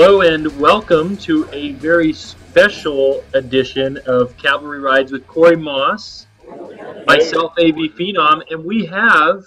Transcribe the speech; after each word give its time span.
Hello 0.00 0.20
and 0.20 0.46
welcome 0.60 1.16
to 1.16 1.48
a 1.50 1.72
very 1.72 2.12
special 2.12 3.24
edition 3.34 3.98
of 4.06 4.36
Cavalry 4.36 4.78
Rides 4.78 5.10
with 5.10 5.26
Corey 5.26 5.56
Moss, 5.56 6.28
myself, 7.04 7.52
AV 7.58 7.74
Phenom, 7.98 8.42
and 8.48 8.64
we 8.64 8.86
have 8.86 9.42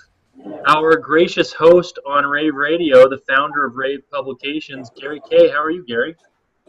our 0.68 0.98
gracious 0.98 1.54
host 1.54 2.00
on 2.06 2.26
Rave 2.26 2.54
Radio, 2.54 3.08
the 3.08 3.20
founder 3.30 3.64
of 3.66 3.78
Rave 3.78 4.02
Publications, 4.12 4.92
Gary 5.00 5.22
Kayye. 5.22 5.54
How 5.54 5.64
are 5.64 5.72
you, 5.72 5.86
Gary? 5.86 6.18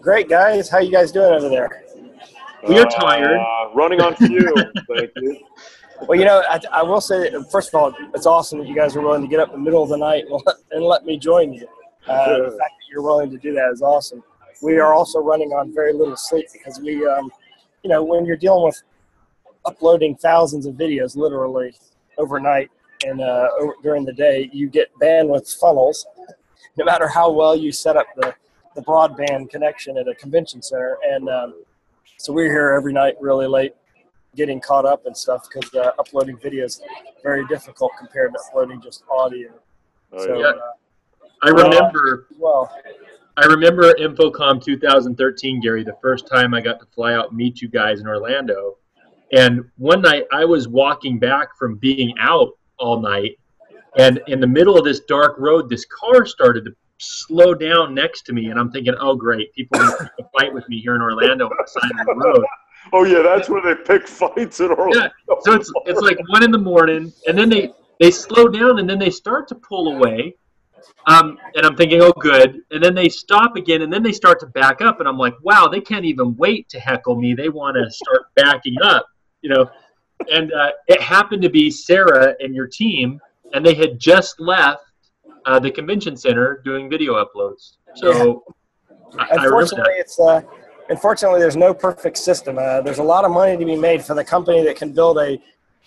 Great, 0.00 0.28
guys. 0.28 0.68
How 0.68 0.78
you 0.78 0.92
guys 0.92 1.10
doing 1.10 1.32
over 1.32 1.48
there? 1.48 1.82
We 2.68 2.78
are 2.78 2.86
tired. 2.88 3.36
Uh, 3.36 3.74
running 3.74 4.00
on 4.00 4.14
fumes. 4.14 4.62
Thank 4.94 5.10
you. 5.16 5.40
Well, 6.08 6.18
you 6.18 6.24
know, 6.24 6.42
I, 6.48 6.60
I 6.72 6.82
will 6.82 7.00
say, 7.00 7.30
first 7.52 7.68
of 7.68 7.76
all, 7.76 7.94
it's 8.12 8.26
awesome 8.26 8.58
that 8.58 8.66
you 8.66 8.74
guys 8.74 8.96
are 8.96 9.00
willing 9.00 9.22
to 9.22 9.28
get 9.28 9.38
up 9.38 9.50
in 9.50 9.60
the 9.60 9.60
middle 9.60 9.84
of 9.84 9.88
the 9.88 9.96
night 9.96 10.24
and 10.24 10.42
let, 10.44 10.56
and 10.72 10.84
let 10.84 11.04
me 11.04 11.16
join 11.16 11.52
you. 11.52 11.68
Uh, 12.08 12.38
the 12.38 12.50
fact 12.50 12.58
that 12.58 12.88
you're 12.90 13.02
willing 13.02 13.30
to 13.30 13.38
do 13.38 13.52
that 13.54 13.70
is 13.72 13.82
awesome. 13.82 14.22
We 14.62 14.78
are 14.78 14.94
also 14.94 15.18
running 15.18 15.50
on 15.50 15.74
very 15.74 15.92
little 15.92 16.16
sleep 16.16 16.46
because 16.52 16.80
we, 16.80 17.06
um, 17.06 17.30
you 17.82 17.90
know, 17.90 18.02
when 18.02 18.24
you're 18.24 18.36
dealing 18.36 18.64
with 18.64 18.80
uploading 19.64 20.16
thousands 20.16 20.66
of 20.66 20.74
videos 20.74 21.16
literally 21.16 21.74
overnight 22.18 22.70
and 23.04 23.20
uh, 23.20 23.48
over, 23.60 23.74
during 23.82 24.04
the 24.04 24.12
day, 24.12 24.48
you 24.52 24.68
get 24.68 24.88
bandwidth 25.00 25.58
funnels. 25.58 26.06
No 26.76 26.84
matter 26.84 27.08
how 27.08 27.30
well 27.30 27.56
you 27.56 27.72
set 27.72 27.96
up 27.96 28.06
the, 28.16 28.34
the 28.74 28.82
broadband 28.82 29.50
connection 29.50 29.98
at 29.98 30.08
a 30.08 30.14
convention 30.14 30.62
center, 30.62 30.96
and 31.04 31.28
um, 31.28 31.54
so 32.16 32.32
we're 32.32 32.50
here 32.50 32.70
every 32.70 32.92
night 32.92 33.14
really 33.20 33.46
late 33.46 33.74
getting 34.34 34.60
caught 34.60 34.86
up 34.86 35.04
and 35.06 35.16
stuff 35.16 35.46
because 35.52 35.74
uh, 35.74 35.90
uploading 35.98 36.36
videos 36.38 36.80
very 37.22 37.46
difficult 37.48 37.92
compared 37.98 38.32
to 38.32 38.38
uploading 38.48 38.80
just 38.80 39.04
audio. 39.10 39.50
Oh, 40.12 40.24
so, 40.24 40.38
yeah. 40.38 40.46
uh, 40.46 40.60
I 41.42 41.48
remember 41.48 42.28
well, 42.38 42.70
I 43.36 43.46
remember 43.46 43.92
InfoComm 43.94 44.62
2013, 44.62 45.60
Gary, 45.60 45.82
the 45.84 45.96
first 46.02 46.26
time 46.28 46.54
I 46.54 46.60
got 46.60 46.78
to 46.80 46.86
fly 46.86 47.14
out 47.14 47.28
and 47.28 47.36
meet 47.36 47.60
you 47.60 47.68
guys 47.68 48.00
in 48.00 48.06
Orlando. 48.06 48.78
And 49.32 49.64
one 49.78 50.02
night 50.02 50.24
I 50.32 50.44
was 50.44 50.68
walking 50.68 51.18
back 51.18 51.56
from 51.58 51.76
being 51.76 52.14
out 52.18 52.50
all 52.78 53.00
night, 53.00 53.38
and 53.96 54.20
in 54.26 54.40
the 54.40 54.46
middle 54.46 54.76
of 54.76 54.84
this 54.84 55.00
dark 55.00 55.36
road, 55.38 55.68
this 55.68 55.86
car 55.86 56.26
started 56.26 56.66
to 56.66 56.72
slow 56.98 57.54
down 57.54 57.94
next 57.94 58.22
to 58.22 58.32
me, 58.32 58.50
and 58.50 58.60
I'm 58.60 58.70
thinking, 58.70 58.94
"Oh, 59.00 59.16
great! 59.16 59.52
People 59.54 59.80
are 59.80 59.96
going 59.96 60.10
to 60.18 60.24
fight 60.38 60.52
with 60.52 60.68
me 60.68 60.80
here 60.80 60.94
in 60.94 61.02
Orlando 61.02 61.46
on 61.46 61.56
the 61.58 61.66
side 61.66 61.90
of 62.00 62.06
the 62.06 62.14
road." 62.14 62.44
Oh 62.92 63.04
yeah, 63.04 63.22
that's 63.22 63.48
where 63.48 63.62
they 63.62 63.80
pick 63.80 64.08
fights 64.08 64.58
in 64.58 64.72
Orlando. 64.72 65.04
Yeah. 65.04 65.34
So 65.42 65.52
it's 65.52 65.72
it's 65.86 66.00
like 66.00 66.18
one 66.28 66.42
in 66.42 66.50
the 66.50 66.58
morning, 66.58 67.12
and 67.28 67.38
then 67.38 67.48
they 67.48 67.72
they 68.00 68.10
slow 68.10 68.48
down, 68.48 68.80
and 68.80 68.90
then 68.90 68.98
they 68.98 69.08
start 69.08 69.46
to 69.48 69.54
pull 69.54 69.94
away. 69.94 70.34
Um, 71.06 71.38
and 71.54 71.66
I'm 71.66 71.76
thinking, 71.76 72.00
oh, 72.02 72.12
good. 72.12 72.60
And 72.70 72.82
then 72.82 72.94
they 72.94 73.08
stop 73.08 73.56
again, 73.56 73.82
and 73.82 73.92
then 73.92 74.02
they 74.02 74.12
start 74.12 74.40
to 74.40 74.46
back 74.46 74.80
up, 74.80 75.00
and 75.00 75.08
I'm 75.08 75.18
like, 75.18 75.34
wow, 75.42 75.68
they 75.68 75.80
can't 75.80 76.04
even 76.04 76.36
wait 76.36 76.68
to 76.70 76.80
heckle 76.80 77.16
me. 77.16 77.34
They 77.34 77.48
want 77.48 77.76
to 77.76 77.90
start 77.90 78.26
backing 78.34 78.76
up, 78.82 79.06
you 79.40 79.50
know. 79.50 79.70
And 80.30 80.52
uh, 80.52 80.70
it 80.86 81.00
happened 81.00 81.42
to 81.42 81.50
be 81.50 81.70
Sarah 81.70 82.34
and 82.40 82.54
your 82.54 82.68
team, 82.68 83.20
and 83.52 83.66
they 83.66 83.74
had 83.74 83.98
just 83.98 84.38
left 84.38 84.84
uh, 85.44 85.58
the 85.58 85.70
convention 85.70 86.16
center 86.16 86.60
doing 86.64 86.88
video 86.88 87.14
uploads. 87.14 87.72
So 87.96 88.44
I, 89.18 89.22
I 89.22 89.44
unfortunately, 89.44 89.94
that. 89.94 90.00
it's 90.00 90.20
uh, 90.20 90.42
unfortunately 90.88 91.40
there's 91.40 91.56
no 91.56 91.74
perfect 91.74 92.18
system. 92.18 92.58
Uh, 92.58 92.80
there's 92.80 92.98
a 92.98 93.02
lot 93.02 93.24
of 93.24 93.30
money 93.30 93.56
to 93.56 93.64
be 93.64 93.76
made 93.76 94.04
for 94.04 94.14
the 94.14 94.24
company 94.24 94.62
that 94.64 94.76
can 94.76 94.92
build 94.92 95.18
a 95.18 95.40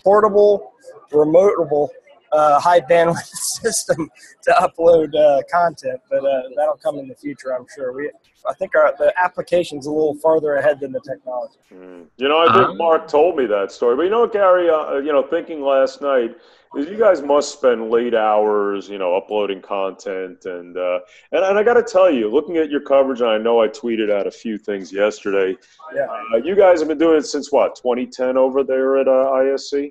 portable, 0.04 0.72
remotable, 1.10 1.88
uh, 2.32 2.60
high 2.60 2.80
bandwidth 2.80 3.16
system 3.24 4.08
to 4.42 4.50
upload 4.52 5.14
uh, 5.14 5.42
content, 5.52 6.00
but 6.10 6.24
uh, 6.24 6.42
that'll 6.56 6.76
come 6.76 6.98
in 6.98 7.08
the 7.08 7.14
future, 7.14 7.54
I'm 7.54 7.66
sure. 7.74 7.92
We, 7.92 8.10
I 8.48 8.54
think 8.54 8.74
our, 8.74 8.94
the 8.98 9.12
application's 9.22 9.86
a 9.86 9.90
little 9.90 10.14
farther 10.16 10.56
ahead 10.56 10.80
than 10.80 10.92
the 10.92 11.00
technology. 11.00 11.58
Mm. 11.72 12.06
You 12.16 12.28
know, 12.28 12.38
I 12.38 12.52
think 12.52 12.68
Um, 12.68 12.76
Mark 12.76 13.08
told 13.08 13.36
me 13.36 13.46
that 13.46 13.72
story. 13.72 13.96
But 13.96 14.02
you 14.02 14.10
know 14.10 14.26
Gary? 14.26 14.70
Uh, 14.70 14.96
you 14.96 15.12
know, 15.12 15.22
thinking 15.22 15.62
last 15.62 16.00
night 16.00 16.36
is 16.76 16.86
you 16.86 16.98
guys 16.98 17.22
must 17.22 17.52
spend 17.52 17.90
late 17.90 18.14
hours, 18.14 18.88
you 18.88 18.98
know, 18.98 19.16
uploading 19.16 19.60
content, 19.60 20.44
and 20.44 20.76
uh, 20.76 21.00
and 21.32 21.44
and 21.44 21.58
I 21.58 21.62
got 21.62 21.74
to 21.74 21.82
tell 21.82 22.10
you, 22.10 22.30
looking 22.30 22.56
at 22.58 22.70
your 22.70 22.82
coverage, 22.82 23.20
and 23.20 23.30
I 23.30 23.38
know 23.38 23.62
I 23.62 23.68
tweeted 23.68 24.10
out 24.10 24.26
a 24.26 24.30
few 24.30 24.58
things 24.58 24.92
yesterday. 24.92 25.56
Yeah. 25.94 26.06
Uh, 26.34 26.36
you 26.38 26.54
guys 26.54 26.80
have 26.80 26.88
been 26.88 26.98
doing 26.98 27.18
it 27.18 27.26
since 27.26 27.50
what 27.50 27.76
2010 27.76 28.36
over 28.36 28.62
there 28.62 28.98
at 28.98 29.08
uh, 29.08 29.30
ISE. 29.32 29.90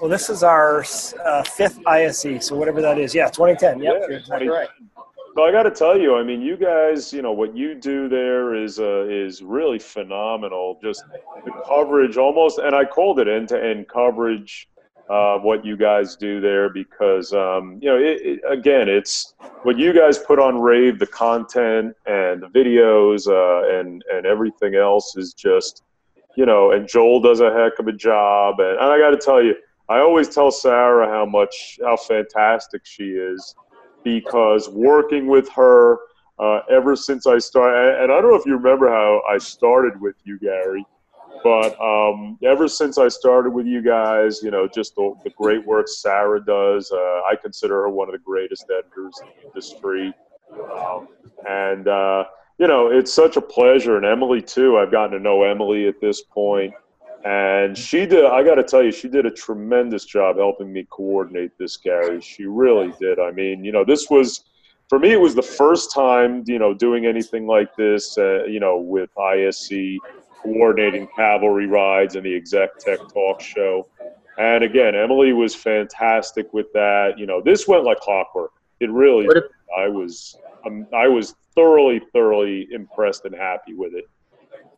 Well, 0.00 0.10
this 0.10 0.28
is 0.28 0.42
our 0.42 0.84
uh, 1.24 1.42
fifth 1.44 1.80
ISE, 1.86 2.44
so 2.46 2.56
whatever 2.56 2.80
that 2.82 2.98
is. 2.98 3.14
Yeah, 3.14 3.28
2010. 3.28 3.80
Yep, 3.80 3.94
Yeah, 3.94 4.06
you're 4.08 4.18
exactly 4.18 4.46
2010. 4.46 4.50
right. 4.50 4.68
So 5.36 5.42
I 5.42 5.50
got 5.50 5.64
to 5.64 5.70
tell 5.72 5.98
you, 5.98 6.14
I 6.14 6.22
mean, 6.22 6.40
you 6.42 6.56
guys, 6.56 7.12
you 7.12 7.20
know, 7.20 7.32
what 7.32 7.56
you 7.56 7.74
do 7.74 8.08
there 8.08 8.54
is 8.54 8.78
uh, 8.78 9.04
is 9.08 9.42
really 9.42 9.80
phenomenal. 9.80 10.78
Just 10.80 11.02
the 11.44 11.50
coverage, 11.66 12.16
almost, 12.16 12.58
and 12.58 12.74
I 12.74 12.84
called 12.84 13.18
it 13.18 13.26
end 13.26 13.48
to 13.48 13.62
end 13.62 13.88
coverage. 13.88 14.68
Uh, 15.10 15.36
what 15.38 15.66
you 15.66 15.76
guys 15.76 16.16
do 16.16 16.40
there, 16.40 16.70
because 16.70 17.34
um, 17.34 17.78
you 17.82 17.90
know, 17.90 17.98
it, 17.98 18.22
it, 18.22 18.40
again, 18.48 18.88
it's 18.88 19.34
what 19.62 19.76
you 19.76 19.92
guys 19.92 20.18
put 20.18 20.38
on 20.38 20.58
Rave, 20.58 20.98
the 20.98 21.06
content 21.06 21.94
and 22.06 22.42
the 22.42 22.46
videos 22.46 23.26
uh, 23.28 23.78
and 23.78 24.02
and 24.10 24.24
everything 24.24 24.76
else 24.76 25.14
is 25.16 25.34
just, 25.34 25.82
you 26.36 26.46
know, 26.46 26.70
and 26.70 26.88
Joel 26.88 27.20
does 27.20 27.40
a 27.40 27.52
heck 27.52 27.78
of 27.78 27.86
a 27.86 27.92
job, 27.92 28.60
and, 28.60 28.78
and 28.78 28.86
I 28.86 28.98
got 28.98 29.10
to 29.10 29.18
tell 29.18 29.42
you, 29.44 29.54
I 29.88 29.98
always 29.98 30.28
tell 30.28 30.50
Sarah 30.50 31.06
how 31.08 31.26
much 31.26 31.78
how 31.82 31.96
fantastic 31.96 32.82
she 32.84 33.10
is 33.10 33.54
because 34.02 34.68
working 34.68 35.26
with 35.26 35.48
her 35.50 35.98
uh, 36.38 36.60
ever 36.70 36.96
since 36.96 37.26
I 37.26 37.38
started, 37.38 38.02
and 38.02 38.10
I 38.10 38.20
don't 38.20 38.30
know 38.30 38.36
if 38.36 38.46
you 38.46 38.56
remember 38.56 38.88
how 38.88 39.22
I 39.28 39.38
started 39.38 40.00
with 40.00 40.16
you, 40.24 40.38
Gary, 40.38 40.84
but 41.42 41.78
um, 41.80 42.38
ever 42.42 42.66
since 42.68 42.98
I 42.98 43.08
started 43.08 43.50
with 43.50 43.66
you 43.66 43.82
guys, 43.82 44.42
you 44.42 44.50
know, 44.50 44.66
just 44.66 44.94
the, 44.94 45.14
the 45.24 45.30
great 45.30 45.64
work 45.66 45.88
Sarah 45.88 46.44
does, 46.44 46.90
uh, 46.90 46.96
I 47.30 47.36
consider 47.40 47.82
her 47.82 47.90
one 47.90 48.08
of 48.08 48.12
the 48.12 48.18
greatest 48.18 48.64
editors 48.70 49.20
in 49.22 49.28
the 49.36 49.48
industry. 49.48 50.14
Um, 50.74 51.08
and, 51.48 51.88
uh, 51.88 52.24
you 52.58 52.66
know, 52.66 52.88
it's 52.90 53.12
such 53.12 53.36
a 53.36 53.40
pleasure. 53.40 53.96
And 53.96 54.06
Emily, 54.06 54.40
too. 54.40 54.78
I've 54.78 54.90
gotten 54.90 55.12
to 55.12 55.18
know 55.18 55.42
Emily 55.42 55.86
at 55.86 56.00
this 56.00 56.22
point. 56.22 56.72
And 57.24 57.76
she 57.76 58.04
did, 58.04 58.26
I 58.26 58.42
got 58.42 58.56
to 58.56 58.62
tell 58.62 58.82
you, 58.82 58.92
she 58.92 59.08
did 59.08 59.24
a 59.24 59.30
tremendous 59.30 60.04
job 60.04 60.36
helping 60.36 60.70
me 60.70 60.86
coordinate 60.90 61.52
this, 61.58 61.78
Gary. 61.78 62.20
She 62.20 62.44
really 62.44 62.92
did. 63.00 63.18
I 63.18 63.30
mean, 63.30 63.64
you 63.64 63.72
know, 63.72 63.82
this 63.82 64.10
was, 64.10 64.44
for 64.90 64.98
me, 64.98 65.12
it 65.12 65.20
was 65.20 65.34
the 65.34 65.42
first 65.42 65.90
time, 65.90 66.44
you 66.46 66.58
know, 66.58 66.74
doing 66.74 67.06
anything 67.06 67.46
like 67.46 67.74
this, 67.76 68.18
uh, 68.18 68.44
you 68.44 68.60
know, 68.60 68.76
with 68.76 69.08
ISE, 69.18 69.98
coordinating 70.42 71.08
cavalry 71.16 71.66
rides 71.66 72.16
and 72.16 72.26
the 72.26 72.36
exec 72.36 72.76
tech 72.78 72.98
talk 73.10 73.40
show. 73.40 73.88
And 74.36 74.62
again, 74.62 74.94
Emily 74.94 75.32
was 75.32 75.54
fantastic 75.54 76.52
with 76.52 76.70
that. 76.74 77.14
You 77.18 77.24
know, 77.24 77.40
this 77.40 77.66
went 77.66 77.84
like 77.84 78.00
clockwork. 78.00 78.50
It 78.80 78.90
really, 78.90 79.26
What 79.26 79.38
if- 79.38 79.44
I 79.74 79.88
was, 79.88 80.36
um, 80.66 80.86
I 80.92 81.08
was 81.08 81.34
thoroughly, 81.54 82.02
thoroughly 82.12 82.68
impressed 82.70 83.24
and 83.24 83.34
happy 83.34 83.72
with 83.72 83.94
it. 83.94 84.04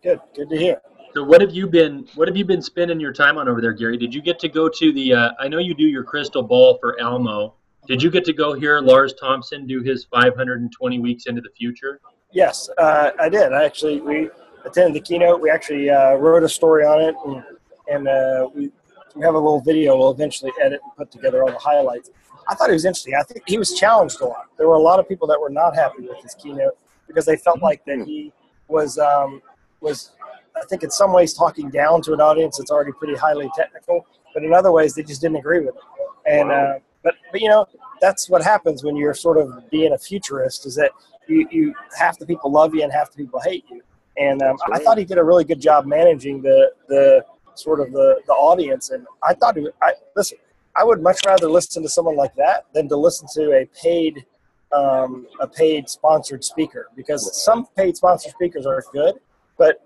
Good, 0.02 0.20
good 0.34 0.48
to 0.50 0.56
hear. 0.56 0.80
So 1.14 1.24
what 1.24 1.40
have 1.40 1.54
you 1.54 1.66
been 1.66 2.06
what 2.14 2.28
have 2.28 2.36
you 2.36 2.44
been 2.44 2.62
spending 2.62 3.00
your 3.00 3.12
time 3.12 3.38
on 3.38 3.48
over 3.48 3.60
there, 3.60 3.72
Gary? 3.72 3.96
Did 3.96 4.14
you 4.14 4.20
get 4.20 4.38
to 4.40 4.48
go 4.48 4.68
to 4.68 4.92
the 4.92 5.14
uh, 5.14 5.30
I 5.40 5.48
know 5.48 5.58
you 5.58 5.74
do 5.74 5.84
your 5.84 6.04
crystal 6.04 6.42
ball 6.42 6.78
for 6.78 7.00
Almo. 7.00 7.54
Did 7.86 8.02
you 8.02 8.10
get 8.10 8.24
to 8.24 8.32
go 8.32 8.52
hear 8.52 8.80
Lars 8.80 9.14
Thomsen 9.22 9.66
do 9.66 9.80
his 9.80 10.04
520 10.06 10.98
weeks 10.98 11.26
into 11.26 11.40
the 11.40 11.50
future? 11.56 12.00
Yes, 12.32 12.68
uh, 12.78 13.12
I 13.20 13.28
did. 13.28 13.52
I 13.52 13.64
actually 13.64 14.00
we 14.00 14.28
attended 14.64 14.94
the 14.94 15.00
keynote. 15.00 15.40
We 15.40 15.50
actually 15.50 15.88
uh, 15.88 16.14
wrote 16.14 16.42
a 16.42 16.48
story 16.48 16.84
on 16.84 17.00
it, 17.00 17.14
and, 17.24 17.44
and 17.88 18.08
uh, 18.08 18.48
we 18.54 18.70
we 19.14 19.24
have 19.24 19.34
a 19.34 19.38
little 19.38 19.60
video. 19.60 19.96
We'll 19.96 20.10
eventually 20.10 20.52
edit 20.60 20.80
and 20.82 20.92
put 20.96 21.10
together 21.10 21.42
all 21.42 21.50
the 21.50 21.58
highlights. 21.58 22.10
I 22.48 22.54
thought 22.54 22.70
it 22.70 22.74
was 22.74 22.84
interesting. 22.84 23.14
I 23.14 23.22
think 23.22 23.42
he 23.46 23.58
was 23.58 23.72
challenged 23.74 24.20
a 24.20 24.26
lot. 24.26 24.46
There 24.56 24.68
were 24.68 24.74
a 24.74 24.80
lot 24.80 25.00
of 25.00 25.08
people 25.08 25.26
that 25.28 25.40
were 25.40 25.50
not 25.50 25.74
happy 25.74 26.02
with 26.02 26.22
his 26.22 26.34
keynote 26.34 26.76
because 27.06 27.24
they 27.24 27.36
felt 27.36 27.62
like 27.62 27.84
that 27.86 28.04
he 28.06 28.32
was 28.68 28.98
um, 28.98 29.40
was 29.80 30.10
I 30.56 30.64
think 30.66 30.82
in 30.82 30.90
some 30.90 31.12
ways 31.12 31.34
talking 31.34 31.70
down 31.70 32.02
to 32.02 32.12
an 32.12 32.20
audience 32.20 32.58
that's 32.58 32.70
already 32.70 32.92
pretty 32.92 33.14
highly 33.14 33.50
technical, 33.56 34.06
but 34.32 34.42
in 34.42 34.52
other 34.52 34.72
ways 34.72 34.94
they 34.94 35.02
just 35.02 35.20
didn't 35.20 35.36
agree 35.36 35.60
with 35.60 35.74
it. 35.74 35.82
And 36.26 36.50
uh, 36.50 36.78
but 37.02 37.14
but 37.30 37.40
you 37.40 37.48
know 37.48 37.66
that's 38.00 38.28
what 38.28 38.42
happens 38.42 38.82
when 38.84 38.96
you're 38.96 39.14
sort 39.14 39.38
of 39.38 39.70
being 39.70 39.92
a 39.92 39.98
futurist 39.98 40.66
is 40.66 40.74
that 40.76 40.90
you, 41.28 41.46
you 41.50 41.74
half 41.98 42.18
the 42.18 42.26
people 42.26 42.50
love 42.50 42.74
you 42.74 42.82
and 42.82 42.92
half 42.92 43.10
the 43.10 43.16
people 43.16 43.40
hate 43.40 43.64
you. 43.70 43.82
And 44.18 44.42
um, 44.42 44.56
I 44.72 44.78
thought 44.78 44.98
he 44.98 45.04
did 45.04 45.18
a 45.18 45.24
really 45.24 45.44
good 45.44 45.60
job 45.60 45.86
managing 45.86 46.42
the 46.42 46.72
the 46.88 47.24
sort 47.54 47.80
of 47.80 47.92
the, 47.92 48.20
the 48.26 48.32
audience. 48.32 48.90
And 48.90 49.06
I 49.22 49.34
thought, 49.34 49.56
he, 49.56 49.68
I 49.82 49.92
listen, 50.14 50.38
I 50.74 50.84
would 50.84 51.02
much 51.02 51.20
rather 51.26 51.48
listen 51.48 51.82
to 51.82 51.88
someone 51.88 52.16
like 52.16 52.34
that 52.36 52.66
than 52.74 52.88
to 52.88 52.96
listen 52.96 53.26
to 53.34 53.52
a 53.52 53.66
paid 53.66 54.24
um, 54.72 55.26
a 55.40 55.46
paid 55.46 55.88
sponsored 55.88 56.44
speaker 56.44 56.88
because 56.96 57.42
some 57.44 57.66
paid 57.76 57.96
sponsored 57.96 58.32
speakers 58.32 58.66
are 58.66 58.82
good, 58.92 59.14
but 59.58 59.85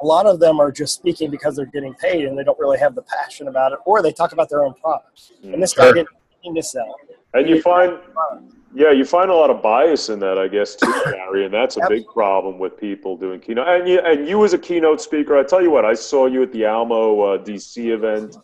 a 0.00 0.06
lot 0.06 0.26
of 0.26 0.38
them 0.40 0.60
are 0.60 0.70
just 0.70 0.94
speaking 0.94 1.30
because 1.30 1.56
they're 1.56 1.66
getting 1.66 1.94
paid 1.94 2.24
and 2.26 2.38
they 2.38 2.44
don't 2.44 2.58
really 2.58 2.78
have 2.78 2.94
the 2.94 3.02
passion 3.02 3.48
about 3.48 3.72
it, 3.72 3.78
or 3.84 4.02
they 4.02 4.12
talk 4.12 4.32
about 4.32 4.48
their 4.48 4.64
own 4.64 4.74
product. 4.74 5.32
And 5.42 5.62
this 5.62 5.74
guy 5.74 5.84
Sure. 5.84 5.94
didn't 5.94 6.08
need 6.44 6.54
to 6.54 6.62
sell. 6.62 6.94
And 7.34 7.48
you 7.48 7.60
find 7.62 7.98
Yeah, 8.74 8.90
you 8.90 9.06
find 9.06 9.30
a 9.30 9.34
lot 9.34 9.48
of 9.48 9.62
bias 9.62 10.10
in 10.10 10.18
that, 10.20 10.38
I 10.38 10.46
guess, 10.46 10.74
too, 10.76 10.92
Gary, 11.06 11.46
and 11.46 11.54
that's 11.54 11.78
a 11.78 11.88
big 11.88 12.06
problem 12.06 12.58
with 12.58 12.76
people 12.78 13.16
doing 13.16 13.40
keynote. 13.40 13.66
And 13.66 13.88
you, 13.88 13.98
and 14.00 14.28
you 14.28 14.44
as 14.44 14.52
a 14.52 14.58
keynote 14.58 15.00
speaker, 15.00 15.38
I 15.38 15.42
tell 15.42 15.62
you 15.62 15.70
what, 15.70 15.86
I 15.86 15.94
saw 15.94 16.26
you 16.26 16.42
at 16.42 16.52
the 16.52 16.66
Almo 16.66 17.20
uh, 17.20 17.38
DC 17.38 17.92
event. 17.92 18.36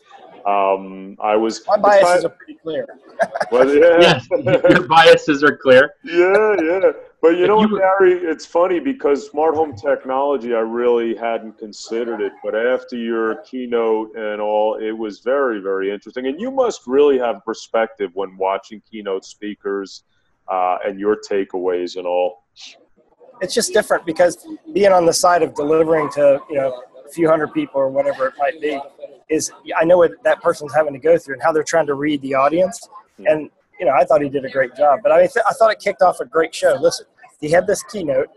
Um, 0.47 1.17
I 1.21 1.37
was 1.37 1.63
my 1.67 1.77
biases 1.77 2.25
are 2.25 2.31
pretty 2.31 2.59
clear. 2.63 2.87
well, 3.51 3.69
yeah, 3.69 4.01
yes, 4.01 4.27
your 4.71 4.87
biases 4.89 5.43
are 5.45 5.57
clear. 5.57 5.93
Yeah, 6.03 6.57
yeah. 6.63 6.93
But 7.25 7.39
you 7.39 7.47
know 7.47 7.57
what, 7.57 7.71
Gary? 7.71 8.19
It's 8.19 8.45
funny 8.45 8.81
because 8.81 9.31
smart 9.31 9.55
home 9.55 9.75
technology, 9.75 10.55
I 10.55 10.59
really 10.59 11.17
hadn't 11.17 11.57
considered 11.57 12.21
it. 12.21 12.35
But 12.43 12.55
after 12.55 12.99
your 12.99 13.37
keynote 13.45 14.15
and 14.15 14.43
all, 14.43 14.75
it 14.75 14.93
was 14.93 15.21
very, 15.21 15.59
very 15.61 15.91
interesting. 15.91 16.27
And 16.27 16.39
you 16.39 16.51
must 16.51 16.83
really 16.87 17.19
have 17.19 17.43
perspective 17.43 18.11
when 18.13 18.37
watching 18.37 18.83
keynote 18.91 19.25
speakers 19.25 20.03
uh, 20.53 20.77
and 20.85 21.01
your 21.01 21.17
takeaways 21.17 21.97
and 21.97 22.07
all. 22.07 22.45
It's 23.41 23.55
just 23.55 23.73
different 23.73 24.05
because 24.05 24.47
being 24.75 24.93
on 24.93 25.07
the 25.07 25.15
side 25.15 25.43
of 25.43 25.55
delivering 25.55 26.11
to 26.11 26.43
you 26.51 26.57
know 26.57 26.83
a 27.07 27.09
few 27.09 27.27
hundred 27.27 27.55
people 27.55 27.81
or 27.81 27.89
whatever 27.89 28.27
it 28.27 28.35
might 28.39 28.61
be, 28.61 28.79
is 29.31 29.51
I 29.75 29.87
know 29.87 29.97
what 29.97 30.11
that 30.25 30.43
person's 30.43 30.75
having 30.75 30.93
to 30.93 30.99
go 30.99 31.17
through 31.17 31.37
and 31.37 31.43
how 31.43 31.53
they're 31.53 31.63
trying 31.63 31.87
to 31.87 31.95
read 31.95 32.21
the 32.21 32.35
audience. 32.35 32.87
Hmm. 33.17 33.27
And 33.29 33.51
you 33.81 33.87
know, 33.87 33.93
I 33.93 34.05
thought 34.05 34.21
he 34.21 34.29
did 34.29 34.45
a 34.45 34.51
great 34.51 34.77
job. 34.77 35.01
But 35.03 35.13
I 35.13 35.21
mean, 35.21 35.29
th- 35.29 35.45
I 35.49 35.53
thought 35.55 35.71
it 35.73 35.81
kicked 35.81 36.03
off 36.03 36.21
a 36.21 36.25
great 36.25 36.55
show. 36.55 36.77
Listen, 36.81 37.07
he 37.41 37.51
had 37.51 37.67
this 37.67 37.83
keynote. 37.83 38.29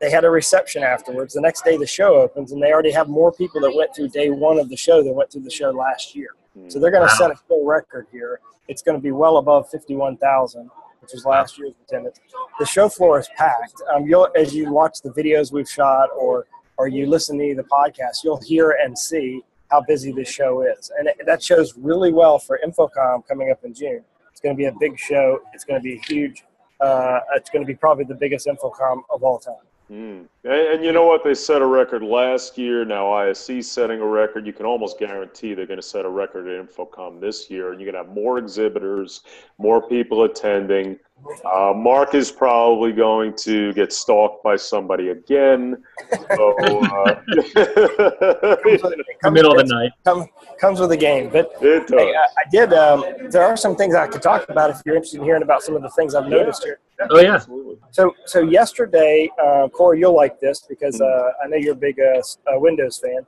They 0.00 0.10
had 0.10 0.24
a 0.24 0.30
reception 0.30 0.82
afterwards. 0.82 1.34
The 1.34 1.42
next 1.42 1.64
day, 1.64 1.76
the 1.76 1.86
show 1.86 2.14
opens, 2.14 2.52
and 2.52 2.62
they 2.62 2.72
already 2.72 2.90
have 2.90 3.08
more 3.08 3.30
people 3.30 3.60
that 3.60 3.74
went 3.74 3.94
through 3.94 4.08
day 4.08 4.30
one 4.30 4.58
of 4.58 4.70
the 4.70 4.76
show 4.76 5.02
than 5.02 5.14
went 5.14 5.30
through 5.30 5.42
the 5.42 5.50
show 5.50 5.70
last 5.70 6.14
year. 6.14 6.30
So 6.68 6.78
they're 6.78 6.90
going 6.90 7.06
to 7.06 7.12
wow. 7.12 7.18
set 7.18 7.30
a 7.30 7.36
full 7.36 7.64
record 7.64 8.06
here. 8.10 8.40
It's 8.68 8.82
going 8.82 8.96
to 8.96 9.02
be 9.02 9.12
well 9.12 9.36
above 9.36 9.68
51,000, 9.70 10.70
which 11.00 11.12
was 11.12 11.24
last 11.24 11.58
year's 11.58 11.74
attendance. 11.86 12.20
The 12.58 12.66
show 12.66 12.88
floor 12.88 13.18
is 13.18 13.28
packed. 13.36 13.80
Um, 13.94 14.06
you'll, 14.06 14.28
as 14.36 14.54
you 14.54 14.72
watch 14.72 15.00
the 15.02 15.10
videos 15.10 15.52
we've 15.52 15.68
shot 15.68 16.08
or 16.16 16.46
or 16.76 16.88
you 16.88 17.06
listen 17.06 17.38
to 17.38 17.54
the 17.54 17.64
podcast, 17.64 18.24
you'll 18.24 18.40
hear 18.40 18.70
and 18.82 18.98
see 18.98 19.42
how 19.70 19.82
busy 19.82 20.12
this 20.12 20.30
show 20.30 20.62
is. 20.62 20.90
And 20.98 21.08
it, 21.08 21.16
that 21.26 21.42
shows 21.42 21.76
really 21.76 22.10
well 22.10 22.38
for 22.38 22.58
InfoComm 22.66 23.26
coming 23.28 23.50
up 23.50 23.62
in 23.64 23.74
June. 23.74 24.02
It's 24.32 24.40
going 24.40 24.56
to 24.56 24.58
be 24.58 24.64
a 24.64 24.72
big 24.80 24.98
show. 24.98 25.40
It's 25.52 25.62
going 25.62 25.78
to 25.78 25.82
be 25.82 25.96
a 25.96 26.00
huge. 26.06 26.42
Uh, 26.80 27.20
it's 27.34 27.50
going 27.50 27.62
to 27.62 27.66
be 27.66 27.74
probably 27.74 28.04
the 28.04 28.14
biggest 28.14 28.46
InfoComm 28.46 29.02
of 29.10 29.22
all 29.22 29.38
time. 29.38 29.54
Mm. 29.90 30.26
And, 30.44 30.52
and, 30.52 30.84
you 30.84 30.92
know 30.92 31.04
what? 31.04 31.24
They 31.24 31.34
set 31.34 31.62
a 31.62 31.66
record 31.66 32.04
last 32.04 32.56
year. 32.56 32.84
Now 32.84 33.12
ISE 33.12 33.66
setting 33.68 34.00
a 34.00 34.06
record. 34.06 34.46
You 34.46 34.52
can 34.52 34.64
almost 34.64 35.00
guarantee 35.00 35.52
they're 35.52 35.66
going 35.66 35.80
to 35.80 35.86
set 35.86 36.04
a 36.04 36.08
record 36.08 36.46
at 36.46 36.68
InfoComm 36.68 37.20
this 37.20 37.50
year. 37.50 37.72
And 37.72 37.80
you're 37.80 37.90
going 37.90 38.04
to 38.04 38.08
have 38.08 38.16
more 38.16 38.38
exhibitors, 38.38 39.22
more 39.58 39.86
people 39.88 40.22
attending. 40.22 40.96
Uh, 41.44 41.72
Mark 41.76 42.14
is 42.14 42.30
probably 42.30 42.92
going 42.92 43.34
to 43.38 43.72
get 43.72 43.92
stalked 43.92 44.44
by 44.44 44.54
somebody 44.54 45.08
again. 45.08 45.82
So, 46.10 46.56
uh, 46.58 47.20
the 47.34 49.30
middle 49.30 49.50
of 49.50 49.58
the 49.58 49.74
night. 49.74 49.90
Come, 50.04 50.28
comes 50.60 50.78
with 50.78 50.92
a 50.92 50.96
game. 50.96 51.30
But 51.30 51.52
hey, 51.58 51.80
I, 51.90 52.26
I, 52.38 52.50
did. 52.50 52.72
Um, 52.72 53.04
there 53.28 53.42
are 53.42 53.56
some 53.56 53.74
things 53.74 53.96
I 53.96 54.06
could 54.06 54.22
talk 54.22 54.48
about 54.48 54.70
if 54.70 54.80
you're 54.86 54.94
interested 54.94 55.18
in 55.18 55.24
hearing 55.24 55.42
about 55.42 55.62
some 55.62 55.74
of 55.74 55.82
the 55.82 55.90
things 55.90 56.14
I've 56.14 56.28
noticed 56.28 56.62
here. 56.62 56.78
Oh 57.08 57.20
yeah. 57.20 57.34
Absolutely. 57.34 57.76
So 57.90 58.14
so 58.26 58.40
yesterday, 58.40 59.30
uh, 59.42 59.68
Corey, 59.68 60.00
you'll 60.00 60.16
like 60.16 60.38
this 60.40 60.66
because 60.68 61.00
uh, 61.00 61.30
I 61.42 61.48
know 61.48 61.56
you're 61.56 61.72
a 61.72 61.76
big 61.76 61.98
uh, 61.98 62.18
uh 62.18 62.58
Windows 62.58 62.98
fan. 62.98 63.26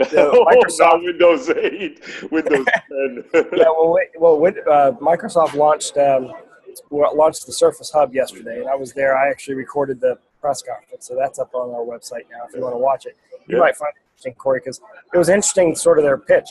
oh, 0.16 0.46
Microsoft 0.46 1.04
Windows 1.04 1.50
8, 1.50 2.30
Windows 2.30 2.66
10. 2.88 3.24
yeah, 3.34 3.64
well, 3.64 3.98
well, 4.18 4.46
uh, 4.46 4.92
Microsoft 4.92 5.54
launched 5.54 5.96
um, 5.98 6.32
launched 6.90 7.44
the 7.46 7.52
Surface 7.52 7.90
Hub 7.90 8.14
yesterday, 8.14 8.60
and 8.60 8.68
I 8.68 8.76
was 8.76 8.92
there. 8.92 9.18
I 9.18 9.28
actually 9.28 9.56
recorded 9.56 10.00
the 10.00 10.18
press 10.40 10.62
conference, 10.62 11.06
so 11.06 11.16
that's 11.16 11.38
up 11.38 11.54
on 11.54 11.70
our 11.70 11.84
website 11.84 12.24
now. 12.30 12.46
If 12.48 12.54
you 12.54 12.62
want 12.62 12.74
to 12.74 12.78
watch 12.78 13.04
it, 13.04 13.16
you 13.46 13.56
yeah. 13.56 13.60
might 13.60 13.76
find 13.76 13.92
it 13.94 14.02
interesting, 14.10 14.34
Corey, 14.34 14.60
because 14.60 14.80
it 15.12 15.18
was 15.18 15.28
interesting, 15.28 15.74
sort 15.74 15.98
of 15.98 16.04
their 16.04 16.18
pitch. 16.18 16.50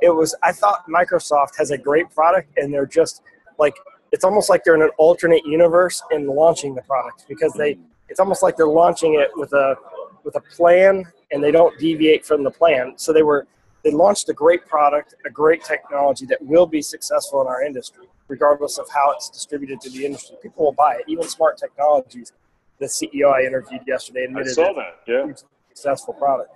It 0.00 0.10
was 0.10 0.34
I 0.42 0.52
thought 0.52 0.84
Microsoft 0.88 1.56
has 1.58 1.70
a 1.70 1.78
great 1.78 2.10
product, 2.10 2.56
and 2.56 2.72
they're 2.72 2.86
just 2.86 3.22
like 3.58 3.76
it's 4.12 4.24
almost 4.24 4.48
like 4.48 4.64
they're 4.64 4.74
in 4.74 4.82
an 4.82 4.90
alternate 4.98 5.44
universe 5.44 6.02
in 6.10 6.26
launching 6.26 6.74
the 6.74 6.82
product 6.82 7.26
because 7.28 7.52
they 7.54 7.78
it's 8.08 8.20
almost 8.20 8.42
like 8.42 8.56
they're 8.56 8.68
launching 8.68 9.14
it 9.14 9.30
with 9.34 9.52
a 9.52 9.76
with 10.24 10.36
a 10.36 10.40
plan 10.40 11.04
and 11.32 11.42
they 11.42 11.50
don't 11.50 11.76
deviate 11.78 12.24
from 12.24 12.44
the 12.44 12.50
plan. 12.50 12.94
So 12.96 13.12
they 13.12 13.22
were 13.22 13.46
they 13.82 13.90
launched 13.92 14.28
a 14.28 14.32
great 14.32 14.66
product, 14.66 15.14
a 15.24 15.30
great 15.30 15.62
technology 15.62 16.26
that 16.26 16.42
will 16.42 16.66
be 16.66 16.82
successful 16.82 17.40
in 17.40 17.46
our 17.46 17.62
industry, 17.62 18.06
regardless 18.28 18.78
of 18.78 18.86
how 18.92 19.12
it's 19.12 19.30
distributed 19.30 19.80
to 19.82 19.90
the 19.90 20.04
industry. 20.04 20.36
People 20.42 20.64
will 20.64 20.72
buy 20.72 20.94
it. 20.94 21.04
Even 21.06 21.24
smart 21.24 21.56
technologies. 21.56 22.32
The 22.78 22.86
CEO 22.86 23.32
I 23.32 23.46
interviewed 23.46 23.82
yesterday 23.86 24.24
admitted 24.24 24.50
I 24.50 24.52
saw 24.52 24.72
that. 24.74 25.00
Yeah, 25.06 25.32
successful 25.68 26.14
product. 26.14 26.50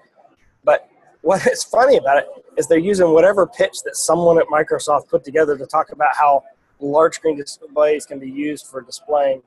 But 0.65 0.89
what 1.23 1.47
is 1.47 1.63
funny 1.65 1.97
about 1.97 2.19
it 2.19 2.27
is 2.57 2.67
they're 2.67 2.79
using 2.79 3.11
whatever 3.13 3.47
pitch 3.47 3.79
that 3.85 3.97
someone 3.97 4.39
at 4.39 4.47
Microsoft 4.47 5.09
put 5.09 5.25
together 5.25 5.57
to 5.57 5.67
talk 5.67 5.93
about 5.93 6.15
how 6.17 6.43
large 6.81 7.15
screen 7.17 7.37
displays 7.37 8.07
can 8.07 8.19
be 8.19 8.31
used 8.31 8.67
for 8.67 8.81
displaying 8.81 9.43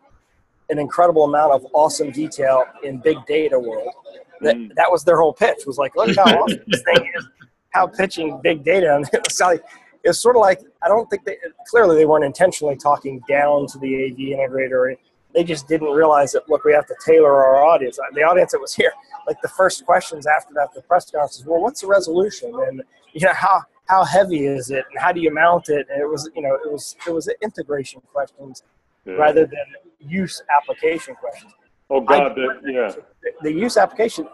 an 0.69 0.79
incredible 0.79 1.25
amount 1.25 1.53
of 1.53 1.65
awesome 1.73 2.11
detail 2.11 2.65
in 2.83 2.97
big 2.97 3.17
data 3.25 3.59
world. 3.59 3.93
That, 4.41 4.55
mm. 4.55 4.73
that 4.75 4.91
was 4.91 5.03
their 5.03 5.19
whole 5.19 5.33
pitch 5.33 5.65
was 5.65 5.77
like, 5.77 5.95
look 5.95 6.15
how 6.15 6.23
awesome 6.23 6.59
this 6.67 6.83
thing 6.83 7.11
is, 7.15 7.27
how 7.69 7.87
pitching 7.87 8.39
big 8.41 8.63
data. 8.63 8.95
And 8.95 9.05
it 9.13 9.21
was, 9.27 9.39
like, 9.39 9.63
it 10.03 10.09
was 10.09 10.19
sort 10.19 10.35
of 10.35 10.41
like, 10.41 10.61
I 10.81 10.87
don't 10.87 11.09
think 11.09 11.25
they, 11.25 11.37
clearly 11.67 11.95
they 11.95 12.05
weren't 12.05 12.25
intentionally 12.25 12.75
talking 12.75 13.21
down 13.27 13.67
to 13.67 13.77
the 13.79 14.05
AV 14.05 14.17
integrator. 14.17 14.95
They 15.33 15.43
just 15.43 15.67
didn't 15.67 15.91
realize 15.91 16.31
that, 16.33 16.47
look, 16.49 16.63
we 16.63 16.73
have 16.73 16.85
to 16.87 16.95
tailor 17.05 17.43
our 17.43 17.63
audience. 17.65 17.97
The 18.13 18.23
audience 18.23 18.51
that 18.51 18.59
was 18.59 18.73
here, 18.73 18.93
like 19.27 19.41
the 19.41 19.47
first 19.47 19.85
questions 19.85 20.27
after 20.27 20.53
that, 20.55 20.73
the 20.73 20.81
press 20.81 21.09
conference 21.09 21.39
is, 21.39 21.45
well, 21.45 21.61
what's 21.61 21.81
the 21.81 21.87
resolution? 21.87 22.53
And, 22.67 22.83
you 23.13 23.25
know, 23.25 23.33
how, 23.33 23.63
how 23.93 24.03
heavy 24.03 24.45
is 24.45 24.71
it 24.71 24.85
and 24.89 24.99
how 24.99 25.11
do 25.11 25.21
you 25.21 25.33
mount 25.33 25.69
it? 25.69 25.85
And 25.91 26.01
it 26.01 26.09
was 26.09 26.29
you 26.35 26.41
know 26.41 26.55
it 26.65 26.71
was 26.71 26.95
it 27.07 27.13
was 27.13 27.29
integration 27.41 28.01
questions 28.13 28.63
yeah. 29.05 29.13
rather 29.13 29.45
than 29.45 29.67
use 29.99 30.41
application 30.57 31.15
questions. 31.15 31.53
Oh 31.89 32.01
god 32.01 32.35
the, 32.35 32.47
yeah. 32.65 32.91
The, 33.21 33.31
the, 33.43 33.51
use 33.51 33.77
application 33.77 34.27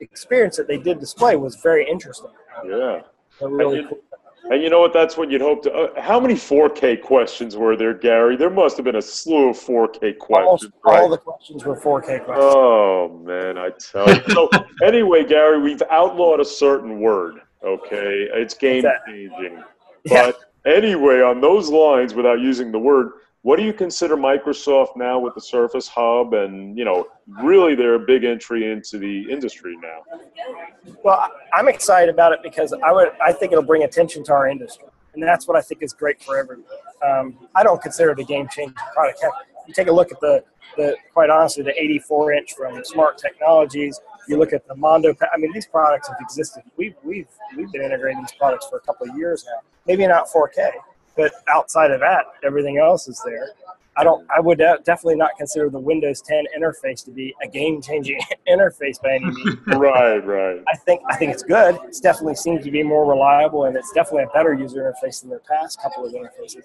experience 0.00 0.56
that 0.56 0.68
they 0.68 0.78
did 0.78 0.98
display 0.98 1.36
was 1.36 1.56
very 1.56 1.88
interesting. 1.88 2.30
Yeah. 2.66 3.02
Really 3.40 3.80
and, 3.80 3.84
you, 3.84 3.88
cool. 3.88 4.52
and 4.52 4.62
you 4.62 4.70
know 4.70 4.80
what? 4.80 4.94
That's 4.94 5.18
what 5.18 5.30
you'd 5.30 5.42
hope 5.42 5.62
to 5.64 5.72
uh, 5.72 6.00
how 6.00 6.18
many 6.18 6.34
4k 6.34 7.02
questions 7.02 7.54
were 7.54 7.76
there 7.76 7.92
gary? 7.92 8.36
There 8.36 8.54
must 8.62 8.78
have 8.78 8.84
been 8.84 8.96
a 8.96 9.02
slew 9.02 9.50
of 9.50 9.56
4k 9.58 10.16
questions 10.18 10.72
right? 10.86 11.00
all 11.02 11.10
the 11.10 11.18
questions 11.18 11.64
were 11.66 11.76
4k 11.76 12.24
questions. 12.24 12.54
Oh 12.56 13.20
man 13.24 13.58
i 13.58 13.68
tell 13.92 14.08
you. 14.08 14.22
So 14.30 14.48
anyway 14.82 15.24
gary 15.24 15.60
we've 15.60 15.82
outlawed 15.90 16.40
a 16.40 16.44
certain 16.46 17.00
word 17.00 17.40
Okay, 17.66 18.28
it's 18.32 18.54
game 18.54 18.84
changing. 19.06 19.62
Yeah. 20.08 20.30
But 20.30 20.72
anyway, 20.72 21.20
on 21.20 21.40
those 21.40 21.68
lines, 21.68 22.14
without 22.14 22.38
using 22.38 22.70
the 22.70 22.78
word, 22.78 23.10
what 23.42 23.56
do 23.56 23.64
you 23.64 23.72
consider 23.72 24.16
Microsoft 24.16 24.96
now 24.96 25.18
with 25.18 25.34
the 25.34 25.40
Surface 25.40 25.88
Hub, 25.88 26.32
and 26.34 26.78
you 26.78 26.84
know, 26.84 27.08
really 27.26 27.74
their 27.74 27.98
big 27.98 28.22
entry 28.22 28.70
into 28.70 28.98
the 28.98 29.28
industry 29.28 29.76
now? 29.82 30.94
Well, 31.02 31.28
I'm 31.54 31.66
excited 31.66 32.08
about 32.08 32.30
it 32.32 32.38
because 32.40 32.72
I 32.72 32.92
would, 32.92 33.08
I 33.20 33.32
think 33.32 33.50
it'll 33.50 33.64
bring 33.64 33.82
attention 33.82 34.22
to 34.24 34.32
our 34.32 34.46
industry, 34.46 34.86
and 35.14 35.22
that's 35.22 35.48
what 35.48 35.56
I 35.56 35.60
think 35.60 35.82
is 35.82 35.92
great 35.92 36.22
for 36.22 36.38
everyone. 36.38 36.64
Um, 37.04 37.36
I 37.56 37.64
don't 37.64 37.82
consider 37.82 38.10
it 38.12 38.20
a 38.20 38.24
game-changing 38.24 38.74
product. 38.94 39.24
You 39.66 39.74
take 39.74 39.88
a 39.88 39.92
look 39.92 40.12
at 40.12 40.20
the, 40.20 40.44
the 40.76 40.96
quite 41.12 41.30
honestly, 41.30 41.64
the 41.64 41.80
84 41.80 42.32
inch 42.32 42.52
from 42.54 42.84
Smart 42.84 43.18
Technologies, 43.18 44.00
you 44.28 44.38
look 44.38 44.52
at 44.52 44.66
the 44.66 44.74
Mondo. 44.74 45.14
I 45.32 45.36
mean, 45.38 45.52
these 45.52 45.66
products 45.66 46.08
have 46.08 46.16
existed. 46.20 46.62
We've 46.76 46.94
we've 47.02 47.28
we've 47.56 47.70
been 47.72 47.82
integrating 47.82 48.20
these 48.20 48.32
products 48.32 48.66
for 48.68 48.78
a 48.78 48.80
couple 48.80 49.08
of 49.08 49.16
years 49.16 49.44
now. 49.46 49.60
Maybe 49.86 50.06
not 50.06 50.28
4K, 50.28 50.70
but 51.16 51.32
outside 51.48 51.90
of 51.90 52.00
that, 52.00 52.24
everything 52.44 52.78
else 52.78 53.08
is 53.08 53.20
there. 53.24 53.50
I 53.98 54.04
don't. 54.04 54.26
I 54.34 54.40
would 54.40 54.58
definitely 54.58 55.16
not 55.16 55.30
consider 55.38 55.70
the 55.70 55.78
Windows 55.78 56.20
10 56.20 56.44
interface 56.56 57.02
to 57.06 57.10
be 57.10 57.34
a 57.42 57.48
game-changing 57.48 58.20
interface 58.48 59.00
by 59.02 59.14
any 59.14 59.26
means. 59.26 59.56
right, 59.68 60.18
right. 60.18 60.62
I 60.68 60.76
think 60.76 61.00
I 61.08 61.16
think 61.16 61.32
it's 61.32 61.42
good. 61.42 61.78
It's 61.84 62.00
definitely 62.00 62.34
seems 62.34 62.64
to 62.64 62.70
be 62.70 62.82
more 62.82 63.08
reliable, 63.08 63.64
and 63.64 63.76
it's 63.76 63.90
definitely 63.92 64.24
a 64.24 64.34
better 64.34 64.52
user 64.52 64.82
interface 64.82 65.22
than 65.22 65.30
their 65.30 65.40
past 65.40 65.80
couple 65.80 66.04
of 66.04 66.12
interfaces. 66.12 66.62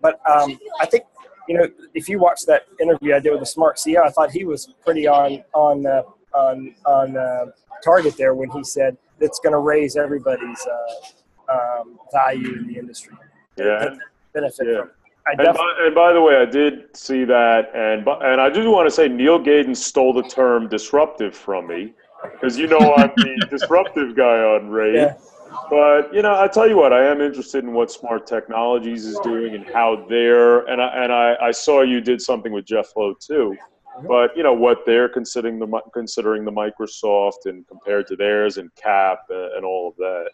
But 0.00 0.20
um, 0.28 0.58
I 0.80 0.86
think 0.86 1.04
you 1.48 1.58
know 1.58 1.68
if 1.94 2.08
you 2.08 2.18
watch 2.18 2.44
that 2.46 2.66
interview 2.80 3.14
I 3.14 3.20
did 3.20 3.30
with 3.30 3.40
the 3.40 3.46
Smart 3.46 3.76
CEO, 3.76 4.02
I 4.02 4.10
thought 4.10 4.32
he 4.32 4.44
was 4.44 4.74
pretty 4.84 5.06
on 5.06 5.44
on 5.54 5.86
uh, 5.86 6.02
on 6.38 6.74
on 6.86 7.16
uh, 7.16 7.46
target 7.82 8.16
there 8.16 8.34
when 8.34 8.50
he 8.50 8.64
said 8.64 8.96
it's 9.20 9.40
going 9.40 9.52
to 9.52 9.58
raise 9.58 9.96
everybody's 9.96 10.66
uh, 10.66 11.52
um, 11.52 11.98
value 12.12 12.54
in 12.58 12.66
the 12.66 12.78
industry. 12.78 13.16
Yeah. 13.56 13.96
Benefit 14.32 14.66
yeah. 14.66 14.82
And 15.26 15.56
by, 15.56 15.74
and 15.80 15.94
by, 15.94 16.12
the 16.14 16.22
way, 16.22 16.36
I 16.36 16.46
did 16.46 16.96
see 16.96 17.24
that, 17.24 17.70
and 17.74 18.06
and 18.22 18.40
I 18.40 18.48
do 18.48 18.70
want 18.70 18.86
to 18.86 18.90
say 18.90 19.08
Neil 19.08 19.38
Gaydon 19.38 19.74
stole 19.74 20.14
the 20.14 20.22
term 20.22 20.68
disruptive 20.68 21.34
from 21.34 21.66
me, 21.66 21.92
because 22.32 22.56
you 22.56 22.66
know 22.66 22.78
I'm 22.78 23.10
the 23.14 23.46
disruptive 23.50 24.16
guy 24.16 24.38
on 24.42 24.70
Rave. 24.70 24.94
Yeah. 24.94 25.16
But 25.68 26.14
you 26.14 26.22
know, 26.22 26.40
I 26.40 26.48
tell 26.48 26.66
you 26.66 26.78
what, 26.78 26.94
I 26.94 27.04
am 27.04 27.20
interested 27.20 27.62
in 27.62 27.74
what 27.74 27.90
Smart 27.90 28.26
Technologies 28.26 29.04
is 29.04 29.18
doing 29.20 29.54
and 29.54 29.66
how 29.66 30.06
they're 30.08 30.60
and 30.60 30.80
I 30.80 31.04
and 31.04 31.12
I, 31.12 31.36
I 31.42 31.50
saw 31.50 31.82
you 31.82 32.00
did 32.00 32.22
something 32.22 32.52
with 32.52 32.64
Jeff 32.64 32.86
Lowe 32.96 33.14
too. 33.20 33.54
But 34.06 34.36
you 34.36 34.42
know 34.42 34.52
what 34.52 34.84
they're 34.86 35.08
considering 35.08 35.58
the 35.58 35.66
considering 35.92 36.44
the 36.44 36.52
Microsoft 36.52 37.46
and 37.46 37.66
compared 37.66 38.06
to 38.08 38.16
theirs 38.16 38.58
and 38.58 38.74
kapp 38.74 39.20
and 39.30 39.64
all 39.64 39.88
of 39.88 39.96
that. 39.96 40.30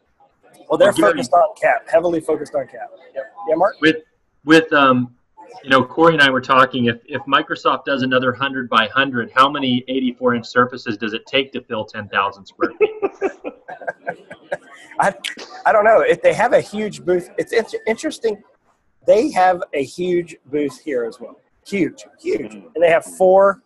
Well, 0.69 0.79
they're 0.79 0.93
focused 0.93 1.33
on 1.33 1.55
kapp, 1.61 1.89
heavily 1.89 2.21
focused 2.21 2.55
on 2.55 2.67
kapp. 2.67 2.91
Yep. 3.15 3.25
Yeah, 3.49 3.55
Mark. 3.57 3.81
With 3.81 3.97
with 4.45 4.73
um, 4.73 5.15
you 5.63 5.71
know, 5.71 5.85
Corey 5.85 6.15
and 6.15 6.23
I 6.23 6.31
were 6.31 6.41
talking. 6.41 6.87
If 6.87 7.01
if 7.07 7.23
Microsoft 7.23 7.85
does 7.85 8.03
another 8.03 8.33
hundred 8.33 8.69
by 8.69 8.89
hundred, 8.89 9.31
how 9.35 9.49
many 9.49 9.85
84 9.89 10.35
inch 10.37 10.47
surfaces 10.47 10.97
does 10.97 11.13
it 11.13 11.27
take 11.27 11.53
to 11.53 11.63
fill 11.63 11.85
10,000 11.85 12.47
square 12.47 12.73
feet? 12.79 12.91
I, 15.01 15.13
I 15.67 15.73
don't 15.73 15.85
know. 15.85 16.01
If 16.01 16.23
they 16.23 16.35
have 16.35 16.53
a 16.53 16.61
huge 16.61 17.05
booth, 17.05 17.31
it's 17.39 17.75
interesting. 17.87 18.43
They 19.07 19.31
have 19.33 19.63
a 19.73 19.85
huge 19.85 20.37
booth 20.47 20.81
here 20.81 21.05
as 21.05 21.21
well. 21.21 21.39
Huge, 21.67 22.05
huge. 22.21 22.53
Mm-hmm. 22.53 22.69
And 22.75 22.85
they 22.85 22.91
have 22.91 23.05
four 23.05 23.63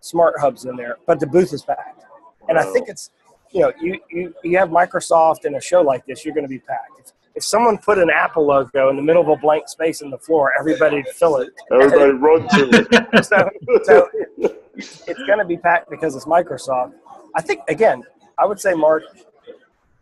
smart 0.00 0.38
hubs 0.40 0.64
in 0.64 0.76
there, 0.76 0.96
but 1.06 1.20
the 1.20 1.26
booth 1.26 1.52
is 1.52 1.62
packed. 1.62 2.04
And 2.48 2.58
I 2.58 2.64
think 2.72 2.88
it's, 2.88 3.10
you 3.52 3.60
know, 3.60 3.72
you, 3.80 3.98
you, 4.10 4.34
you 4.42 4.58
have 4.58 4.70
Microsoft 4.70 5.44
in 5.44 5.54
a 5.54 5.60
show 5.60 5.82
like 5.82 6.04
this, 6.06 6.24
you're 6.24 6.34
going 6.34 6.44
to 6.44 6.48
be 6.48 6.58
packed. 6.58 7.00
If, 7.00 7.12
if 7.36 7.44
someone 7.44 7.78
put 7.78 7.98
an 7.98 8.10
Apple 8.10 8.46
logo 8.46 8.90
in 8.90 8.96
the 8.96 9.02
middle 9.02 9.22
of 9.22 9.28
a 9.28 9.36
blank 9.36 9.68
space 9.68 10.00
in 10.00 10.10
the 10.10 10.18
floor, 10.18 10.52
everybody'd 10.58 11.08
fill 11.08 11.36
it. 11.36 11.50
Everybody 11.72 12.12
run 12.12 12.48
to 12.48 12.68
it. 12.72 13.24
so, 13.24 13.50
so 13.84 14.08
it's 14.76 15.22
going 15.24 15.38
to 15.38 15.44
be 15.44 15.56
packed 15.56 15.90
because 15.90 16.16
it's 16.16 16.24
Microsoft. 16.24 16.94
I 17.34 17.42
think, 17.42 17.60
again, 17.68 18.02
I 18.38 18.46
would 18.46 18.58
say, 18.58 18.74
Mark, 18.74 19.02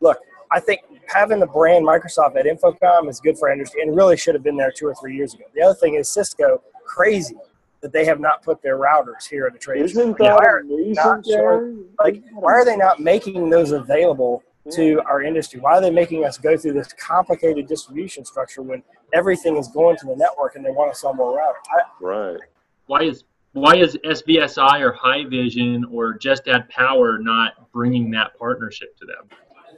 look, 0.00 0.18
I 0.50 0.60
think 0.60 0.80
having 1.08 1.40
the 1.40 1.46
brand 1.46 1.86
Microsoft 1.86 2.36
at 2.36 2.46
InfoComm 2.46 3.08
is 3.08 3.20
good 3.20 3.38
for 3.38 3.50
industry 3.50 3.82
and 3.82 3.96
really 3.96 4.16
should 4.16 4.34
have 4.34 4.42
been 4.42 4.56
there 4.56 4.70
two 4.70 4.86
or 4.86 4.94
three 4.94 5.16
years 5.16 5.34
ago. 5.34 5.44
The 5.54 5.62
other 5.62 5.74
thing 5.74 5.94
is 5.94 6.08
Cisco, 6.08 6.62
crazy 6.88 7.36
that 7.80 7.92
they 7.92 8.04
have 8.04 8.18
not 8.18 8.42
put 8.42 8.60
their 8.62 8.78
routers 8.78 9.28
here 9.28 9.46
at 9.46 9.52
the 9.52 9.58
trade 9.58 9.82
Isn't 9.82 10.16
show. 10.18 10.24
that 10.24 10.60
amazing, 10.64 11.22
sure, 11.24 11.74
like, 12.02 12.22
why 12.32 12.52
are 12.52 12.64
they 12.64 12.76
not 12.76 12.98
making 12.98 13.50
those 13.50 13.70
available 13.70 14.42
to 14.72 14.96
mm. 14.96 15.04
our 15.06 15.22
industry? 15.22 15.60
Why 15.60 15.74
are 15.74 15.80
they 15.80 15.90
making 15.90 16.24
us 16.24 16.38
go 16.38 16.56
through 16.56 16.72
this 16.72 16.92
complicated 16.94 17.68
distribution 17.68 18.24
structure 18.24 18.62
when 18.62 18.82
everything 19.12 19.56
is 19.56 19.68
going 19.68 19.96
to 19.98 20.06
the 20.06 20.16
network 20.16 20.56
and 20.56 20.64
they 20.64 20.70
want 20.70 20.92
to 20.92 20.98
sell 20.98 21.14
more 21.14 21.38
routers? 21.38 21.54
I, 21.70 22.04
right. 22.04 22.40
Why 22.86 23.02
is 23.02 23.24
why 23.52 23.76
is 23.76 23.96
SVSI 24.04 24.80
or 24.80 24.92
Haivision 24.92 25.82
or 25.90 26.14
Just 26.14 26.48
Add 26.48 26.68
Power 26.68 27.18
not 27.18 27.70
bringing 27.72 28.10
that 28.12 28.38
partnership 28.38 28.96
to 28.98 29.06
them? 29.06 29.28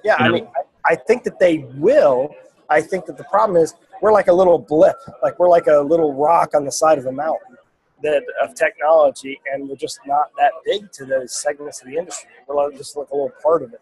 Yeah, 0.04 0.16
you 0.18 0.30
know? 0.30 0.36
I 0.36 0.40
mean, 0.40 0.48
I, 0.56 0.92
I 0.92 0.96
think 0.96 1.24
that 1.24 1.38
they 1.38 1.58
will. 1.76 2.34
I 2.68 2.80
think 2.80 3.06
that 3.06 3.16
the 3.16 3.24
problem 3.24 3.56
is 3.56 3.74
we're 4.00 4.12
like 4.12 4.28
a 4.28 4.32
little 4.32 4.58
blip, 4.58 4.96
like 5.22 5.38
we're 5.38 5.48
like 5.48 5.66
a 5.66 5.78
little 5.78 6.14
rock 6.14 6.54
on 6.54 6.64
the 6.64 6.72
side 6.72 6.98
of 6.98 7.06
a 7.06 7.12
mountain 7.12 7.56
that 8.02 8.22
of 8.42 8.54
technology, 8.54 9.40
and 9.52 9.68
we're 9.68 9.76
just 9.76 10.00
not 10.06 10.30
that 10.38 10.52
big 10.64 10.90
to 10.92 11.04
those 11.04 11.34
segments 11.36 11.82
of 11.82 11.88
the 11.88 11.96
industry. 11.96 12.30
We're 12.48 12.72
just 12.72 12.96
like 12.96 13.10
a 13.10 13.14
little 13.14 13.32
part 13.42 13.62
of 13.62 13.72
it. 13.72 13.80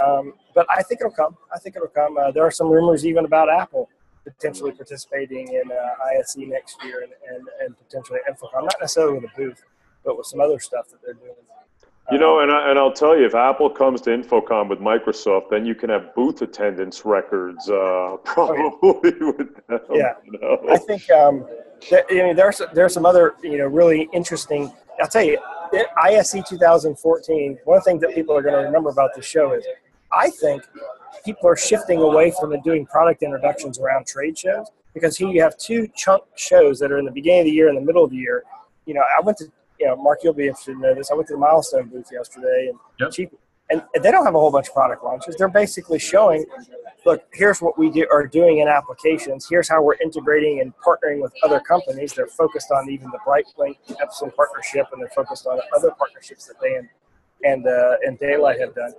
Um, 0.00 0.34
but 0.54 0.66
I 0.70 0.82
think 0.82 1.00
it'll 1.00 1.12
come. 1.12 1.36
I 1.54 1.58
think 1.58 1.76
it'll 1.76 1.88
come. 1.88 2.16
Uh, 2.16 2.30
there 2.30 2.44
are 2.44 2.50
some 2.50 2.68
rumors 2.68 3.06
even 3.06 3.24
about 3.24 3.48
Apple 3.50 3.88
potentially 4.24 4.72
participating 4.72 5.48
in 5.52 5.70
uh, 5.70 6.18
ISE 6.18 6.36
next 6.38 6.82
year 6.82 7.02
and, 7.04 7.12
and, 7.30 7.46
and 7.60 7.78
potentially 7.78 8.18
InfoComm, 8.28 8.62
not 8.62 8.74
necessarily 8.80 9.20
with 9.20 9.30
a 9.30 9.36
booth, 9.36 9.62
but 10.04 10.18
with 10.18 10.26
some 10.26 10.40
other 10.40 10.58
stuff 10.58 10.88
that 10.88 11.00
they're 11.02 11.14
doing. 11.14 11.34
You 12.12 12.18
know, 12.18 12.40
and, 12.40 12.52
I, 12.52 12.70
and 12.70 12.78
I'll 12.78 12.92
tell 12.92 13.18
you, 13.18 13.26
if 13.26 13.34
Apple 13.34 13.68
comes 13.68 14.00
to 14.02 14.10
InfoComm 14.10 14.68
with 14.68 14.78
Microsoft, 14.78 15.50
then 15.50 15.66
you 15.66 15.74
can 15.74 15.90
have 15.90 16.14
booth 16.14 16.40
attendance 16.40 17.04
records 17.04 17.68
uh, 17.68 18.16
probably 18.24 19.12
with 19.20 19.66
them. 19.66 19.80
Yeah, 19.92 20.14
you 20.24 20.38
know? 20.38 20.60
I 20.70 20.78
think 20.78 21.10
um, 21.10 21.46
that, 21.90 22.04
I 22.10 22.14
mean, 22.14 22.36
there's 22.36 22.62
there's 22.74 22.94
some 22.94 23.04
other 23.04 23.34
you 23.42 23.58
know 23.58 23.66
really 23.66 24.08
interesting. 24.12 24.72
I'll 25.00 25.08
tell 25.08 25.24
you, 25.24 25.38
ISE 26.02 26.36
2014. 26.48 27.58
One 27.64 27.76
of 27.76 27.84
the 27.84 27.90
things 27.90 28.00
that 28.02 28.14
people 28.14 28.36
are 28.36 28.42
going 28.42 28.54
to 28.54 28.60
remember 28.60 28.90
about 28.90 29.10
this 29.16 29.26
show 29.26 29.52
is, 29.52 29.66
I 30.12 30.30
think 30.30 30.62
people 31.24 31.48
are 31.48 31.56
shifting 31.56 31.98
away 31.98 32.32
from 32.38 32.54
doing 32.62 32.86
product 32.86 33.24
introductions 33.24 33.80
around 33.80 34.06
trade 34.06 34.38
shows 34.38 34.68
because 34.94 35.16
here 35.16 35.28
you 35.28 35.42
have 35.42 35.58
two 35.58 35.88
chunk 35.94 36.22
shows 36.36 36.78
that 36.78 36.92
are 36.92 36.98
in 36.98 37.04
the 37.04 37.10
beginning 37.10 37.40
of 37.40 37.46
the 37.46 37.52
year 37.52 37.68
and 37.68 37.76
the 37.76 37.82
middle 37.82 38.04
of 38.04 38.10
the 38.10 38.16
year. 38.16 38.44
You 38.86 38.94
know, 38.94 39.02
I 39.02 39.20
went 39.20 39.38
to 39.38 39.50
you 39.78 39.86
know, 39.86 39.96
Mark, 39.96 40.20
you'll 40.22 40.32
be 40.32 40.46
interested 40.46 40.72
in 40.72 40.80
this. 40.80 41.10
I 41.10 41.14
went 41.14 41.28
to 41.28 41.34
the 41.34 41.38
Milestone 41.38 41.88
booth 41.88 42.08
yesterday, 42.12 42.68
and 42.70 42.78
yep. 43.00 43.10
cheap, 43.12 43.30
and 43.70 43.82
they 44.00 44.10
don't 44.10 44.24
have 44.24 44.34
a 44.34 44.38
whole 44.38 44.50
bunch 44.50 44.68
of 44.68 44.74
product 44.74 45.02
launches. 45.04 45.36
They're 45.36 45.48
basically 45.48 45.98
showing, 45.98 46.44
look, 47.04 47.22
here's 47.32 47.60
what 47.60 47.78
we 47.78 47.90
do, 47.90 48.06
are 48.12 48.26
doing 48.26 48.58
in 48.58 48.68
applications. 48.68 49.46
Here's 49.48 49.68
how 49.68 49.82
we're 49.82 49.94
integrating 49.94 50.60
and 50.60 50.72
partnering 50.78 51.20
with 51.20 51.32
other 51.42 51.60
companies. 51.60 52.12
They're 52.12 52.28
focused 52.28 52.70
on 52.70 52.88
even 52.90 53.10
the 53.10 53.18
Brightlink 53.26 53.76
Epson 53.88 54.34
partnership, 54.34 54.86
and 54.92 55.02
they're 55.02 55.08
focused 55.10 55.46
on 55.46 55.58
other 55.76 55.90
partnerships 55.98 56.46
that 56.46 56.60
they 56.60 56.76
and 56.76 56.88
and 57.44 57.66
uh, 57.66 57.96
and 58.06 58.18
Da-Lite 58.18 58.60
have 58.60 58.74
done. 58.74 58.92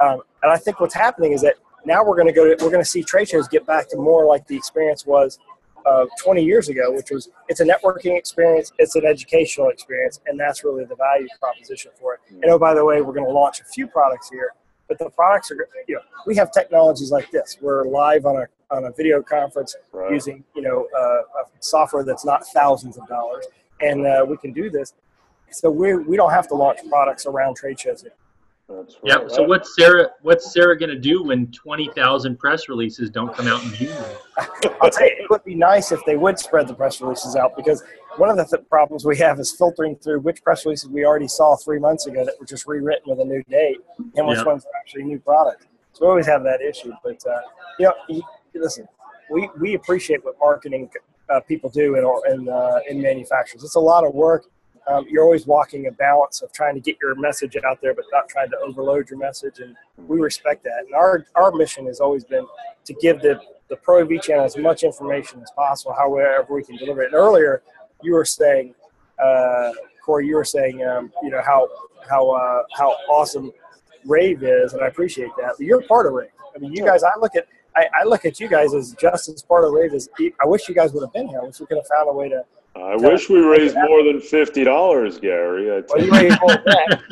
Um, 0.00 0.22
and 0.42 0.50
I 0.50 0.56
think 0.56 0.80
what's 0.80 0.94
happening 0.94 1.32
is 1.32 1.42
that 1.42 1.54
now 1.84 2.04
we're 2.04 2.16
going 2.16 2.26
to 2.26 2.32
go 2.32 2.44
to, 2.44 2.62
we're 2.64 2.70
going 2.70 2.82
to 2.82 2.88
see 2.88 3.02
trade 3.02 3.28
shows 3.28 3.48
get 3.48 3.66
back 3.66 3.88
to 3.90 3.96
more 3.96 4.26
like 4.26 4.46
the 4.46 4.56
experience 4.56 5.06
was 5.06 5.38
uh, 5.86 6.06
20 6.22 6.44
years 6.44 6.68
ago, 6.68 6.92
which 6.92 7.10
was 7.10 7.30
it's 7.48 7.60
a 7.60 7.64
networking 7.64 8.16
experience, 8.16 8.72
it's 8.78 8.94
an 8.94 9.04
educational 9.04 9.68
experience, 9.68 10.20
and 10.26 10.38
that's 10.38 10.64
really 10.64 10.84
the 10.84 10.96
value 10.96 11.28
proposition 11.38 11.90
for 12.00 12.14
it. 12.14 12.20
And 12.30 12.44
oh, 12.46 12.58
by 12.58 12.74
the 12.74 12.84
way, 12.84 13.00
we're 13.00 13.12
going 13.12 13.26
to 13.26 13.32
launch 13.32 13.60
a 13.60 13.64
few 13.64 13.86
products 13.86 14.30
here, 14.30 14.54
but 14.88 14.98
the 14.98 15.10
products 15.10 15.50
are, 15.50 15.68
you 15.86 15.96
know, 15.96 16.00
we 16.26 16.36
have 16.36 16.52
technologies 16.52 17.10
like 17.10 17.30
this. 17.30 17.58
We're 17.60 17.84
live 17.84 18.26
on 18.26 18.36
a 18.36 18.46
on 18.72 18.84
a 18.84 18.92
video 18.92 19.20
conference 19.20 19.74
right. 19.92 20.12
using, 20.12 20.44
you 20.54 20.62
know, 20.62 20.86
uh, 20.96 21.42
software 21.58 22.04
that's 22.04 22.24
not 22.24 22.46
thousands 22.54 22.96
of 22.98 23.06
dollars, 23.08 23.46
and 23.80 24.06
uh, 24.06 24.24
we 24.28 24.36
can 24.36 24.52
do 24.52 24.70
this. 24.70 24.94
So 25.50 25.70
we 25.70 25.96
we 25.96 26.16
don't 26.16 26.30
have 26.30 26.48
to 26.48 26.54
launch 26.54 26.78
products 26.88 27.26
around 27.26 27.56
trade 27.56 27.80
shows. 27.80 28.04
Yet. 28.04 28.16
That's 28.70 28.94
right. 29.02 29.20
Yep. 29.22 29.30
So 29.30 29.42
what's 29.42 29.74
Sarah? 29.74 30.10
What's 30.22 30.52
Sarah 30.52 30.78
going 30.78 30.90
to 30.90 30.98
do 30.98 31.24
when 31.24 31.48
twenty 31.48 31.88
thousand 31.88 32.38
press 32.38 32.68
releases 32.68 33.10
don't 33.10 33.34
come 33.34 33.48
out 33.48 33.62
in 33.64 33.74
June? 33.74 34.04
I'll 34.80 34.90
tell 34.90 35.06
you, 35.06 35.16
it 35.18 35.30
would 35.30 35.44
be 35.44 35.56
nice 35.56 35.90
if 35.90 36.00
they 36.06 36.16
would 36.16 36.38
spread 36.38 36.68
the 36.68 36.74
press 36.74 37.00
releases 37.00 37.34
out 37.34 37.56
because 37.56 37.82
one 38.16 38.30
of 38.30 38.36
the 38.36 38.44
th- 38.44 38.68
problems 38.68 39.04
we 39.04 39.16
have 39.18 39.40
is 39.40 39.52
filtering 39.52 39.96
through 39.96 40.20
which 40.20 40.42
press 40.42 40.64
releases 40.64 40.88
we 40.88 41.04
already 41.04 41.26
saw 41.26 41.56
three 41.56 41.78
months 41.78 42.06
ago 42.06 42.24
that 42.24 42.34
were 42.38 42.46
just 42.46 42.66
rewritten 42.66 43.10
with 43.10 43.20
a 43.20 43.24
new 43.24 43.42
date 43.48 43.78
and 44.16 44.26
which 44.26 44.36
yep. 44.38 44.46
ones 44.46 44.64
are 44.64 44.80
actually 44.80 45.02
new 45.02 45.18
products. 45.18 45.66
So 45.92 46.04
we 46.04 46.10
always 46.10 46.26
have 46.26 46.44
that 46.44 46.60
issue. 46.60 46.92
But 47.02 47.24
uh, 47.26 47.40
you 47.78 47.86
know, 47.86 47.94
you, 48.08 48.22
listen, 48.54 48.86
we 49.30 49.48
we 49.58 49.74
appreciate 49.74 50.24
what 50.24 50.36
marketing 50.38 50.90
uh, 51.28 51.40
people 51.40 51.70
do 51.70 51.96
in 51.96 52.32
in, 52.32 52.48
uh, 52.48 52.78
in 52.88 53.02
manufacturers. 53.02 53.64
It's 53.64 53.74
a 53.74 53.80
lot 53.80 54.04
of 54.04 54.14
work 54.14 54.46
um, 54.90 55.06
you're 55.08 55.22
always 55.22 55.46
walking 55.46 55.86
a 55.86 55.92
balance 55.92 56.42
of 56.42 56.52
trying 56.52 56.74
to 56.74 56.80
get 56.80 56.96
your 57.00 57.14
message 57.14 57.56
out 57.64 57.80
there, 57.80 57.94
but 57.94 58.04
not 58.12 58.28
trying 58.28 58.50
to 58.50 58.56
overload 58.58 59.08
your 59.08 59.18
message. 59.18 59.60
And 59.60 59.76
we 59.96 60.18
respect 60.18 60.64
that. 60.64 60.84
And 60.86 60.94
our, 60.94 61.26
our 61.36 61.52
mission 61.52 61.86
has 61.86 62.00
always 62.00 62.24
been 62.24 62.46
to 62.84 62.94
give 62.94 63.20
the, 63.20 63.40
the 63.68 63.76
Pro 63.76 64.02
AV 64.02 64.20
channel 64.20 64.44
as 64.44 64.56
much 64.56 64.82
information 64.82 65.40
as 65.42 65.50
possible, 65.52 65.94
however 65.96 66.54
we 66.54 66.64
can 66.64 66.76
deliver 66.76 67.02
it. 67.02 67.06
And 67.06 67.14
earlier, 67.14 67.62
you 68.02 68.14
were 68.14 68.24
saying, 68.24 68.74
uh, 69.22 69.72
Corey, 70.04 70.26
you 70.26 70.34
were 70.34 70.44
saying, 70.44 70.84
um, 70.84 71.12
you 71.22 71.30
know, 71.30 71.42
how, 71.42 71.68
how, 72.08 72.30
uh, 72.30 72.62
how 72.76 72.90
awesome 73.08 73.52
Rave 74.06 74.42
is, 74.42 74.72
and 74.72 74.82
I 74.82 74.88
appreciate 74.88 75.30
that. 75.38 75.52
But 75.58 75.66
you're 75.66 75.82
part 75.82 76.06
of 76.06 76.14
Rave. 76.14 76.30
I 76.54 76.58
mean, 76.58 76.72
you 76.72 76.84
guys, 76.84 77.04
I 77.04 77.12
look 77.20 77.36
at, 77.36 77.46
I, 77.76 77.86
I 78.00 78.04
look 78.04 78.24
at 78.24 78.40
you 78.40 78.48
guys 78.48 78.74
as 78.74 78.96
just 79.00 79.28
as 79.28 79.42
part 79.42 79.64
of 79.64 79.72
Rave 79.72 79.94
as 79.94 80.08
I 80.42 80.46
wish 80.46 80.68
you 80.68 80.74
guys 80.74 80.92
would 80.92 81.02
have 81.04 81.12
been 81.12 81.28
here. 81.28 81.40
I 81.40 81.44
wish 81.44 81.60
we 81.60 81.66
could 81.66 81.76
have 81.76 81.86
found 81.86 82.08
a 82.08 82.12
way 82.12 82.28
to 82.28 82.44
I 82.76 82.96
wish 82.96 83.28
we 83.28 83.40
raised 83.40 83.74
more 83.74 84.04
than 84.04 84.20
fifty 84.20 84.64
dollars, 84.64 85.18
Gary. 85.18 85.70
I 85.70 85.82
Well, 85.88 86.04
you 86.04 86.12
raised 86.12 86.40
more 86.40 86.54
than 86.54 86.64
that. 86.64 87.02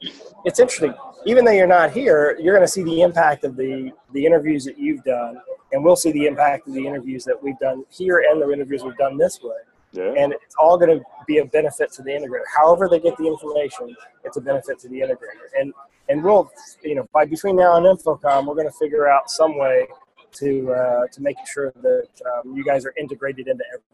it's 0.44 0.58
interesting. 0.58 0.94
Even 1.24 1.44
though 1.44 1.52
you're 1.52 1.66
not 1.68 1.92
here, 1.92 2.36
you're 2.40 2.54
going 2.54 2.66
to 2.66 2.72
see 2.72 2.82
the 2.82 3.02
impact 3.02 3.44
of 3.44 3.56
the 3.56 3.92
the 4.12 4.26
interviews 4.26 4.64
that 4.64 4.78
you've 4.78 5.04
done, 5.04 5.40
and 5.72 5.84
we'll 5.84 5.96
see 5.96 6.10
the 6.12 6.26
impact 6.26 6.66
of 6.66 6.74
the 6.74 6.84
interviews 6.84 7.24
that 7.24 7.40
we've 7.40 7.58
done 7.58 7.84
here 7.90 8.24
and 8.28 8.42
the 8.42 8.50
interviews 8.50 8.82
we've 8.82 8.96
done 8.96 9.16
this 9.16 9.40
way. 9.42 9.54
Yeah. 9.92 10.14
And 10.16 10.32
it's 10.32 10.54
all 10.58 10.78
going 10.78 10.98
to 10.98 11.04
be 11.26 11.38
a 11.38 11.44
benefit 11.44 11.92
to 11.92 12.02
the 12.02 12.10
integrator. 12.10 12.44
However 12.56 12.88
they 12.88 12.98
get 12.98 13.16
the 13.18 13.26
information, 13.26 13.94
it's 14.24 14.36
a 14.38 14.40
benefit 14.40 14.78
to 14.80 14.88
the 14.88 15.00
integrator. 15.00 15.48
And 15.58 15.72
and 16.08 16.24
we'll, 16.24 16.50
you 16.82 16.96
know, 16.96 17.08
by 17.12 17.24
between 17.24 17.56
now 17.56 17.76
and 17.76 17.86
InfoComm, 17.86 18.46
we're 18.46 18.54
going 18.54 18.66
to 18.66 18.76
figure 18.78 19.08
out 19.08 19.30
some 19.30 19.56
way 19.58 19.86
to 20.34 20.72
uh, 20.72 21.06
to 21.12 21.22
making 21.22 21.44
sure 21.52 21.72
that 21.82 22.08
um, 22.26 22.56
you 22.56 22.64
guys 22.64 22.84
are 22.84 22.94
integrated 22.98 23.48
into 23.48 23.64
everything. 23.72 23.88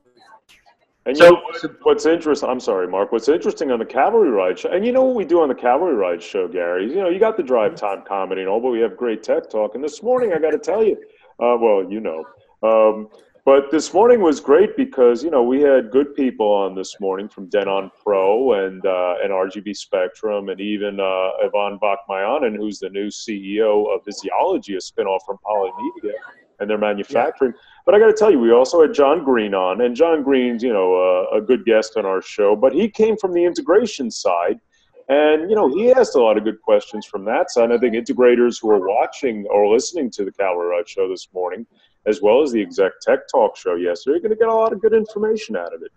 And 1.07 1.17
you 1.17 1.25
so, 1.25 1.31
know, 1.31 1.75
what's 1.85 2.05
interesting? 2.05 2.49
I'm 2.49 2.61
sorry, 2.61 2.87
Mark. 2.87 3.13
What's 3.13 3.29
interesting 3.29 3.71
on 3.71 3.79
the 3.79 3.87
Cavalry 3.87 4.29
Ride 4.29 4.59
show, 4.59 4.71
and 4.71 4.85
you 4.85 4.93
know 4.93 5.05
what 5.05 5.15
we 5.15 5.25
do 5.25 5.41
on 5.41 5.49
the 5.49 5.55
Cavalry 5.55 5.95
Ride 5.95 6.23
show, 6.23 6.47
Gary? 6.49 6.89
You 6.89 6.97
know, 6.97 7.09
you 7.09 7.19
got 7.19 7.37
the 7.37 7.43
drive 7.43 7.77
time 7.77 8.03
comedy 8.07 8.43
and 8.43 8.51
all, 8.51 8.61
but 8.61 8.71
we 8.71 8.81
have 8.81 8.97
great 8.97 9.23
tech 9.23 9.49
talk. 9.49 9.75
And 9.75 9.83
this 9.83 10.03
morning, 10.03 10.35
I 10.35 10.39
got 10.39 10.51
to 10.51 10.59
tell 10.59 10.85
you, 10.85 10.97
uh, 11.41 11.57
well, 11.59 11.87
you 11.89 12.01
know, 12.01 12.25
um, 12.63 13.09
But 13.49 13.71
this 13.71 13.95
morning 13.95 14.21
was 14.21 14.41
great 14.41 14.77
because 14.77 15.25
you 15.25 15.31
know 15.31 15.43
we 15.43 15.63
had 15.63 15.91
good 15.91 16.15
people 16.15 16.47
on 16.47 16.75
this 16.75 17.01
morning 17.01 17.31
from 17.31 17.49
Denon 17.49 17.91
Pro 18.05 18.53
and 18.53 18.85
uh, 18.85 19.15
and 19.23 19.33
RGB 19.33 19.75
Spectrum 19.75 20.51
and 20.51 20.61
even 20.61 21.01
uh, 21.01 21.31
Ivan 21.43 21.79
Vakmayanin, 21.79 22.59
who's 22.59 22.79
the 22.79 22.91
new 22.91 23.07
CEO 23.07 23.87
of 23.91 24.05
Visiology, 24.05 24.75
a 24.75 24.83
spinoff 24.83 25.21
from 25.25 25.39
Polymedia 25.43 26.13
and 26.61 26.69
their 26.69 26.77
manufacturing. 26.77 27.55
Yeah. 27.55 27.61
But 27.87 27.95
I 27.95 27.99
got 28.01 28.09
to 28.09 28.13
tell 28.13 28.31
you, 28.31 28.39
we 28.39 28.53
also 28.53 28.83
had 28.83 28.93
John 28.93 29.25
Green 29.25 29.55
on, 29.55 29.81
and 29.81 29.97
John 29.97 30.23
Green's 30.23 30.63
you 30.63 30.75
know 30.75 30.97
uh, 30.97 31.39
a 31.39 31.41
good 31.41 31.65
guest 31.65 31.97
on 31.97 32.05
our 32.05 32.21
show, 32.21 32.55
but 32.55 32.75
he 32.75 32.87
came 32.87 33.17
from 33.17 33.33
the 33.33 33.47
integration 33.47 34.11
side. 34.11 34.61
And 35.09 35.49
you 35.49 35.57
know 35.57 35.75
he 35.75 35.91
asked 35.91 36.17
a 36.17 36.21
lot 36.21 36.37
of 36.37 36.45
good 36.45 36.61
questions 36.61 37.07
from 37.07 37.25
that 37.25 37.51
side. 37.51 37.73
I 37.73 37.79
think 37.79 37.95
integrators 37.95 38.61
who 38.61 38.69
are 38.73 38.87
watching 38.87 39.47
or 39.47 39.73
listening 39.73 40.11
to 40.11 40.27
the 40.27 40.33
Ride 40.39 40.87
show 40.87 41.09
this 41.09 41.29
morning 41.33 41.67
as 42.09 42.23
well 42.23 42.43
as 42.43 42.53
the 42.53 42.63
exec 42.63 42.93
tech 43.03 43.21
talk 43.31 43.57
show 43.57 43.75
yesterday, 43.75 44.15
you're 44.15 44.21
going 44.21 44.31
to 44.31 44.37
get 44.37 44.49
a 44.49 44.55
lot 44.55 44.73
of 44.73 44.81
good 44.81 44.95
information 44.95 45.57
out 45.57 45.75
of 45.75 45.83
it. 45.83 45.93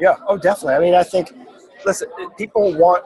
Yeah, 0.00 0.16
oh, 0.28 0.38
definitely. 0.38 0.74
I 0.74 0.78
mean, 0.78 0.94
I 0.94 1.02
think, 1.02 1.32
listen, 1.84 2.08
people 2.38 2.72
want 2.74 3.04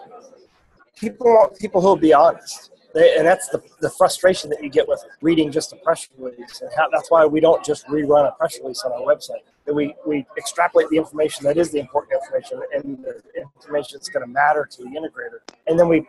people 0.96 1.26
want 1.26 1.58
people 1.58 1.80
who'll 1.80 1.96
be 1.96 2.12
honest. 2.12 2.70
They, 2.94 3.16
and 3.16 3.26
that's 3.26 3.48
the, 3.48 3.62
the 3.80 3.90
frustration 3.90 4.48
that 4.50 4.62
you 4.62 4.70
get 4.70 4.88
with 4.88 5.04
reading 5.20 5.52
just 5.52 5.72
a 5.72 5.76
press 5.76 6.08
release. 6.16 6.60
And 6.60 6.70
how, 6.76 6.88
that's 6.90 7.10
why 7.10 7.24
we 7.26 7.40
don't 7.40 7.64
just 7.64 7.86
rerun 7.86 8.26
a 8.26 8.32
press 8.32 8.58
release 8.60 8.82
on 8.84 8.92
our 8.92 9.00
website. 9.00 9.44
That 9.66 9.74
we, 9.74 9.94
we 10.06 10.24
extrapolate 10.38 10.88
the 10.88 10.96
information 10.96 11.44
that 11.44 11.58
is 11.58 11.70
the 11.70 11.78
important 11.78 12.14
information 12.14 12.60
and 12.74 13.04
the 13.04 13.22
information 13.36 13.98
that's 13.98 14.08
going 14.08 14.26
to 14.26 14.32
matter 14.32 14.66
to 14.70 14.82
the 14.82 14.88
integrator. 14.88 15.40
And 15.66 15.78
then 15.78 15.88
we 15.88 16.06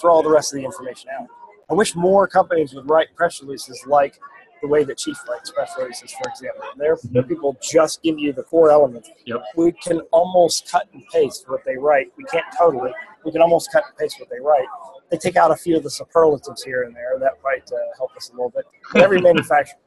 throw 0.00 0.14
all 0.14 0.22
the 0.22 0.30
rest 0.30 0.54
of 0.54 0.58
the 0.60 0.64
information 0.64 1.10
out. 1.18 1.26
I 1.70 1.74
wish 1.74 1.94
more 1.94 2.26
companies 2.26 2.74
would 2.74 2.88
write 2.88 3.14
press 3.14 3.42
releases 3.42 3.84
like 3.86 4.18
the 4.66 4.72
way 4.72 4.84
that 4.84 4.98
Chief 4.98 5.16
writes 5.28 5.50
press 5.50 5.72
releases, 5.78 6.12
for 6.12 6.28
example. 6.28 6.64
Their, 6.76 6.98
their 7.10 7.22
people 7.22 7.56
just 7.62 8.02
give 8.02 8.18
you 8.18 8.32
the 8.32 8.42
core 8.42 8.70
elements. 8.70 9.10
Yep. 9.24 9.42
We 9.56 9.72
can 9.72 10.00
almost 10.10 10.70
cut 10.70 10.88
and 10.92 11.04
paste 11.12 11.44
what 11.48 11.64
they 11.64 11.76
write. 11.76 12.12
We 12.16 12.24
can't 12.24 12.44
totally. 12.58 12.92
We 13.24 13.32
can 13.32 13.42
almost 13.42 13.70
cut 13.72 13.84
and 13.86 13.96
paste 13.96 14.18
what 14.18 14.28
they 14.28 14.40
write. 14.40 14.66
They 15.10 15.18
take 15.18 15.36
out 15.36 15.52
a 15.52 15.56
few 15.56 15.76
of 15.76 15.84
the 15.84 15.90
superlatives 15.90 16.64
here 16.64 16.82
and 16.82 16.94
there. 16.94 17.18
That 17.20 17.34
might 17.44 17.70
uh, 17.72 17.78
help 17.96 18.16
us 18.16 18.30
a 18.30 18.32
little 18.32 18.50
bit. 18.50 18.64
But 18.92 19.02
every 19.02 19.20
manufacturer. 19.30 19.78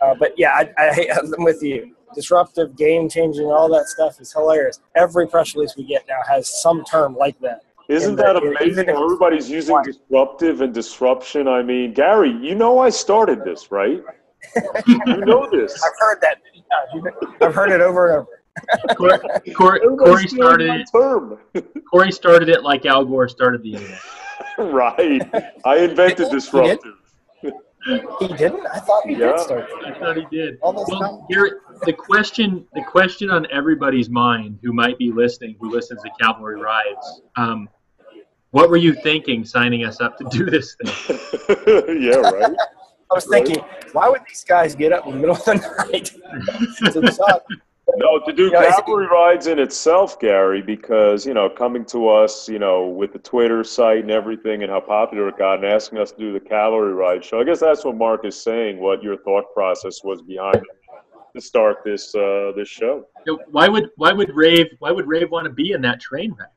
Uh, 0.00 0.14
but 0.18 0.32
yeah, 0.38 0.52
I, 0.52 0.70
I, 0.78 1.08
I'm 1.36 1.44
with 1.44 1.62
you. 1.62 1.94
Disruptive, 2.14 2.76
game 2.76 3.08
changing, 3.08 3.46
all 3.46 3.68
that 3.70 3.86
stuff 3.86 4.20
is 4.20 4.32
hilarious. 4.32 4.80
Every 4.94 5.26
press 5.26 5.54
release 5.54 5.74
we 5.76 5.84
get 5.84 6.04
now 6.08 6.20
has 6.28 6.62
some 6.62 6.84
term 6.84 7.16
like 7.16 7.38
that. 7.40 7.62
Isn't 7.88 8.16
that 8.16 8.36
amazing? 8.36 8.88
Everybody's 8.88 9.50
using 9.50 9.76
disruptive 9.82 10.60
and 10.62 10.72
disruption. 10.72 11.48
I 11.48 11.62
mean, 11.62 11.92
Gary, 11.92 12.30
you 12.30 12.54
know 12.54 12.78
I 12.78 12.90
started 12.90 13.44
this, 13.44 13.70
right? 13.70 14.02
you 14.86 15.16
know 15.18 15.48
this. 15.50 15.82
I've 15.82 15.92
heard 15.98 16.20
that. 16.22 16.38
I've 17.40 17.54
heard 17.54 17.70
it 17.70 17.80
over 17.80 18.08
and 18.08 18.18
over. 18.18 18.28
Corey, 19.54 19.80
Corey 19.80 20.28
started 20.28 20.84
it. 20.94 21.84
Corey 21.90 22.12
started 22.12 22.48
it 22.48 22.62
like 22.62 22.86
Al 22.86 23.04
Gore 23.04 23.28
started 23.28 23.62
the 23.62 23.74
internet. 23.74 24.00
right. 24.58 25.22
I 25.64 25.78
invented 25.78 26.30
disruptive. 26.30 26.94
He 27.86 28.28
didn't. 28.28 28.66
I 28.66 28.78
thought 28.78 29.06
he 29.06 29.12
yeah. 29.12 29.32
did 29.32 29.40
start. 29.40 29.68
I 29.84 29.98
thought 29.98 30.16
he 30.16 30.26
did. 30.30 30.58
well, 30.62 31.26
here, 31.28 31.60
the 31.84 31.92
question, 31.92 32.66
the 32.72 32.82
question 32.82 33.30
on 33.30 33.46
everybody's 33.50 34.08
mind 34.08 34.58
who 34.62 34.72
might 34.72 34.98
be 34.98 35.12
listening, 35.12 35.56
who 35.60 35.70
listens 35.70 36.02
to 36.02 36.10
Cavalry 36.20 36.60
Rides, 36.60 37.22
um, 37.36 37.68
what 38.52 38.70
were 38.70 38.76
you 38.76 38.94
thinking 38.94 39.44
signing 39.44 39.84
us 39.84 40.00
up 40.00 40.16
to 40.18 40.24
do 40.30 40.46
this 40.46 40.76
thing? 40.76 41.18
yeah, 42.00 42.16
right. 42.16 42.54
I 43.10 43.14
was 43.14 43.26
thinking, 43.26 43.58
why 43.92 44.08
would 44.08 44.22
these 44.28 44.44
guys 44.44 44.74
get 44.74 44.92
up 44.92 45.06
in 45.06 45.12
the 45.12 45.18
middle 45.18 45.36
of 45.36 45.44
the 45.44 45.54
night 45.92 46.12
to 46.92 47.00
No, 47.96 48.18
to 48.18 48.32
do 48.32 48.44
you 48.44 48.50
know, 48.50 48.60
cavalry 48.60 49.06
rides 49.06 49.46
in 49.46 49.58
itself, 49.58 50.18
Gary, 50.18 50.62
because 50.62 51.26
you 51.26 51.34
know, 51.34 51.50
coming 51.50 51.84
to 51.86 52.08
us, 52.08 52.48
you 52.48 52.58
know, 52.58 52.88
with 52.88 53.12
the 53.12 53.18
Twitter 53.18 53.62
site 53.62 54.00
and 54.00 54.10
everything, 54.10 54.62
and 54.62 54.72
how 54.72 54.80
popular 54.80 55.28
it 55.28 55.38
got, 55.38 55.56
and 55.56 55.66
asking 55.66 55.98
us 55.98 56.10
to 56.12 56.18
do 56.18 56.32
the 56.32 56.40
cavalry 56.40 56.94
ride 56.94 57.24
show. 57.24 57.40
I 57.40 57.44
guess 57.44 57.60
that's 57.60 57.84
what 57.84 57.96
Mark 57.96 58.24
is 58.24 58.40
saying. 58.40 58.78
What 58.78 59.02
your 59.02 59.18
thought 59.18 59.52
process 59.52 60.02
was 60.02 60.22
behind 60.22 60.62
to 61.34 61.40
start 61.40 61.78
this 61.84 62.14
uh, 62.14 62.52
this 62.56 62.68
show. 62.68 63.06
Why 63.50 63.68
would 63.68 63.90
why 63.96 64.12
would 64.12 64.34
Rave 64.34 64.68
why 64.78 64.90
would 64.90 65.06
Rave 65.06 65.30
want 65.30 65.44
to 65.44 65.52
be 65.52 65.72
in 65.72 65.82
that 65.82 66.00
train 66.00 66.34
wreck? 66.38 66.50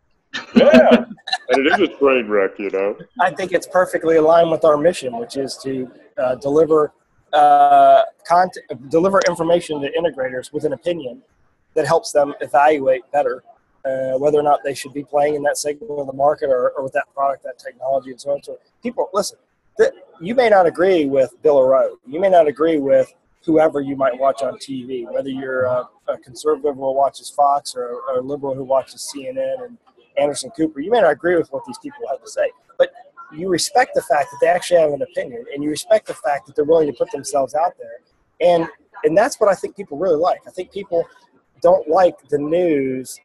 yeah, 0.55 1.05
and 1.49 1.67
it 1.67 1.79
is 1.79 1.89
a 1.89 1.97
train 1.97 2.27
wreck, 2.27 2.51
you 2.57 2.69
know. 2.69 2.97
I 3.19 3.31
think 3.31 3.51
it's 3.51 3.67
perfectly 3.67 4.17
aligned 4.17 4.51
with 4.51 4.63
our 4.63 4.77
mission, 4.77 5.17
which 5.17 5.35
is 5.35 5.57
to 5.63 5.91
uh, 6.17 6.35
deliver 6.35 6.93
uh, 7.33 8.03
content, 8.27 8.65
deliver 8.89 9.19
information 9.27 9.81
to 9.81 9.91
integrators 9.91 10.51
with 10.51 10.63
an 10.63 10.73
opinion 10.73 11.21
that 11.73 11.85
helps 11.85 12.11
them 12.11 12.33
evaluate 12.41 13.01
better 13.11 13.43
uh, 13.87 14.17
whether 14.17 14.37
or 14.37 14.43
not 14.43 14.59
they 14.63 14.73
should 14.73 14.93
be 14.93 15.03
playing 15.03 15.35
in 15.35 15.43
that 15.43 15.57
segment 15.57 15.91
of 15.91 16.07
the 16.07 16.13
market 16.13 16.49
or, 16.49 16.71
or 16.71 16.83
with 16.83 16.93
that 16.93 17.05
product, 17.13 17.43
that 17.43 17.57
technology, 17.57 18.11
and 18.11 18.19
so 18.19 18.31
on. 18.31 18.43
So 18.43 18.57
people, 18.83 19.09
listen, 19.13 19.37
th- 19.77 19.91
you 20.19 20.35
may 20.35 20.49
not 20.49 20.65
agree 20.65 21.05
with 21.05 21.33
Bill 21.41 21.57
O'Reilly. 21.57 21.95
You 22.05 22.19
may 22.19 22.29
not 22.29 22.47
agree 22.47 22.79
with 22.79 23.13
whoever 23.45 23.79
you 23.79 23.95
might 23.95 24.17
watch 24.17 24.41
on 24.41 24.55
TV, 24.55 25.09
whether 25.11 25.29
you're 25.29 25.65
a, 25.65 25.87
a 26.07 26.17
conservative 26.17 26.75
who 26.75 26.91
watches 26.91 27.29
Fox 27.29 27.75
or, 27.75 28.01
a 28.17 28.21
liberal 28.21 28.53
who 28.53 28.63
watches 28.63 29.09
CNN 29.15 29.65
and 29.65 29.77
Anderson 30.17 30.49
Cooper. 30.51 30.81
You 30.81 30.91
may 30.91 31.01
not 31.01 31.11
agree 31.11 31.37
with 31.37 31.51
what 31.53 31.63
these 31.65 31.77
people 31.77 32.01
have 32.09 32.21
to 32.21 32.29
say, 32.29 32.51
you 33.33 33.49
respect 33.49 33.91
the 33.95 34.01
fact 34.01 34.29
that 34.31 34.37
they 34.41 34.47
actually 34.47 34.79
have 34.79 34.91
an 34.91 35.01
opinion, 35.01 35.45
and 35.53 35.63
you 35.63 35.69
respect 35.69 36.07
the 36.07 36.13
fact 36.13 36.47
that 36.47 36.55
they're 36.55 36.65
willing 36.65 36.87
to 36.87 36.93
put 36.93 37.11
themselves 37.11 37.55
out 37.55 37.73
there, 37.77 37.99
and 38.41 38.67
and 39.03 39.17
that's 39.17 39.39
what 39.39 39.49
I 39.49 39.55
think 39.55 39.75
people 39.75 39.97
really 39.97 40.17
like. 40.17 40.39
I 40.47 40.51
think 40.51 40.71
people 40.71 41.05
don't 41.61 41.87
like 41.87 42.15
the 42.29 42.37
news 42.37 43.19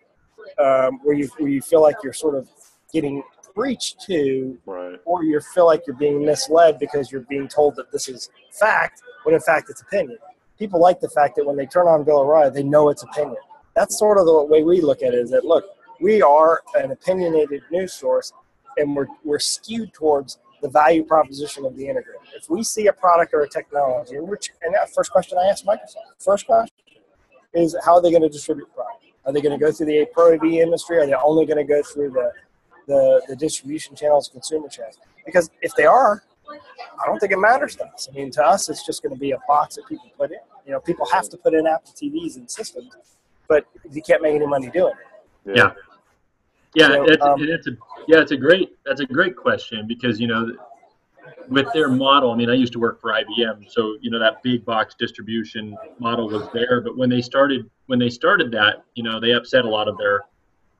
um, 0.58 0.98
where 1.02 1.14
you 1.14 1.28
where 1.38 1.50
you 1.50 1.62
feel 1.62 1.82
like 1.82 1.96
you're 2.02 2.12
sort 2.12 2.34
of 2.34 2.48
getting 2.92 3.22
preached 3.54 4.00
to, 4.06 4.58
right. 4.66 4.98
or 5.04 5.24
you 5.24 5.38
feel 5.54 5.66
like 5.66 5.82
you're 5.86 5.96
being 5.96 6.24
misled 6.24 6.78
because 6.78 7.12
you're 7.12 7.26
being 7.28 7.48
told 7.48 7.76
that 7.76 7.92
this 7.92 8.08
is 8.08 8.30
fact 8.50 9.02
when 9.24 9.34
in 9.34 9.40
fact 9.40 9.70
it's 9.70 9.82
opinion. 9.82 10.18
People 10.58 10.80
like 10.80 11.00
the 11.00 11.08
fact 11.10 11.36
that 11.36 11.44
when 11.44 11.56
they 11.56 11.66
turn 11.66 11.86
on 11.86 12.04
Bill 12.04 12.20
O'Reilly, 12.20 12.50
they 12.50 12.62
know 12.62 12.88
it's 12.88 13.02
opinion. 13.02 13.36
That's 13.74 13.98
sort 13.98 14.18
of 14.18 14.26
the 14.26 14.44
way 14.44 14.62
we 14.62 14.80
look 14.80 15.02
at 15.02 15.14
it. 15.14 15.18
Is 15.18 15.30
that 15.30 15.44
look, 15.44 15.64
we 16.00 16.22
are 16.22 16.62
an 16.74 16.90
opinionated 16.92 17.62
news 17.70 17.92
source 17.92 18.32
and 18.76 18.94
we're, 18.94 19.06
we're 19.24 19.38
skewed 19.38 19.92
towards 19.92 20.38
the 20.62 20.68
value 20.68 21.04
proposition 21.04 21.64
of 21.64 21.76
the 21.76 21.84
integrator. 21.84 22.22
If 22.34 22.48
we 22.48 22.62
see 22.62 22.86
a 22.86 22.92
product 22.92 23.34
or 23.34 23.42
a 23.42 23.48
technology, 23.48 24.18
which, 24.18 24.50
and 24.62 24.74
that 24.74 24.94
first 24.94 25.10
question 25.10 25.38
I 25.38 25.48
asked 25.48 25.66
Microsoft, 25.66 26.22
first 26.24 26.46
question 26.46 26.74
is 27.52 27.76
how 27.84 27.94
are 27.94 28.02
they 28.02 28.10
going 28.10 28.22
to 28.22 28.28
distribute 28.28 28.72
product? 28.74 29.04
Are 29.26 29.32
they 29.32 29.40
going 29.40 29.58
to 29.58 29.62
go 29.62 29.70
through 29.70 29.86
the 29.86 30.06
Pro 30.12 30.34
AV 30.34 30.44
industry? 30.44 30.98
Are 30.98 31.06
they 31.06 31.14
only 31.14 31.46
going 31.46 31.58
to 31.58 31.64
go 31.64 31.82
through 31.82 32.10
the, 32.10 32.32
the, 32.86 33.22
the 33.28 33.36
distribution 33.36 33.94
channels, 33.94 34.28
consumer 34.28 34.68
channels? 34.68 34.98
Because 35.24 35.50
if 35.60 35.74
they 35.76 35.84
are, 35.84 36.22
I 36.50 37.06
don't 37.06 37.18
think 37.18 37.32
it 37.32 37.38
matters 37.38 37.76
to 37.76 37.86
us. 37.86 38.08
I 38.10 38.14
mean, 38.14 38.30
to 38.32 38.44
us, 38.44 38.68
it's 38.68 38.84
just 38.84 39.02
going 39.02 39.14
to 39.14 39.20
be 39.20 39.32
a 39.32 39.38
box 39.46 39.76
that 39.76 39.86
people 39.86 40.10
put 40.16 40.30
in. 40.30 40.38
You 40.66 40.72
know, 40.72 40.80
people 40.80 41.06
have 41.06 41.28
to 41.30 41.36
put 41.36 41.54
in 41.54 41.66
Apple 41.66 41.92
TVs 41.92 42.36
and 42.36 42.50
systems, 42.50 42.92
but 43.48 43.66
you 43.90 44.02
can't 44.02 44.22
make 44.22 44.34
any 44.34 44.46
money 44.46 44.70
doing 44.70 44.94
it. 45.46 45.56
Yeah. 45.56 45.72
Yeah, 46.74 46.88
so, 46.88 47.04
it's, 47.04 47.22
um, 47.22 47.36
it's 47.38 47.66
a 47.66 47.72
yeah, 48.08 48.20
it's 48.20 48.32
a 48.32 48.36
great 48.36 48.76
that's 48.84 49.00
a 49.00 49.06
great 49.06 49.36
question 49.36 49.86
because 49.86 50.18
you 50.18 50.26
know 50.26 50.52
with 51.48 51.66
their 51.72 51.88
model. 51.88 52.30
I 52.30 52.36
mean, 52.36 52.50
I 52.50 52.54
used 52.54 52.72
to 52.72 52.78
work 52.78 53.00
for 53.00 53.12
IBM, 53.12 53.70
so 53.70 53.96
you 54.00 54.10
know 54.10 54.18
that 54.18 54.42
big 54.42 54.64
box 54.64 54.94
distribution 54.98 55.76
model 55.98 56.28
was 56.28 56.48
there. 56.52 56.80
But 56.80 56.96
when 56.96 57.10
they 57.10 57.20
started 57.20 57.68
when 57.86 57.98
they 57.98 58.10
started 58.10 58.50
that, 58.52 58.84
you 58.94 59.02
know, 59.02 59.20
they 59.20 59.32
upset 59.32 59.64
a 59.64 59.68
lot 59.68 59.88
of 59.88 59.98
their 59.98 60.22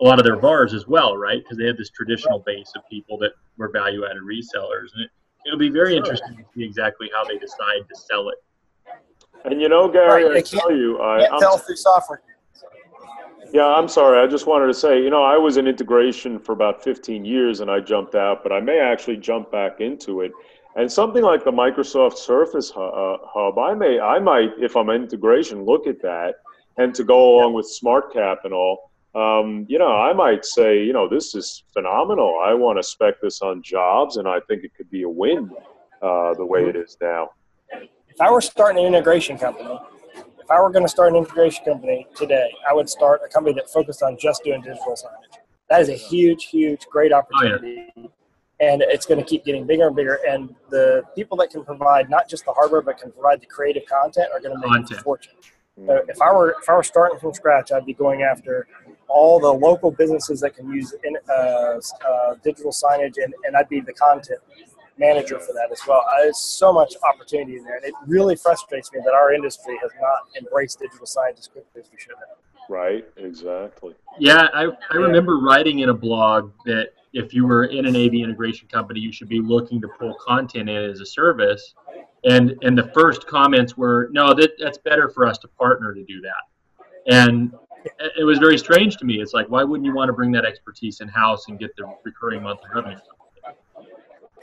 a 0.00 0.04
lot 0.04 0.18
of 0.18 0.24
their 0.24 0.36
VARs 0.36 0.74
as 0.74 0.86
well, 0.88 1.16
right? 1.16 1.42
Because 1.42 1.58
they 1.58 1.66
had 1.66 1.76
this 1.76 1.90
traditional 1.90 2.40
base 2.40 2.72
of 2.74 2.82
people 2.88 3.18
that 3.18 3.32
were 3.56 3.68
value 3.68 4.04
added 4.04 4.22
resellers, 4.22 4.88
and 4.94 5.04
it, 5.04 5.10
it'll 5.46 5.58
be 5.58 5.68
very 5.68 5.96
interesting 5.96 6.36
to 6.36 6.44
see 6.54 6.64
exactly 6.64 7.10
how 7.14 7.24
they 7.24 7.38
decide 7.38 7.86
to 7.88 7.94
sell 7.94 8.28
it. 8.30 8.38
And 9.44 9.60
you 9.60 9.68
know, 9.68 9.88
Gary, 9.88 10.24
right, 10.24 10.36
I 10.36 10.40
tell 10.40 10.72
you, 10.72 11.00
I, 11.02 11.26
can't 11.28 11.40
tell 11.40 11.58
through 11.58 11.76
software. 11.76 12.22
Yeah, 13.52 13.66
I'm 13.66 13.86
sorry. 13.86 14.18
I 14.18 14.26
just 14.26 14.46
wanted 14.46 14.68
to 14.68 14.74
say, 14.74 15.02
you 15.02 15.10
know, 15.10 15.22
I 15.22 15.36
was 15.36 15.58
in 15.58 15.66
integration 15.66 16.38
for 16.38 16.52
about 16.52 16.82
15 16.82 17.22
years 17.22 17.60
and 17.60 17.70
I 17.70 17.80
jumped 17.80 18.14
out, 18.14 18.42
but 18.42 18.50
I 18.50 18.60
may 18.60 18.80
actually 18.80 19.18
jump 19.18 19.52
back 19.52 19.80
into 19.80 20.22
it. 20.22 20.32
And 20.74 20.90
something 20.90 21.22
like 21.22 21.44
the 21.44 21.52
Microsoft 21.52 22.16
Surface 22.16 22.70
uh, 22.70 23.18
Hub, 23.22 23.58
I 23.58 23.74
may, 23.74 24.00
I 24.00 24.18
might, 24.18 24.52
if 24.58 24.74
I'm 24.74 24.88
in 24.88 25.02
integration, 25.02 25.66
look 25.66 25.86
at 25.86 26.00
that, 26.00 26.36
and 26.78 26.94
to 26.94 27.04
go 27.04 27.36
along 27.36 27.52
with 27.52 27.66
SmartCap 27.66 28.38
and 28.44 28.54
all. 28.54 28.90
Um, 29.14 29.66
you 29.68 29.78
know, 29.78 29.92
I 29.92 30.14
might 30.14 30.46
say, 30.46 30.82
you 30.82 30.94
know, 30.94 31.06
this 31.06 31.34
is 31.34 31.64
phenomenal. 31.74 32.38
I 32.42 32.54
want 32.54 32.78
to 32.78 32.82
spec 32.82 33.20
this 33.20 33.42
on 33.42 33.62
jobs, 33.62 34.16
and 34.16 34.26
I 34.26 34.40
think 34.48 34.64
it 34.64 34.72
could 34.74 34.88
be 34.88 35.02
a 35.02 35.08
win 35.08 35.50
uh, 36.00 36.32
the 36.32 36.46
way 36.46 36.64
it 36.64 36.76
is 36.76 36.96
now. 37.02 37.32
If 37.74 38.18
I 38.18 38.30
were 38.30 38.40
starting 38.40 38.86
an 38.86 38.94
integration 38.94 39.36
company, 39.36 39.78
if 40.42 40.50
I 40.50 40.60
were 40.60 40.70
going 40.70 40.84
to 40.84 40.88
start 40.88 41.10
an 41.10 41.16
integration 41.16 41.64
company 41.64 42.06
today, 42.16 42.50
I 42.68 42.74
would 42.74 42.88
start 42.88 43.20
a 43.24 43.28
company 43.28 43.54
that 43.54 43.70
focused 43.70 44.02
on 44.02 44.18
just 44.18 44.42
doing 44.44 44.60
digital 44.60 44.92
signage. 44.92 45.38
That 45.70 45.80
is 45.80 45.88
a 45.88 45.94
huge, 45.94 46.46
huge, 46.46 46.86
great 46.90 47.12
opportunity. 47.12 47.92
Oh, 47.96 48.02
yeah. 48.02 48.06
and 48.60 48.82
it's 48.82 49.06
going 49.06 49.18
to 49.18 49.24
keep 49.24 49.44
getting 49.44 49.66
bigger 49.66 49.86
and 49.86 49.96
bigger. 49.96 50.18
And 50.28 50.54
the 50.68 51.02
people 51.14 51.36
that 51.38 51.50
can 51.50 51.64
provide 51.64 52.10
not 52.10 52.28
just 52.28 52.44
the 52.44 52.52
hardware 52.52 52.82
but 52.82 52.98
can 52.98 53.12
provide 53.12 53.40
the 53.40 53.46
creative 53.46 53.84
content 53.86 54.28
are 54.32 54.40
going 54.40 54.60
to 54.60 54.68
make 54.68 54.90
a 54.90 55.02
fortune. 55.02 55.34
So 55.86 56.02
if 56.06 56.20
I 56.20 56.30
were 56.32 56.56
if 56.60 56.68
I 56.68 56.74
were 56.74 56.82
starting 56.82 57.18
from 57.18 57.32
scratch, 57.32 57.72
I'd 57.72 57.86
be 57.86 57.94
going 57.94 58.22
after 58.22 58.66
all 59.08 59.40
the 59.40 59.52
local 59.52 59.90
businesses 59.90 60.40
that 60.40 60.54
can 60.54 60.70
use 60.70 60.94
in, 61.04 61.16
uh, 61.28 61.32
uh, 61.32 62.34
digital 62.42 62.72
signage, 62.72 63.14
and, 63.16 63.32
and 63.44 63.56
I'd 63.56 63.68
be 63.68 63.80
the 63.80 63.92
content 63.92 64.40
manager 65.02 65.38
for 65.38 65.52
that 65.52 65.68
as 65.72 65.80
well. 65.86 66.02
Uh, 66.12 66.22
There's 66.22 66.38
so 66.38 66.72
much 66.72 66.94
opportunity 67.08 67.56
in 67.56 67.64
there, 67.64 67.76
and 67.76 67.84
it 67.84 67.94
really 68.06 68.36
frustrates 68.36 68.92
me 68.92 69.00
that 69.04 69.12
our 69.12 69.32
industry 69.32 69.76
has 69.82 69.90
not 70.00 70.20
embraced 70.38 70.78
digital 70.78 71.06
signage 71.06 71.38
as 71.38 71.48
quickly 71.48 71.80
as 71.82 71.90
we 71.90 71.98
should 71.98 72.14
have. 72.18 72.38
Right. 72.68 73.04
Exactly. 73.16 73.94
Yeah, 74.18 74.48
I, 74.54 74.68
I 74.90 74.96
remember 74.96 75.38
writing 75.38 75.80
in 75.80 75.88
a 75.88 75.94
blog 75.94 76.52
that 76.64 76.90
if 77.12 77.34
you 77.34 77.46
were 77.46 77.64
in 77.64 77.86
an 77.86 77.96
AV 77.96 78.14
integration 78.14 78.68
company, 78.68 79.00
you 79.00 79.12
should 79.12 79.28
be 79.28 79.40
looking 79.40 79.80
to 79.80 79.88
pull 79.88 80.14
content 80.14 80.70
in 80.70 80.90
as 80.90 81.00
a 81.00 81.06
service. 81.06 81.74
And 82.24 82.56
and 82.62 82.78
the 82.78 82.90
first 82.94 83.26
comments 83.26 83.76
were, 83.76 84.08
no, 84.12 84.32
that 84.34 84.52
that's 84.58 84.78
better 84.78 85.08
for 85.10 85.26
us 85.26 85.38
to 85.38 85.48
partner 85.48 85.92
to 85.92 86.04
do 86.04 86.20
that. 86.20 87.12
And 87.12 87.52
it 87.84 88.12
it 88.20 88.24
was 88.24 88.38
very 88.38 88.56
strange 88.56 88.96
to 88.98 89.04
me. 89.04 89.20
It's 89.20 89.34
like, 89.34 89.48
why 89.48 89.64
wouldn't 89.64 89.84
you 89.84 89.94
want 89.94 90.08
to 90.08 90.12
bring 90.12 90.30
that 90.32 90.44
expertise 90.44 91.00
in 91.00 91.08
house 91.08 91.48
and 91.48 91.58
get 91.58 91.74
the 91.76 91.84
recurring 92.04 92.42
monthly 92.44 92.70
revenue? 92.74 92.96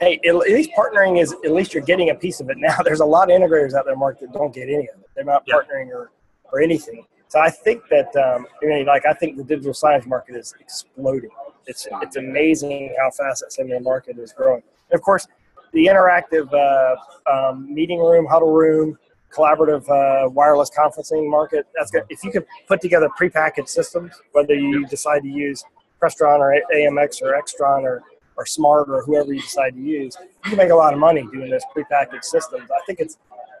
Hey, 0.00 0.18
at 0.26 0.34
least 0.34 0.70
partnering 0.76 1.20
is 1.20 1.34
at 1.44 1.52
least 1.52 1.74
you're 1.74 1.82
getting 1.84 2.08
a 2.08 2.14
piece 2.14 2.40
of 2.40 2.48
it 2.48 2.56
now. 2.56 2.74
There's 2.84 3.00
a 3.00 3.04
lot 3.04 3.30
of 3.30 3.38
integrators 3.38 3.74
out 3.74 3.84
there, 3.84 3.96
Mark, 3.96 4.18
that 4.20 4.32
don't 4.32 4.52
get 4.54 4.64
any 4.68 4.88
of 4.88 4.98
it. 4.98 5.10
They're 5.14 5.24
not 5.24 5.44
Yeah. 5.46 5.56
partnering 5.56 5.88
or, 5.88 6.10
or 6.50 6.60
anything. 6.62 7.04
So 7.28 7.38
I 7.38 7.50
think 7.50 7.82
that 7.90 8.14
um, 8.16 8.46
I 8.62 8.66
mean, 8.66 8.86
like 8.86 9.04
I 9.06 9.12
think 9.12 9.36
the 9.36 9.44
digital 9.44 9.72
signage 9.74 10.06
market 10.06 10.36
is 10.36 10.54
exploding. 10.58 11.30
It's 11.66 11.86
it's 12.00 12.16
amazing 12.16 12.94
how 12.98 13.10
fast 13.10 13.44
that 13.56 13.68
the 13.68 13.78
market 13.80 14.18
is 14.18 14.32
growing. 14.32 14.62
And 14.90 14.98
of 14.98 15.02
course, 15.02 15.28
the 15.72 15.86
interactive 15.86 16.52
uh, 16.52 16.96
um, 17.30 17.72
meeting 17.72 18.00
room, 18.00 18.26
huddle 18.26 18.52
room, 18.52 18.98
collaborative 19.32 19.88
uh, 19.90 20.28
wireless 20.30 20.70
conferencing 20.70 21.28
market. 21.30 21.66
That's 21.76 21.90
good. 21.90 22.04
If 22.08 22.24
you 22.24 22.32
could 22.32 22.46
put 22.66 22.80
together 22.80 23.08
prepackaged 23.20 23.68
systems, 23.68 24.14
whether 24.32 24.54
you 24.54 24.86
decide 24.86 25.22
to 25.22 25.28
use 25.28 25.62
Crestron 26.02 26.38
or 26.38 26.56
AMX 26.74 27.22
or 27.22 27.38
Extron 27.40 27.82
or 27.82 28.02
or 28.40 28.46
Smart 28.46 28.88
or 28.88 29.02
whoever 29.02 29.34
you 29.34 29.42
decide 29.42 29.74
to 29.74 29.80
use, 29.80 30.16
you 30.44 30.50
can 30.50 30.56
make 30.56 30.70
a 30.70 30.74
lot 30.74 30.94
of 30.94 30.98
money 30.98 31.28
doing 31.30 31.50
those 31.50 31.62
prepackaged 31.76 32.24
systems. 32.24 32.70
I 32.70 32.80
think 32.86 32.98
it's 32.98 33.18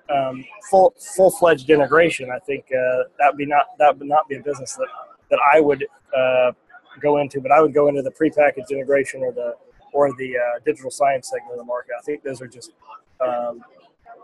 um, 0.08 0.42
full 0.70 0.94
full 1.14 1.30
fledged 1.30 1.68
integration. 1.68 2.30
I 2.30 2.38
think 2.38 2.64
uh, 2.72 3.04
that 3.18 3.32
would 3.32 3.36
be 3.36 3.44
not 3.44 3.66
that 3.78 3.98
would 3.98 4.08
not 4.08 4.26
be 4.26 4.36
a 4.36 4.42
business 4.42 4.72
that 4.76 4.88
that 5.30 5.38
I 5.54 5.60
would 5.60 5.86
uh, 6.16 6.52
go 7.00 7.18
into, 7.18 7.42
but 7.42 7.52
I 7.52 7.60
would 7.60 7.74
go 7.74 7.88
into 7.88 8.00
the 8.00 8.10
prepackaged 8.10 8.70
integration 8.70 9.20
or 9.22 9.32
the 9.32 9.54
or 9.92 10.10
the 10.16 10.36
uh, 10.38 10.58
digital 10.64 10.90
signage 10.90 11.26
segment 11.26 11.52
of 11.52 11.58
the 11.58 11.64
market. 11.64 11.92
I 11.98 12.02
think 12.02 12.22
those 12.22 12.40
are 12.40 12.48
just 12.48 12.72
um, 13.20 13.62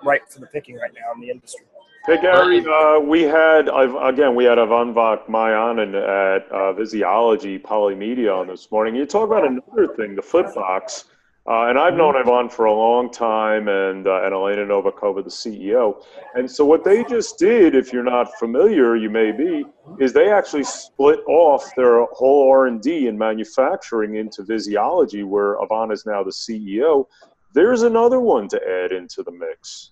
right 0.02 0.22
for 0.28 0.40
the 0.40 0.46
picking 0.46 0.76
right 0.76 0.92
now 0.94 1.12
in 1.14 1.20
the 1.20 1.30
industry. 1.30 1.66
Hey 2.06 2.20
Gary, 2.20 2.64
uh, 2.64 3.00
we 3.00 3.22
had 3.22 3.68
I've, 3.68 3.96
again 3.96 4.36
we 4.36 4.44
had 4.44 4.58
Avanvak 4.58 5.26
Mayanan 5.26 5.92
at 5.96 6.48
uh, 6.52 6.72
Visiology 6.72 7.60
Polymedia 7.60 8.32
on 8.32 8.46
this 8.46 8.70
morning. 8.70 8.94
You 8.94 9.06
talk 9.06 9.26
about 9.26 9.44
another 9.44 9.92
thing, 9.92 10.14
the 10.14 10.22
Flipbox, 10.22 11.06
uh, 11.48 11.66
and 11.66 11.76
I've 11.76 11.94
known 11.94 12.14
Ivan 12.14 12.48
for 12.48 12.66
a 12.66 12.72
long 12.72 13.10
time, 13.10 13.66
and 13.66 14.06
uh, 14.06 14.22
and 14.22 14.32
Elena 14.32 14.64
Novakova, 14.64 15.24
the 15.24 15.30
CEO. 15.30 16.04
And 16.36 16.48
so 16.48 16.64
what 16.64 16.84
they 16.84 17.02
just 17.02 17.40
did, 17.40 17.74
if 17.74 17.92
you're 17.92 18.04
not 18.04 18.38
familiar, 18.38 18.94
you 18.94 19.10
may 19.10 19.32
be, 19.32 19.64
is 19.98 20.12
they 20.12 20.30
actually 20.30 20.62
split 20.62 21.18
off 21.26 21.74
their 21.74 22.04
whole 22.12 22.48
R 22.48 22.68
and 22.68 22.80
D 22.80 23.08
and 23.08 23.18
manufacturing 23.18 24.14
into 24.14 24.44
Visiology, 24.44 25.24
where 25.24 25.60
Ivan 25.60 25.90
is 25.90 26.06
now 26.06 26.22
the 26.22 26.30
CEO. 26.30 27.06
There's 27.52 27.82
another 27.82 28.20
one 28.20 28.46
to 28.50 28.60
add 28.64 28.92
into 28.92 29.24
the 29.24 29.32
mix. 29.32 29.90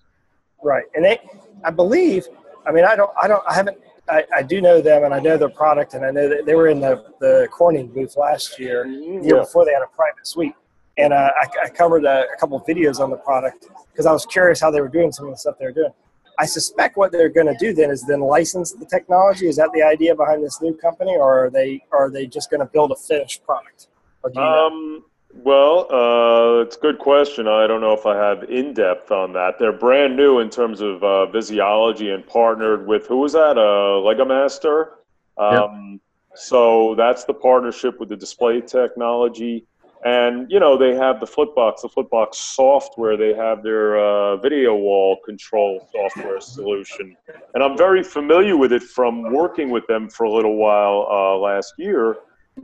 Right, 0.63 0.85
and 0.95 1.05
they, 1.05 1.19
I 1.65 1.71
believe, 1.71 2.27
I 2.67 2.71
mean, 2.71 2.85
I 2.85 2.95
don't, 2.95 3.11
I 3.21 3.27
don't, 3.27 3.43
I 3.47 3.53
haven't, 3.53 3.77
I, 4.07 4.23
I 4.35 4.43
do 4.43 4.61
know 4.61 4.81
them, 4.81 5.03
and 5.03 5.13
I 5.13 5.19
know 5.19 5.35
their 5.35 5.49
product, 5.49 5.95
and 5.95 6.05
I 6.05 6.11
know 6.11 6.29
that 6.29 6.45
they 6.45 6.55
were 6.55 6.67
in 6.67 6.79
the 6.79 6.93
the 7.19 7.47
Corning 7.51 7.87
booth 7.87 8.15
last 8.17 8.59
year. 8.59 8.83
The 8.83 9.27
year 9.27 9.37
before 9.45 9.65
they 9.65 9.73
had 9.73 9.81
a 9.81 9.87
private 9.95 10.27
suite, 10.27 10.53
and 10.97 11.11
uh, 11.11 11.31
I, 11.41 11.65
I 11.65 11.69
covered 11.69 12.05
a, 12.05 12.25
a 12.33 12.37
couple 12.39 12.55
of 12.57 12.65
videos 12.65 12.99
on 12.99 13.09
the 13.09 13.17
product 13.17 13.67
because 13.91 14.05
I 14.05 14.11
was 14.11 14.25
curious 14.25 14.61
how 14.61 14.69
they 14.69 14.79
were 14.79 14.93
doing 14.99 15.11
some 15.11 15.25
of 15.25 15.31
the 15.33 15.37
stuff 15.37 15.55
they 15.59 15.65
were 15.65 15.71
doing. 15.71 15.93
I 16.37 16.45
suspect 16.45 16.97
what 16.97 17.11
they're 17.11 17.29
going 17.29 17.47
to 17.47 17.55
do 17.59 17.73
then 17.73 17.89
is 17.89 18.05
then 18.05 18.19
license 18.19 18.73
the 18.73 18.85
technology. 18.85 19.47
Is 19.47 19.55
that 19.55 19.69
the 19.73 19.81
idea 19.81 20.13
behind 20.15 20.43
this 20.43 20.61
new 20.61 20.75
company, 20.75 21.15
or 21.15 21.45
are 21.45 21.49
they 21.49 21.83
are 21.91 22.09
they 22.11 22.27
just 22.27 22.51
going 22.51 22.59
to 22.59 22.67
build 22.67 22.91
a 22.91 22.95
finished 22.95 23.43
product? 23.43 23.87
Or 24.21 24.29
do 24.29 24.39
you 24.39 24.45
know? 24.45 25.03
Well, 25.35 25.87
uh, 25.91 26.61
it's 26.61 26.77
a 26.77 26.79
good 26.79 26.97
question. 26.97 27.47
I 27.47 27.67
don't 27.67 27.81
know 27.81 27.93
if 27.93 28.05
I 28.05 28.15
have 28.15 28.43
in 28.49 28.73
depth 28.73 29.11
on 29.11 29.33
that. 29.33 29.59
They're 29.59 29.73
brand 29.73 30.15
new 30.15 30.39
in 30.39 30.49
terms 30.49 30.81
of 30.81 31.03
uh, 31.03 31.27
Visiology 31.31 32.13
and 32.13 32.25
partnered 32.25 32.87
with 32.87 33.05
who 33.07 33.17
was 33.17 33.33
that? 33.33 33.57
Uh, 33.57 33.99
Lego 33.99 34.25
Master. 34.25 34.93
Um, 35.37 35.99
So 36.37 36.95
that's 36.95 37.23
the 37.23 37.33
partnership 37.33 37.99
with 37.99 38.09
the 38.09 38.17
display 38.17 38.59
technology. 38.61 39.65
And, 40.03 40.51
you 40.51 40.59
know, 40.59 40.77
they 40.77 40.93
have 40.93 41.19
the 41.19 41.25
Flipbox, 41.25 41.81
the 41.81 41.89
Flipbox 41.89 42.35
software. 42.35 43.17
They 43.17 43.33
have 43.33 43.63
their 43.63 43.97
uh, 43.97 44.37
video 44.37 44.75
wall 44.75 45.17
control 45.25 45.87
software 45.91 46.39
solution. 46.41 47.15
And 47.53 47.63
I'm 47.63 47.77
very 47.77 48.03
familiar 48.03 48.55
with 48.57 48.71
it 48.71 48.83
from 48.83 49.31
working 49.33 49.69
with 49.71 49.87
them 49.87 50.09
for 50.09 50.25
a 50.25 50.31
little 50.31 50.57
while 50.57 51.07
uh, 51.09 51.37
last 51.37 51.73
year 51.77 52.17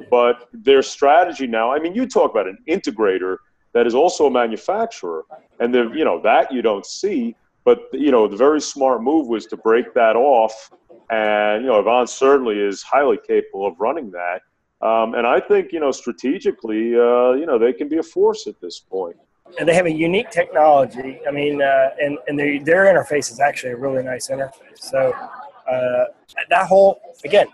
but 0.10 0.48
their 0.54 0.82
strategy 0.82 1.48
now 1.48 1.72
i 1.72 1.80
mean 1.80 1.94
you 1.94 2.06
talk 2.06 2.32
about 2.32 2.48
an 2.48 2.58
integrator 2.68 3.38
that 3.74 3.88
is 3.88 3.96
also 3.96 4.28
a 4.28 4.32
manufacturer 4.32 5.24
and 5.60 5.74
the 5.74 5.90
you 5.94 6.06
know 6.06 6.20
that 6.22 6.52
you 6.52 6.62
don't 6.62 6.86
see 6.86 7.36
but 7.64 7.80
you 7.94 8.12
know 8.12 8.28
the 8.28 8.38
very 8.38 8.62
smart 8.62 9.02
move 9.02 9.28
was 9.28 9.46
to 9.46 9.58
break 9.58 9.94
that 9.94 10.16
off 10.16 10.72
and 11.10 11.64
you 11.64 11.70
know 11.70 11.80
Ivan 11.80 12.08
certainly 12.08 12.58
is 12.60 12.82
highly 12.82 13.18
capable 13.26 13.66
of 13.68 13.80
running 13.80 14.12
that 14.12 14.42
um, 14.82 15.14
and 15.16 15.28
i 15.28 15.40
think 15.40 15.72
you 15.72 15.80
know 15.80 15.92
strategically 15.92 16.96
uh, 16.96 17.32
you 17.34 17.46
know 17.46 17.58
they 17.60 17.74
can 17.74 17.88
be 17.90 17.98
a 17.98 18.04
force 18.04 18.48
at 18.48 18.60
this 18.62 18.80
point. 18.80 19.18
and 19.60 19.68
they 19.68 19.74
have 19.74 19.86
a 19.86 19.92
unique 19.92 20.30
technology. 20.30 21.20
I 21.28 21.32
mean, 21.32 21.62
uh, 21.62 21.90
and 22.02 22.18
and 22.28 22.40
their 22.40 22.64
their 22.64 22.84
interface 22.86 23.32
is 23.32 23.40
actually 23.40 23.74
a 23.74 23.78
really 23.78 24.04
nice 24.04 24.30
interface. 24.30 24.80
So 24.80 25.14
uh, 25.70 26.06
that 26.50 26.68
whole 26.68 27.02
again, 27.26 27.48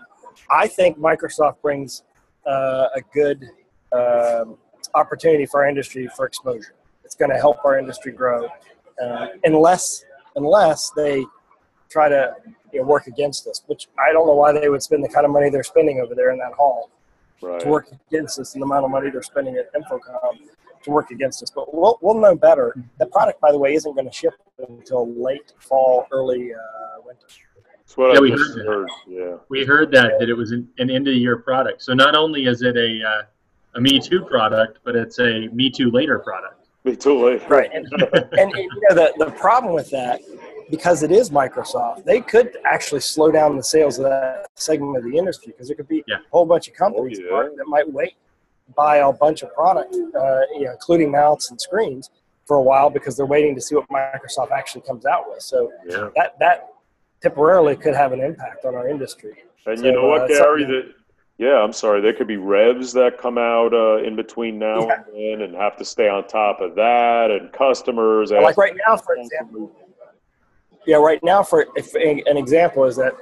I 0.50 0.68
think 0.68 0.98
Microsoft 0.98 1.60
brings 1.60 2.02
uh, 2.48 2.88
a 2.94 3.00
good 3.12 3.44
um, 3.92 4.56
opportunity 4.94 5.46
for 5.46 5.62
our 5.62 5.68
industry 5.68 6.08
for 6.16 6.26
exposure. 6.26 6.74
It's 7.04 7.14
going 7.14 7.30
to 7.30 7.38
help 7.38 7.64
our 7.64 7.78
industry 7.78 8.12
grow, 8.12 8.48
uh, 9.02 9.26
unless 9.44 10.04
unless 10.36 10.90
they 10.90 11.24
try 11.88 12.08
to 12.08 12.34
you 12.72 12.80
know, 12.80 12.86
work 12.86 13.06
against 13.06 13.46
us. 13.46 13.62
Which 13.66 13.88
I 13.98 14.12
don't 14.12 14.26
know 14.26 14.34
why 14.34 14.52
they 14.52 14.68
would 14.68 14.82
spend 14.82 15.04
the 15.04 15.08
kind 15.08 15.24
of 15.24 15.32
money 15.32 15.50
they're 15.50 15.62
spending 15.62 16.00
over 16.00 16.14
there 16.14 16.30
in 16.30 16.38
that 16.38 16.52
hall 16.52 16.90
right 17.40 17.60
to 17.60 17.68
work 17.68 17.88
against 18.10 18.38
us 18.38 18.54
and 18.54 18.62
the 18.62 18.66
amount 18.66 18.84
of 18.84 18.90
money 18.90 19.10
they're 19.10 19.22
spending 19.22 19.56
at 19.56 19.72
InfoComm 19.74 20.38
to 20.82 20.90
work 20.90 21.10
against 21.10 21.42
us. 21.42 21.50
But 21.50 21.74
we'll, 21.74 21.98
we'll 22.00 22.20
know 22.20 22.34
better. 22.34 22.74
The 22.98 23.06
product, 23.06 23.40
by 23.40 23.52
the 23.52 23.58
way, 23.58 23.74
isn't 23.74 23.94
going 23.94 24.06
to 24.06 24.12
ship 24.12 24.34
until 24.68 25.12
late 25.14 25.52
fall, 25.58 26.06
early 26.10 26.52
uh, 26.54 27.02
winter. 27.04 27.26
That's 27.88 27.96
what 27.96 28.12
Yeah, 28.12 28.18
i 28.18 28.20
we 28.20 28.30
heard 28.30 28.38
that. 28.54 28.66
heard 28.66 28.88
yeah 29.06 29.36
We 29.48 29.64
heard 29.64 29.90
that 29.92 30.12
that 30.18 30.28
it 30.28 30.34
was 30.34 30.52
an, 30.52 30.68
an 30.78 30.90
end 30.90 31.08
of 31.08 31.14
the 31.14 31.18
year 31.20 31.38
product. 31.38 31.82
So 31.82 31.94
not 31.94 32.14
only 32.14 32.44
is 32.46 32.62
it 32.62 32.76
a 32.76 33.02
uh, 33.08 33.22
a 33.74 33.80
Me 33.80 34.00
Too 34.00 34.22
product, 34.24 34.78
but 34.84 34.96
it's 34.96 35.18
a 35.20 35.48
Me 35.52 35.70
Too 35.70 35.90
later 35.90 36.18
product. 36.18 36.66
me 36.84 36.96
too 36.96 37.16
late 37.24 37.42
Right. 37.48 37.70
And, 37.72 37.86
and 38.38 38.50
you 38.52 38.68
know, 38.88 38.94
the, 38.94 39.12
the 39.18 39.30
problem 39.32 39.74
with 39.74 39.90
that, 39.90 40.20
because 40.70 41.02
it 41.02 41.12
is 41.12 41.30
Microsoft, 41.30 42.04
they 42.04 42.20
could 42.20 42.56
actually 42.64 43.00
slow 43.00 43.30
down 43.30 43.56
the 43.56 43.62
sales 43.62 43.98
of 43.98 44.04
that 44.04 44.46
segment 44.54 44.96
of 44.98 45.04
the 45.04 45.16
industry 45.16 45.52
because 45.52 45.68
there 45.68 45.76
could 45.76 45.88
be 45.88 46.02
Yeah. 46.06 46.16
a 46.16 46.30
whole 46.30 46.46
bunch 46.46 46.68
of 46.68 46.74
companies 46.74 47.18
Oh, 47.30 47.42
yeah. 47.42 47.48
that 47.56 47.66
might 47.66 47.90
wait, 47.92 48.14
buy 48.74 48.96
a 48.98 49.12
bunch 49.12 49.42
of 49.42 49.52
product, 49.54 49.94
uh, 49.94 50.40
you 50.54 50.64
know, 50.64 50.72
including 50.72 51.10
mounts 51.10 51.50
and 51.50 51.60
screens 51.60 52.10
for 52.46 52.56
a 52.56 52.62
while 52.62 52.88
because 52.90 53.16
they're 53.16 53.26
waiting 53.26 53.54
to 53.54 53.60
see 53.60 53.74
what 53.74 53.86
Microsoft 53.90 54.50
actually 54.50 54.80
comes 54.82 55.04
out 55.04 55.28
with. 55.28 55.42
So 55.42 55.70
yeah 55.86 56.08
that 56.16 56.38
that 56.40 56.68
temporarily 57.22 57.76
could 57.76 57.94
have 57.94 58.12
an 58.12 58.20
impact 58.20 58.64
on 58.64 58.74
our 58.74 58.88
industry. 58.88 59.34
And 59.66 59.78
So, 59.78 59.84
you 59.84 59.92
know 59.92 60.06
what, 60.06 60.22
uh, 60.22 60.28
Gary? 60.28 60.64
That 60.64 60.94
yeah, 61.38 61.62
I'm 61.62 61.72
sorry. 61.72 62.00
There 62.00 62.12
could 62.12 62.26
be 62.26 62.36
revs 62.36 62.92
that 62.94 63.16
come 63.16 63.38
out 63.38 63.72
uh, 63.72 64.02
in 64.02 64.16
between 64.16 64.58
now 64.58 64.86
Yeah. 64.86 65.02
and 65.06 65.14
then, 65.14 65.42
and 65.42 65.54
have 65.54 65.76
to 65.76 65.84
stay 65.84 66.08
on 66.08 66.26
top 66.26 66.60
of 66.60 66.74
that, 66.74 67.30
and 67.30 67.52
customers. 67.52 68.32
Like 68.32 68.56
right 68.56 68.74
now, 68.86 68.96
for 68.96 69.14
example, 69.14 69.72
yeah, 70.84 70.96
right 70.96 71.22
now, 71.22 71.42
for 71.42 71.66
if 71.76 71.94
an 71.94 72.36
example 72.36 72.84
is 72.84 72.96
that 72.96 73.12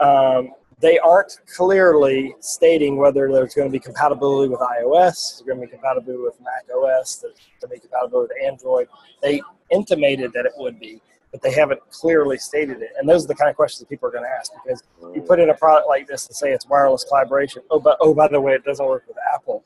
um, 0.00 0.50
they 0.80 0.98
aren't 0.98 1.38
clearly 1.54 2.34
stating 2.40 2.96
whether 2.96 3.30
there's 3.32 3.54
going 3.54 3.68
to 3.68 3.72
be 3.72 3.78
compatibility 3.78 4.50
with 4.50 4.60
iOS, 4.60 5.38
there's 5.38 5.42
going 5.46 5.60
to 5.60 5.66
be 5.66 5.70
compatibility 5.70 6.22
with 6.22 6.38
Mac 6.40 6.64
OS, 6.74 7.16
there's 7.16 7.34
going 7.60 7.68
to 7.70 7.76
be 7.76 7.78
compatibility 7.80 8.34
with 8.34 8.52
Android. 8.52 8.88
They 9.22 9.40
intimated 9.70 10.32
that 10.32 10.46
it 10.46 10.52
would 10.56 10.80
be, 10.80 11.00
but 11.32 11.42
they 11.42 11.52
haven't 11.52 11.80
clearly 11.90 12.38
stated 12.38 12.80
it. 12.82 12.90
And 12.98 13.08
those 13.08 13.24
are 13.24 13.28
the 13.28 13.34
kind 13.34 13.50
of 13.50 13.56
questions 13.56 13.80
that 13.80 13.88
people 13.88 14.08
are 14.08 14.12
going 14.12 14.24
to 14.24 14.30
ask 14.30 14.52
because 14.64 14.82
you 15.14 15.20
put 15.22 15.38
in 15.40 15.50
a 15.50 15.54
product 15.54 15.88
like 15.88 16.06
this 16.06 16.26
and 16.26 16.36
say 16.36 16.52
it's 16.52 16.66
wireless 16.66 17.04
collaboration. 17.04 17.62
Oh, 17.70 17.78
but 17.80 17.96
oh, 18.00 18.14
by 18.14 18.28
the 18.28 18.40
way, 18.40 18.54
it 18.54 18.64
doesn't 18.64 18.86
work 18.86 19.04
with 19.08 19.16
Apple. 19.34 19.64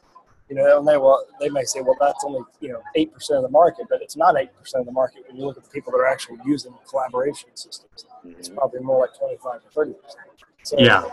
You 0.48 0.56
know, 0.56 0.78
and 0.78 0.88
they 0.88 0.96
well, 0.96 1.24
they 1.38 1.48
may 1.48 1.62
say, 1.62 1.80
well, 1.80 1.96
that's 2.00 2.24
only 2.24 2.40
you 2.60 2.70
know 2.72 2.82
eight 2.96 3.12
percent 3.12 3.36
of 3.36 3.44
the 3.44 3.50
market, 3.50 3.86
but 3.88 4.02
it's 4.02 4.16
not 4.16 4.36
eight 4.36 4.50
percent 4.58 4.80
of 4.80 4.86
the 4.86 4.92
market 4.92 5.22
when 5.28 5.36
you 5.36 5.44
look 5.44 5.56
at 5.56 5.62
the 5.62 5.70
people 5.70 5.92
that 5.92 5.98
are 5.98 6.08
actually 6.08 6.38
using 6.44 6.74
collaboration 6.88 7.50
systems. 7.54 8.04
It's 8.24 8.48
Mhm. 8.48 8.56
probably 8.56 8.80
more 8.80 9.00
like 9.02 9.16
twenty-five 9.16 9.62
to 9.62 9.68
thirty 9.70 9.92
percent. 9.92 10.26
So 10.64 10.76
Yeah. 10.78 11.04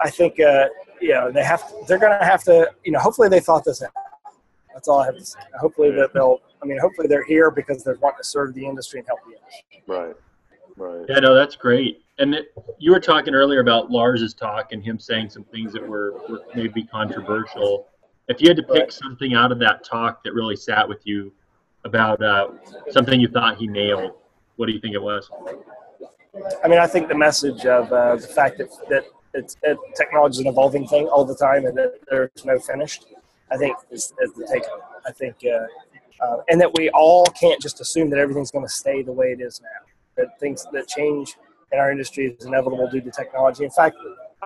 I 0.00 0.08
think 0.10 0.38
uh, 0.38 0.68
you 1.00 1.14
know 1.14 1.32
they 1.32 1.42
have 1.42 1.64
they're 1.88 1.98
going 1.98 2.16
to 2.18 2.24
have 2.24 2.44
to 2.44 2.70
you 2.84 2.92
know 2.92 3.00
hopefully 3.00 3.28
they 3.28 3.40
thought 3.40 3.64
this 3.64 3.82
out. 3.82 3.90
That's 4.74 4.88
all 4.88 4.98
I 5.00 5.06
have 5.06 5.16
to 5.16 5.24
say. 5.24 5.38
Hopefully 5.58 5.90
that 5.92 6.12
they'll 6.12 6.40
I 6.62 6.66
mean 6.66 6.78
hopefully 6.78 7.06
they're 7.08 7.24
here 7.24 7.50
because 7.50 7.82
they're 7.84 7.96
wanting 7.96 8.18
to 8.18 8.24
serve 8.24 8.52
the 8.54 8.66
industry 8.66 8.98
and 9.00 9.06
help 9.06 9.20
the 9.24 9.36
industry. 9.36 9.82
Right. 9.86 10.14
Right. 10.76 11.06
Yeah, 11.08 11.20
no, 11.20 11.34
that's 11.34 11.54
great. 11.54 12.04
And 12.18 12.34
it, 12.34 12.52
you 12.78 12.90
were 12.90 13.00
talking 13.00 13.32
earlier 13.34 13.60
about 13.60 13.90
Lars's 13.90 14.34
talk 14.34 14.72
and 14.72 14.82
him 14.84 14.98
saying 14.98 15.30
some 15.30 15.44
things 15.44 15.72
that 15.72 15.86
were, 15.86 16.14
were 16.28 16.42
maybe 16.54 16.82
controversial. 16.82 17.86
If 18.28 18.40
you 18.40 18.48
had 18.48 18.56
to 18.56 18.62
pick 18.64 18.82
Right. 18.82 18.92
something 18.92 19.34
out 19.34 19.52
of 19.52 19.58
that 19.60 19.84
talk 19.84 20.24
that 20.24 20.34
really 20.34 20.56
sat 20.56 20.88
with 20.88 21.06
you 21.06 21.32
about 21.84 22.20
uh, 22.22 22.48
something 22.90 23.20
you 23.20 23.28
thought 23.28 23.56
he 23.56 23.68
nailed, 23.68 24.12
what 24.56 24.66
do 24.66 24.72
you 24.72 24.80
think 24.80 24.94
it 24.94 25.02
was? 25.02 25.30
I 26.64 26.66
mean 26.66 26.80
I 26.80 26.86
think 26.88 27.08
the 27.08 27.14
message 27.14 27.64
of 27.66 27.92
uh, 27.92 28.16
the 28.16 28.26
fact 28.26 28.58
that 28.58 28.70
that 28.88 29.04
it's 29.34 29.56
it, 29.62 29.78
technology 29.96 30.34
is 30.36 30.40
an 30.40 30.46
evolving 30.48 30.86
thing 30.88 31.06
all 31.08 31.24
the 31.24 31.36
time 31.36 31.66
and 31.66 31.76
that 31.78 32.00
there's 32.10 32.44
no 32.44 32.58
finished. 32.58 33.06
I 33.50 33.56
think 33.56 33.76
is, 33.90 34.12
is 34.22 34.32
the 34.32 34.48
take. 34.52 34.66
Home. 34.66 34.80
I 35.06 35.12
think 35.12 35.36
uh, 35.44 35.66
uh, 36.24 36.38
and 36.48 36.60
that 36.60 36.72
we 36.74 36.90
all 36.90 37.24
can't 37.26 37.60
just 37.60 37.80
assume 37.80 38.10
that 38.10 38.18
everything's 38.18 38.50
going 38.50 38.64
to 38.64 38.72
stay 38.72 39.02
the 39.02 39.12
way 39.12 39.32
it 39.32 39.40
is 39.40 39.60
now. 39.60 39.68
That 40.16 40.38
things 40.38 40.66
that 40.72 40.88
change 40.88 41.36
in 41.72 41.78
our 41.78 41.90
industry 41.90 42.36
is 42.38 42.46
inevitable 42.46 42.88
due 42.90 43.00
to 43.00 43.10
technology. 43.10 43.64
In 43.64 43.70
fact, 43.70 43.96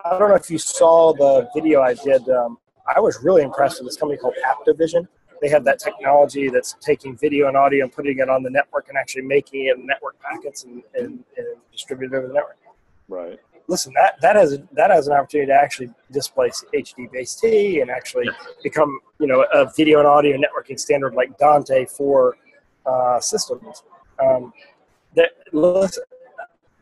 I 0.03 0.17
don't 0.17 0.29
know 0.29 0.35
if 0.35 0.49
you 0.49 0.57
saw 0.57 1.13
the 1.13 1.49
video 1.53 1.81
I 1.81 1.93
did. 1.93 2.27
Um, 2.29 2.57
I 2.93 2.99
was 2.99 3.19
really 3.23 3.43
impressed 3.43 3.79
with 3.79 3.87
this 3.87 3.97
company 3.97 4.19
called 4.19 4.35
Aptovision. 4.45 5.07
They 5.41 5.49
have 5.49 5.63
that 5.65 5.79
technology 5.79 6.49
that's 6.49 6.75
taking 6.81 7.15
video 7.15 7.47
and 7.47 7.55
audio 7.55 7.85
and 7.85 7.93
putting 7.93 8.19
it 8.19 8.29
on 8.29 8.43
the 8.43 8.49
network 8.49 8.89
and 8.89 8.97
actually 8.97 9.21
making 9.21 9.67
it 9.67 9.77
network 9.79 10.19
packets 10.19 10.63
and, 10.63 10.83
and, 10.95 11.23
and 11.37 11.47
distributed 11.71 12.17
over 12.17 12.27
the 12.27 12.33
network. 12.33 12.57
Right. 13.07 13.39
Listen, 13.69 13.93
that, 13.93 14.19
that 14.21 14.35
has 14.35 14.57
that 14.73 14.89
has 14.89 15.07
an 15.07 15.13
opportunity 15.13 15.47
to 15.51 15.53
actually 15.53 15.91
displace 16.11 16.65
HD 16.73 17.09
base 17.11 17.35
T 17.35 17.81
and 17.81 17.91
actually 17.91 18.25
Yeah. 18.25 18.31
become 18.63 18.99
you 19.19 19.27
know 19.27 19.45
a 19.53 19.71
video 19.77 19.99
and 19.99 20.07
audio 20.07 20.35
networking 20.37 20.79
standard 20.79 21.13
like 21.13 21.37
Dante 21.37 21.85
for 21.85 22.35
uh, 22.87 23.19
systems. 23.19 23.83
Um, 24.19 24.51
that 25.15 25.29
listen, 25.53 26.03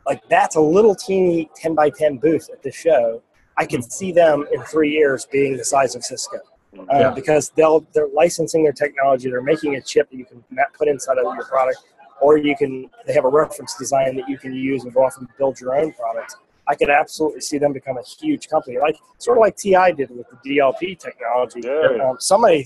like 0.05 0.21
that's 0.29 0.55
a 0.55 0.61
little 0.61 0.95
teeny 0.95 1.49
10 1.57 1.75
by 1.75 1.89
10 1.89 2.17
booth 2.19 2.49
at 2.53 2.63
the 2.63 2.71
show. 2.71 3.21
I 3.57 3.65
can 3.65 3.81
see 3.81 4.13
them 4.13 4.45
in 4.53 4.61
three 4.63 4.91
years 4.91 5.25
being 5.29 5.57
the 5.57 5.65
size 5.65 5.93
of 5.93 6.05
Cisco 6.05 6.37
uh, 6.79 6.83
Yeah. 6.89 7.09
because 7.09 7.49
they'll 7.57 7.85
they're 7.93 8.07
licensing 8.13 8.63
their 8.63 8.71
technology. 8.71 9.29
They're 9.29 9.41
making 9.41 9.75
a 9.75 9.81
chip 9.81 10.09
that 10.09 10.15
you 10.15 10.23
can 10.25 10.41
put 10.77 10.87
inside 10.87 11.17
of 11.17 11.25
your 11.35 11.43
product, 11.43 11.79
or 12.21 12.37
you 12.37 12.55
can 12.55 12.89
they 13.05 13.11
have 13.13 13.25
a 13.25 13.29
reference 13.29 13.75
design 13.75 14.15
that 14.15 14.29
you 14.29 14.37
can 14.37 14.53
use 14.53 14.85
and 14.85 14.93
go 14.93 15.03
off 15.03 15.17
and 15.17 15.27
build 15.37 15.59
your 15.59 15.75
own 15.77 15.91
products. 15.91 16.37
I 16.67 16.75
could 16.75 16.89
absolutely 16.89 17.41
see 17.41 17.57
them 17.57 17.73
become 17.73 17.97
a 17.97 18.03
huge 18.03 18.49
company, 18.49 18.77
like 18.77 18.97
sort 19.17 19.37
of 19.37 19.41
like 19.41 19.55
TI 19.55 19.93
did 19.95 20.09
with 20.09 20.27
the 20.29 20.57
DLP 20.57 20.99
technology. 20.99 21.61
Yeah. 21.63 22.03
Um, 22.03 22.17
somebody, 22.19 22.65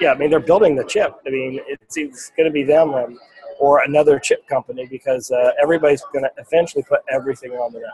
yeah, 0.00 0.12
I 0.12 0.18
mean 0.18 0.30
they're 0.30 0.40
building 0.40 0.76
the 0.76 0.84
chip. 0.84 1.14
I 1.26 1.30
mean 1.30 1.60
it's, 1.66 1.96
it's 1.96 2.32
going 2.36 2.48
to 2.48 2.52
be 2.52 2.62
them 2.62 2.94
um, 2.94 3.18
or 3.58 3.82
another 3.84 4.18
chip 4.18 4.46
company 4.48 4.86
because 4.86 5.30
uh, 5.30 5.52
everybody's 5.62 6.02
going 6.12 6.24
to 6.24 6.30
eventually 6.38 6.82
put 6.82 7.00
everything 7.10 7.52
on 7.52 7.72
the 7.72 7.80
net. 7.80 7.88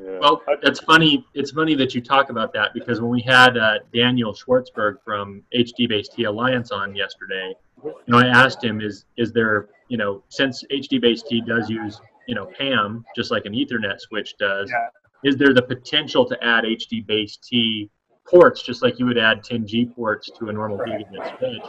Yeah. 0.00 0.18
Well, 0.20 0.42
it's 0.62 0.80
funny. 0.80 1.26
It's 1.34 1.50
funny 1.50 1.74
that 1.74 1.94
you 1.94 2.00
talk 2.00 2.30
about 2.30 2.52
that 2.54 2.72
because 2.72 3.00
when 3.00 3.10
we 3.10 3.20
had 3.20 3.58
uh, 3.58 3.80
Daniel 3.94 4.32
Schwartzberg 4.32 4.96
from 5.04 5.42
HDBaseT 5.54 6.26
Alliance 6.26 6.70
on 6.70 6.96
yesterday, 6.96 7.54
you 7.84 7.94
know, 8.08 8.18
I 8.18 8.26
asked 8.26 8.64
him, 8.64 8.80
"Is 8.80 9.04
is 9.18 9.32
there, 9.32 9.68
you 9.88 9.98
know, 9.98 10.22
since 10.28 10.64
HDBaseT 10.72 11.46
does 11.46 11.68
use, 11.68 12.00
you 12.26 12.34
know, 12.34 12.46
PAM 12.46 13.04
just 13.16 13.30
like 13.30 13.44
an 13.46 13.52
Ethernet 13.52 14.00
switch 14.00 14.36
does, 14.38 14.70
Yeah. 14.70 14.88
is 15.24 15.36
there 15.36 15.52
the 15.52 15.62
potential 15.62 16.24
to 16.26 16.44
add 16.44 16.64
HD 16.64 17.00
Base 17.00 17.36
T 17.36 17.90
ports 18.24 18.62
just 18.62 18.82
like 18.82 18.98
you 18.98 19.06
would 19.06 19.18
add 19.18 19.42
10G 19.42 19.84
ports 19.94 20.30
to 20.38 20.48
a 20.48 20.52
normal 20.52 20.78
Right. 20.78 21.06
gigabit 21.10 21.38
switch?" 21.38 21.62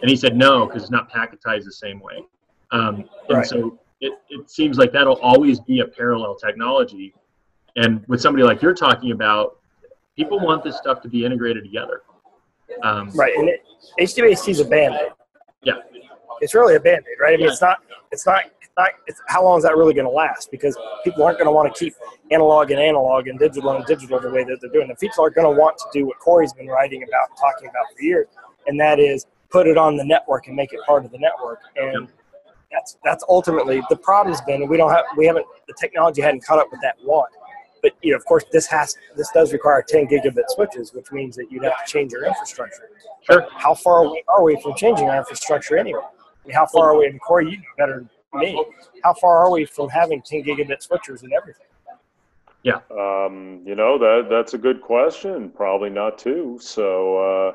And 0.00 0.08
he 0.08 0.16
said 0.16 0.36
no 0.36 0.66
because 0.66 0.82
it's 0.82 0.90
not 0.90 1.10
packetized 1.10 1.64
the 1.64 1.72
same 1.72 2.00
way. 2.00 2.24
Um, 2.70 3.08
and 3.28 3.38
Right. 3.38 3.46
so 3.46 3.78
it, 4.00 4.12
it 4.28 4.50
seems 4.50 4.78
like 4.78 4.92
that'll 4.92 5.18
always 5.20 5.58
be 5.60 5.80
a 5.80 5.86
parallel 5.86 6.34
technology. 6.36 7.14
And 7.76 8.04
with 8.08 8.20
somebody 8.20 8.44
like 8.44 8.62
you're 8.62 8.74
talking 8.74 9.10
about, 9.12 9.58
people 10.16 10.38
want 10.38 10.62
this 10.62 10.76
stuff 10.76 11.00
to 11.02 11.08
be 11.08 11.24
integrated 11.24 11.64
together. 11.64 12.02
Um, 12.82 13.10
Right, 13.14 13.34
and 13.36 13.48
it, 13.48 13.64
HDBaseT 14.00 14.48
is 14.48 14.60
a 14.60 14.64
band-aid. 14.64 15.12
Yeah. 15.62 15.74
It's 16.40 16.54
really 16.54 16.76
a 16.76 16.80
band-aid, 16.80 17.18
right? 17.20 17.34
I 17.34 17.36
mean, 17.36 17.46
Yeah. 17.46 17.52
it's 17.52 17.62
not, 17.62 17.78
it's 18.12 18.26
not, 18.26 18.44
not. 18.76 18.90
It's 19.06 19.20
how 19.28 19.44
long 19.44 19.58
is 19.58 19.64
that 19.64 19.76
really 19.76 19.94
going 19.94 20.06
to 20.06 20.10
last? 20.10 20.50
Because 20.50 20.76
people 21.04 21.24
aren't 21.24 21.38
going 21.38 21.46
to 21.46 21.52
want 21.52 21.72
to 21.74 21.78
keep 21.78 21.94
analog 22.30 22.70
and 22.70 22.80
analog 22.80 23.28
and 23.28 23.38
digital 23.38 23.70
and 23.70 23.84
digital 23.86 24.20
the 24.20 24.30
way 24.30 24.44
that 24.44 24.58
they're 24.60 24.70
doing. 24.70 24.88
The 24.88 24.94
people 24.94 25.24
are 25.24 25.30
going 25.30 25.46
to 25.46 25.60
want 25.60 25.78
to 25.78 25.84
do 25.92 26.06
what 26.06 26.18
Corey's 26.18 26.52
been 26.52 26.68
writing 26.68 27.02
about, 27.02 27.30
and 27.30 27.38
talking 27.38 27.68
about 27.68 27.84
for 27.94 28.02
years, 28.02 28.26
and 28.66 28.78
that 28.80 28.98
is 28.98 29.26
put 29.50 29.66
it 29.66 29.78
on 29.78 29.96
the 29.96 30.04
network 30.04 30.46
and 30.46 30.56
make 30.56 30.72
it 30.72 30.80
part 30.86 31.04
of 31.04 31.10
the 31.10 31.18
network. 31.18 31.60
And 31.76 32.08
that's 32.70 32.98
that's 33.04 33.24
ultimately 33.28 33.82
the 33.88 33.96
problem's 33.96 34.40
been 34.42 34.68
we 34.68 34.76
don't 34.76 34.90
have 34.90 35.04
we 35.16 35.26
haven't 35.26 35.46
the 35.66 35.74
technology 35.80 36.20
hadn't 36.20 36.44
caught 36.44 36.58
up 36.58 36.68
with 36.70 36.80
that 36.82 36.96
want. 37.02 37.32
But 37.82 37.92
you 38.02 38.10
know, 38.12 38.16
of 38.16 38.24
course, 38.24 38.44
this 38.52 38.66
has 38.66 38.96
this 39.16 39.30
does 39.32 39.52
require 39.52 39.82
10 39.86 40.08
gigabit 40.08 40.44
switches, 40.48 40.92
which 40.92 41.12
means 41.12 41.36
that 41.36 41.50
you'd 41.50 41.62
have 41.62 41.84
to 41.84 41.90
change 41.90 42.12
your 42.12 42.26
infrastructure. 42.26 42.90
Sure. 43.22 43.46
How 43.52 43.74
far 43.74 44.04
away 44.04 44.24
are 44.28 44.42
we 44.42 44.60
from 44.60 44.74
changing 44.74 45.08
our 45.08 45.18
infrastructure 45.18 45.78
anyway? 45.78 46.00
I 46.02 46.48
mean, 46.48 46.54
how 46.54 46.66
far 46.66 46.90
are 46.90 46.98
we? 46.98 47.06
And 47.06 47.20
Corey, 47.20 47.50
you 47.50 47.56
know 47.58 47.62
better 47.76 48.06
me. 48.38 48.64
How 49.02 49.14
far 49.14 49.44
are 49.44 49.50
we 49.50 49.64
from 49.64 49.88
having 49.88 50.22
10 50.22 50.44
gigabit 50.44 50.86
switchers 50.86 51.22
and 51.22 51.32
everything? 51.32 51.66
Yeah. 52.66 52.80
Um, 52.90 53.62
you 53.64 53.76
know 53.76 53.96
that 53.96 54.26
that's 54.28 54.54
a 54.54 54.58
good 54.58 54.82
question. 54.82 55.50
Probably 55.50 55.88
not 55.88 56.18
too. 56.18 56.58
So, 56.60 57.18
uh, 57.18 57.52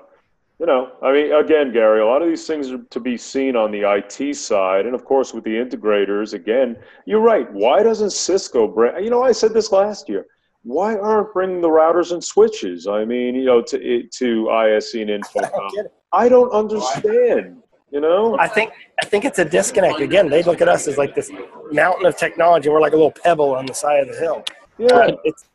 you 0.57 0.65
know, 0.65 0.93
I 1.01 1.11
mean, 1.11 1.33
again, 1.33 1.73
Gary, 1.73 1.99
a 1.99 2.05
lot 2.05 2.21
of 2.21 2.29
these 2.29 2.47
things 2.47 2.71
are 2.71 2.77
to 2.77 2.99
be 3.01 3.17
seen 3.17 3.57
on 3.57 3.71
the 3.71 3.81
IT 3.81 4.35
side, 4.35 4.85
and 4.85 4.95
of 4.95 5.03
course 5.03 5.33
with 5.33 5.43
the 5.43 5.49
integrators. 5.49 6.33
Again, 6.33 6.77
you're 7.05 7.19
right. 7.19 7.51
Why 7.51 7.83
doesn't 7.83 8.11
Cisco 8.11 8.69
bring? 8.69 9.03
You 9.03 9.09
know, 9.09 9.21
I 9.21 9.33
said 9.33 9.53
this 9.53 9.73
last 9.73 10.07
year. 10.07 10.27
Why 10.63 10.95
aren't 10.95 11.33
bringing 11.33 11.59
the 11.59 11.67
routers 11.67 12.13
and 12.13 12.23
switches? 12.23 12.87
I 12.87 13.03
mean, 13.03 13.35
you 13.35 13.43
know, 13.43 13.61
to 13.63 14.03
to 14.03 14.49
ISE 14.49 14.93
and 14.93 15.09
InfoComm. 15.23 15.87
I 16.13 16.29
don't 16.29 16.51
understand. 16.53 17.60
You 17.91 17.99
know, 17.99 18.37
I 18.39 18.47
think 18.47 18.71
I 19.01 19.05
think 19.05 19.25
it's 19.25 19.39
a 19.39 19.43
disconnect. 19.43 19.99
Again, 19.99 20.29
they 20.29 20.43
look 20.43 20.61
at 20.61 20.69
us 20.69 20.87
as 20.87 20.97
like 20.97 21.13
this 21.13 21.29
mountain 21.71 22.05
of 22.05 22.15
technology. 22.15 22.69
We're 22.69 22.79
like 22.79 22.93
a 22.93 22.95
little 22.95 23.11
pebble 23.11 23.53
on 23.53 23.65
the 23.65 23.73
side 23.73 24.07
of 24.07 24.07
the 24.07 24.17
hill. 24.17 24.45
yeah, 24.77 25.11
it's 25.25 25.45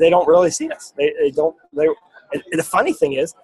they 0.00 0.08
don't 0.08 0.26
really 0.26 0.50
see 0.50 0.70
us. 0.70 0.94
They, 0.96 1.12
they 1.20 1.30
don't. 1.30 1.54
They. 1.74 1.86
And 2.32 2.42
the 2.52 2.62
funny 2.62 2.94
thing 2.94 3.12
is, 3.12 3.34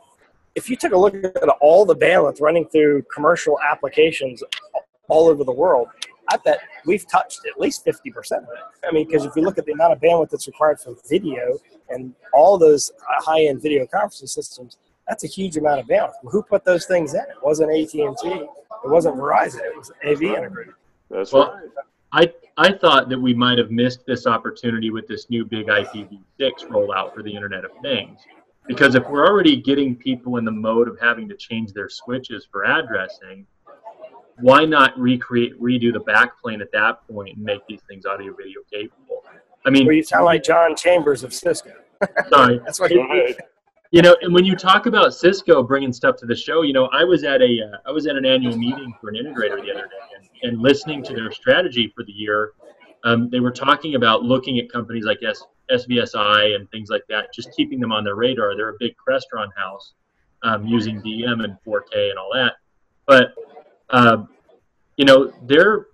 if 0.54 0.70
you 0.70 0.76
took 0.76 0.92
a 0.92 0.96
look 0.96 1.14
at 1.14 1.48
all 1.60 1.84
the 1.84 1.94
bandwidth 1.94 2.40
running 2.40 2.66
through 2.68 3.02
commercial 3.14 3.58
applications 3.60 4.42
all 5.08 5.28
over 5.28 5.44
the 5.44 5.52
world, 5.52 5.88
I 6.30 6.38
bet 6.38 6.58
we've 6.86 7.06
touched 7.06 7.40
at 7.46 7.60
least 7.60 7.84
fifty 7.84 8.10
percent 8.10 8.44
of 8.44 8.48
it. 8.50 8.86
I 8.88 8.92
mean, 8.92 9.06
because 9.06 9.26
if 9.26 9.36
you 9.36 9.42
look 9.42 9.58
at 9.58 9.66
the 9.66 9.72
amount 9.72 9.92
of 9.92 10.00
bandwidth 10.00 10.30
that's 10.30 10.46
required 10.46 10.80
for 10.80 10.96
video 11.06 11.58
and 11.90 12.14
all 12.32 12.56
those 12.56 12.90
uh, 12.90 13.22
high-end 13.22 13.60
video 13.60 13.86
conferencing 13.86 14.28
systems, 14.28 14.78
that's 15.08 15.24
a 15.24 15.26
huge 15.26 15.56
amount 15.56 15.80
of 15.80 15.86
bandwidth. 15.86 16.12
Who 16.22 16.42
put 16.42 16.64
those 16.64 16.86
things 16.86 17.14
in? 17.14 17.20
It 17.20 17.42
wasn't 17.42 17.70
AT 17.70 17.94
and 17.94 18.16
T. 18.16 18.28
It 18.28 18.48
wasn't 18.84 19.16
Verizon. 19.16 19.60
It 19.60 19.76
was 19.76 19.90
AV 20.04 20.22
integrated. 20.22 20.74
that's 21.10 21.32
Well, 21.32 21.58
right. 22.12 22.32
I 22.56 22.66
I 22.68 22.72
thought 22.72 23.08
that 23.08 23.18
we 23.20 23.34
might 23.34 23.58
have 23.58 23.70
missed 23.70 24.04
this 24.06 24.26
opportunity 24.26 24.90
with 24.90 25.06
this 25.06 25.30
new 25.30 25.44
big 25.44 25.66
IPv6 25.68 26.50
rollout 26.68 27.14
for 27.14 27.22
the 27.22 27.32
Internet 27.34 27.64
of 27.64 27.70
Things. 27.82 28.20
Because 28.66 28.94
if 28.96 29.08
we're 29.08 29.26
already 29.26 29.56
getting 29.56 29.94
people 29.96 30.36
in 30.36 30.44
the 30.44 30.50
mode 30.50 30.88
of 30.88 30.98
having 31.00 31.28
to 31.28 31.36
change 31.36 31.72
their 31.72 31.88
switches 31.88 32.46
for 32.50 32.64
addressing, 32.64 33.46
why 34.40 34.64
not 34.64 34.98
recreate, 34.98 35.58
redo 35.60 35.92
the 35.92 36.00
backplane 36.00 36.60
at 36.60 36.70
that 36.72 37.06
point 37.08 37.36
and 37.36 37.44
make 37.44 37.66
these 37.66 37.80
things 37.88 38.04
audio 38.06 38.34
video 38.34 38.60
capable? 38.70 39.24
I 39.64 39.70
mean, 39.70 39.86
Where 39.86 39.94
you 39.94 40.02
sound 40.02 40.24
like 40.26 40.42
John 40.42 40.76
Chambers 40.76 41.24
of 41.24 41.32
Cisco. 41.32 41.72
sorry, 42.28 42.58
That's 42.64 42.78
what 42.80 42.90
Go 42.90 42.96
you 42.96 43.02
ahead. 43.02 43.36
You 43.90 44.02
know, 44.02 44.14
and 44.20 44.34
when 44.34 44.44
you 44.44 44.54
talk 44.54 44.86
about 44.86 45.14
Cisco 45.14 45.62
bringing 45.62 45.92
stuff 45.92 46.16
to 46.16 46.26
the 46.26 46.36
show, 46.36 46.62
you 46.62 46.72
know, 46.72 46.86
I 46.92 47.04
was 47.04 47.24
at 47.24 47.40
a 47.40 47.70
uh, 47.72 47.78
I 47.86 47.90
was 47.90 48.06
at 48.06 48.16
an 48.16 48.26
annual 48.26 48.56
meeting 48.56 48.94
for 49.00 49.08
an 49.08 49.16
integrator 49.16 49.62
the 49.62 49.70
other 49.72 49.86
day, 49.86 50.16
and, 50.16 50.28
and 50.42 50.62
listening 50.62 51.02
to 51.04 51.14
their 51.14 51.30
strategy 51.30 51.92
for 51.94 52.04
the 52.04 52.12
year. 52.12 52.52
Um, 53.04 53.30
they 53.30 53.40
were 53.40 53.52
talking 53.52 53.94
about 53.94 54.24
looking 54.24 54.58
at 54.58 54.70
companies 54.70 55.04
like 55.04 55.20
S- 55.22 55.44
SVSI 55.70 56.56
and 56.56 56.70
things 56.70 56.90
like 56.90 57.04
that, 57.08 57.32
just 57.32 57.50
keeping 57.56 57.80
them 57.80 57.92
on 57.92 58.04
their 58.04 58.16
radar. 58.16 58.56
They're 58.56 58.70
a 58.70 58.78
big 58.78 58.94
Crestron 58.96 59.48
house, 59.56 59.94
um, 60.42 60.66
using 60.66 61.00
DM 61.00 61.44
and 61.44 61.56
4K 61.66 62.10
and 62.10 62.18
all 62.18 62.30
that. 62.34 62.54
But 63.06 63.34
uh, 63.88 64.24
you 64.96 65.06
know, 65.06 65.32
their 65.46 65.86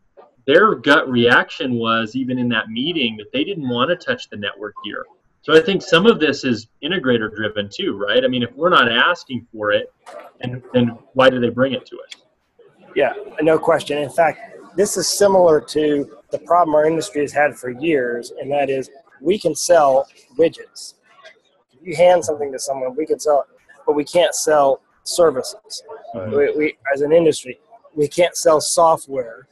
their 0.47 0.75
gut 0.75 1.09
reaction 1.09 1.75
was 1.75 2.17
even 2.17 2.39
in 2.39 2.49
that 2.49 2.69
meeting 2.69 3.17
that 3.19 3.31
they 3.33 3.45
didn't 3.45 3.69
want 3.69 3.89
to 3.91 3.97
touch 3.97 4.29
the 4.29 4.37
network 4.37 4.75
gear. 4.85 5.05
So 5.45 5.55
I 5.55 5.61
think 5.61 5.83
some 5.83 6.07
of 6.07 6.21
this 6.21 6.43
is 6.43 6.69
integrator 6.83 7.31
driven 7.35 7.69
too, 7.71 7.99
right? 7.99 8.25
I 8.25 8.29
mean, 8.29 8.43
if 8.43 8.51
we're 8.55 8.71
not 8.71 8.91
asking 8.91 9.47
for 9.53 9.73
it, 9.73 9.93
and 10.41 10.63
then 10.73 10.97
why 11.13 11.29
do 11.29 11.39
they 11.39 11.51
bring 11.51 11.75
it 11.75 11.85
to 11.85 11.97
us? 12.01 12.23
Yeah, 12.97 13.13
no 13.43 13.59
question. 13.59 13.99
In 13.99 14.09
fact, 14.09 14.39
this 14.75 14.97
is 14.97 15.07
similar 15.07 15.61
to 15.61 16.17
the 16.31 16.39
problem 16.39 16.75
our 16.75 16.87
industry 16.87 17.21
has 17.21 17.31
had 17.31 17.59
for 17.59 17.69
years, 17.69 18.33
and 18.41 18.51
that 18.53 18.71
is 18.71 18.89
we 19.21 19.39
can 19.39 19.55
sell 19.55 20.09
widgets. 20.39 20.95
If 21.75 21.87
you 21.87 21.95
hand 21.95 22.25
something 22.25 22.51
to 22.51 22.59
someone, 22.59 22.97
we 22.97 23.05
can 23.05 23.21
sell 23.21 23.41
it, 23.47 23.61
but 23.87 23.95
we 23.95 24.05
can't 24.05 24.35
sell 24.35 24.81
services. 25.03 25.83
Mhm. 26.15 26.35
We, 26.35 26.57
we, 26.57 26.79
as 26.95 27.03
an 27.03 27.13
industry, 27.13 27.61
we 27.95 28.09
can't 28.09 28.35
sell 28.35 28.63
software, 28.63 29.47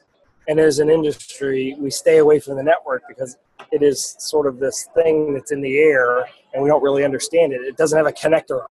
and 0.49 0.59
as 0.59 0.79
an 0.79 0.89
industry, 0.89 1.77
we 1.79 1.91
stay 1.91 2.17
away 2.17 2.41
from 2.41 2.57
the 2.57 2.63
network 2.63 3.03
because 3.07 3.37
it 3.71 3.83
is 3.83 4.17
sort 4.19 4.47
of 4.47 4.59
this 4.59 4.89
thing 4.95 5.35
that's 5.35 5.53
in 5.53 5.61
the 5.61 5.79
air, 5.79 6.25
and 6.53 6.63
we 6.63 6.69
don't 6.69 6.83
really 6.83 7.05
understand 7.05 7.53
it. 7.53 7.61
It 7.63 7.77
doesn't 7.77 7.97
have 7.97 8.07
a 8.07 8.13
connector. 8.13 8.65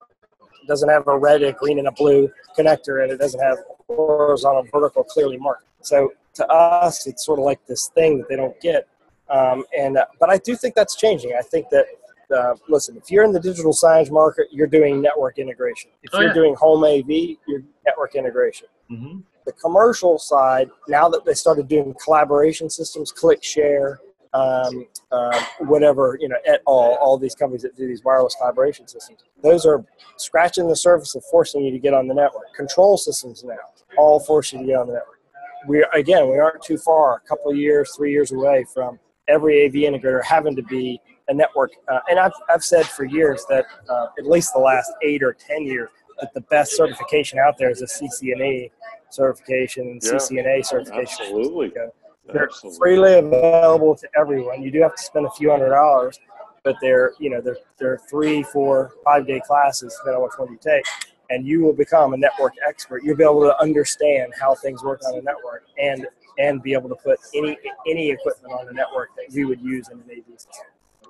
It 0.62 0.66
doesn't 0.68 0.88
have 0.88 1.06
a 1.08 1.18
red, 1.18 1.42
a 1.42 1.52
green, 1.52 1.78
and 1.78 1.88
a 1.88 1.92
blue 1.92 2.30
connector, 2.56 3.02
and 3.02 3.12
it 3.12 3.18
doesn't 3.18 3.40
have 3.40 3.58
horizontal, 3.88 4.64
vertical, 4.72 5.04
clearly 5.04 5.38
marked. 5.38 5.64
So 5.80 6.12
to 6.34 6.46
us, 6.48 7.06
it's 7.06 7.24
sort 7.24 7.38
of 7.38 7.44
like 7.44 7.64
this 7.66 7.88
thing 7.94 8.18
that 8.18 8.28
they 8.28 8.36
don't 8.36 8.58
get. 8.60 8.88
Um, 9.30 9.64
and 9.78 9.96
uh, 9.98 10.06
but 10.18 10.30
I 10.30 10.38
do 10.38 10.56
think 10.56 10.74
that's 10.74 10.96
changing. 10.96 11.34
I 11.38 11.42
think 11.42 11.68
that 11.70 11.86
uh, 12.34 12.54
listen, 12.68 12.96
if 12.96 13.10
you're 13.10 13.24
in 13.24 13.32
the 13.32 13.40
digital 13.40 13.72
signage 13.72 14.10
market, 14.10 14.46
you're 14.50 14.66
doing 14.66 15.00
network 15.00 15.38
integration. 15.38 15.90
If 16.02 16.10
Oh, 16.14 16.18
you're 16.20 16.28
yeah. 16.28 16.34
doing 16.34 16.54
home 16.54 16.84
AV, 16.84 17.08
you're 17.46 17.62
network 17.84 18.14
integration. 18.14 18.68
hmm 18.88 19.18
The 19.46 19.52
commercial 19.52 20.18
side, 20.18 20.70
now 20.88 21.08
that 21.08 21.24
they 21.24 21.34
started 21.34 21.68
doing 21.68 21.94
collaboration 22.02 22.68
systems, 22.68 23.12
ClickShare, 23.12 23.96
um, 24.34 24.86
uh, 25.10 25.40
whatever 25.60 26.18
you 26.20 26.28
know, 26.28 26.36
et 26.44 26.60
al. 26.66 26.96
All 27.00 27.18
these 27.18 27.34
companies 27.34 27.62
that 27.62 27.76
do 27.76 27.86
these 27.86 28.04
wireless 28.04 28.34
collaboration 28.34 28.86
systems, 28.86 29.20
those 29.42 29.66
are 29.66 29.84
scratching 30.16 30.68
the 30.68 30.76
surface 30.76 31.14
of 31.14 31.24
forcing 31.30 31.64
you 31.64 31.70
to 31.70 31.78
get 31.78 31.94
on 31.94 32.08
the 32.08 32.14
network. 32.14 32.52
Control 32.56 32.96
systems 32.96 33.44
now 33.44 33.56
all 33.96 34.20
force 34.20 34.52
you 34.52 34.60
to 34.60 34.64
get 34.64 34.76
on 34.76 34.86
the 34.86 34.94
network. 34.94 35.18
We 35.66 35.84
again, 35.94 36.30
we 36.30 36.38
aren't 36.38 36.62
too 36.62 36.78
far, 36.78 37.16
a 37.16 37.28
couple 37.28 37.50
of 37.50 37.56
years, 37.56 37.92
three 37.96 38.12
years 38.12 38.32
away 38.32 38.64
from 38.72 38.98
every 39.28 39.66
AV 39.66 39.72
integrator 39.72 40.22
having 40.24 40.56
to 40.56 40.62
be 40.62 41.00
a 41.28 41.34
network. 41.34 41.72
Uh, 41.88 42.00
and 42.08 42.18
I've, 42.18 42.32
I've 42.48 42.64
said 42.64 42.86
for 42.86 43.04
years 43.04 43.44
that 43.48 43.66
uh, 43.88 44.06
at 44.18 44.26
least 44.26 44.52
the 44.54 44.60
last 44.60 44.90
eight 45.02 45.22
or 45.22 45.34
ten 45.34 45.64
years 45.64 45.90
that 46.20 46.32
the 46.34 46.40
best 46.42 46.76
certification 46.76 47.38
out 47.38 47.58
there 47.58 47.70
is 47.70 47.82
a 47.82 47.86
CCNA 47.86 48.70
certification 49.10 49.88
and 49.88 50.02
Yeah. 50.02 50.12
CCNA 50.12 50.64
certification. 50.64 51.26
Absolutely. 51.26 51.72
They're 52.32 52.44
Absolutely. 52.44 52.78
freely 52.78 53.14
available 53.18 53.96
to 53.96 54.08
everyone. 54.16 54.62
You 54.62 54.70
do 54.70 54.80
have 54.82 54.94
to 54.94 55.02
spend 55.02 55.26
a 55.26 55.30
few 55.30 55.50
hundred 55.50 55.70
dollars, 55.70 56.18
but 56.62 56.76
they're 56.80 57.12
you 57.18 57.30
know 57.30 57.40
they're 57.40 57.58
they're 57.78 57.98
three, 58.10 58.42
four, 58.42 58.92
five 59.04 59.26
day 59.26 59.40
classes 59.46 59.96
depending 59.98 60.22
on 60.22 60.24
which 60.24 60.38
one 60.38 60.52
you 60.52 60.58
take, 60.60 60.84
and 61.30 61.46
you 61.46 61.62
will 61.62 61.72
become 61.72 62.12
a 62.12 62.16
network 62.16 62.52
expert. 62.66 63.02
You'll 63.02 63.16
be 63.16 63.24
able 63.24 63.42
to 63.42 63.58
understand 63.60 64.32
how 64.38 64.54
things 64.54 64.82
work 64.82 65.00
on 65.06 65.18
a 65.18 65.22
network 65.22 65.64
and 65.78 66.06
and 66.38 66.62
be 66.62 66.72
able 66.72 66.88
to 66.88 66.96
put 66.96 67.18
any 67.34 67.56
any 67.86 68.10
equipment 68.10 68.52
on 68.52 68.66
the 68.66 68.72
network 68.72 69.10
that 69.16 69.34
we 69.34 69.44
would 69.44 69.60
use 69.60 69.88
in 69.88 69.98
an 69.98 70.04
AV 70.10 70.38
system. 70.38 70.66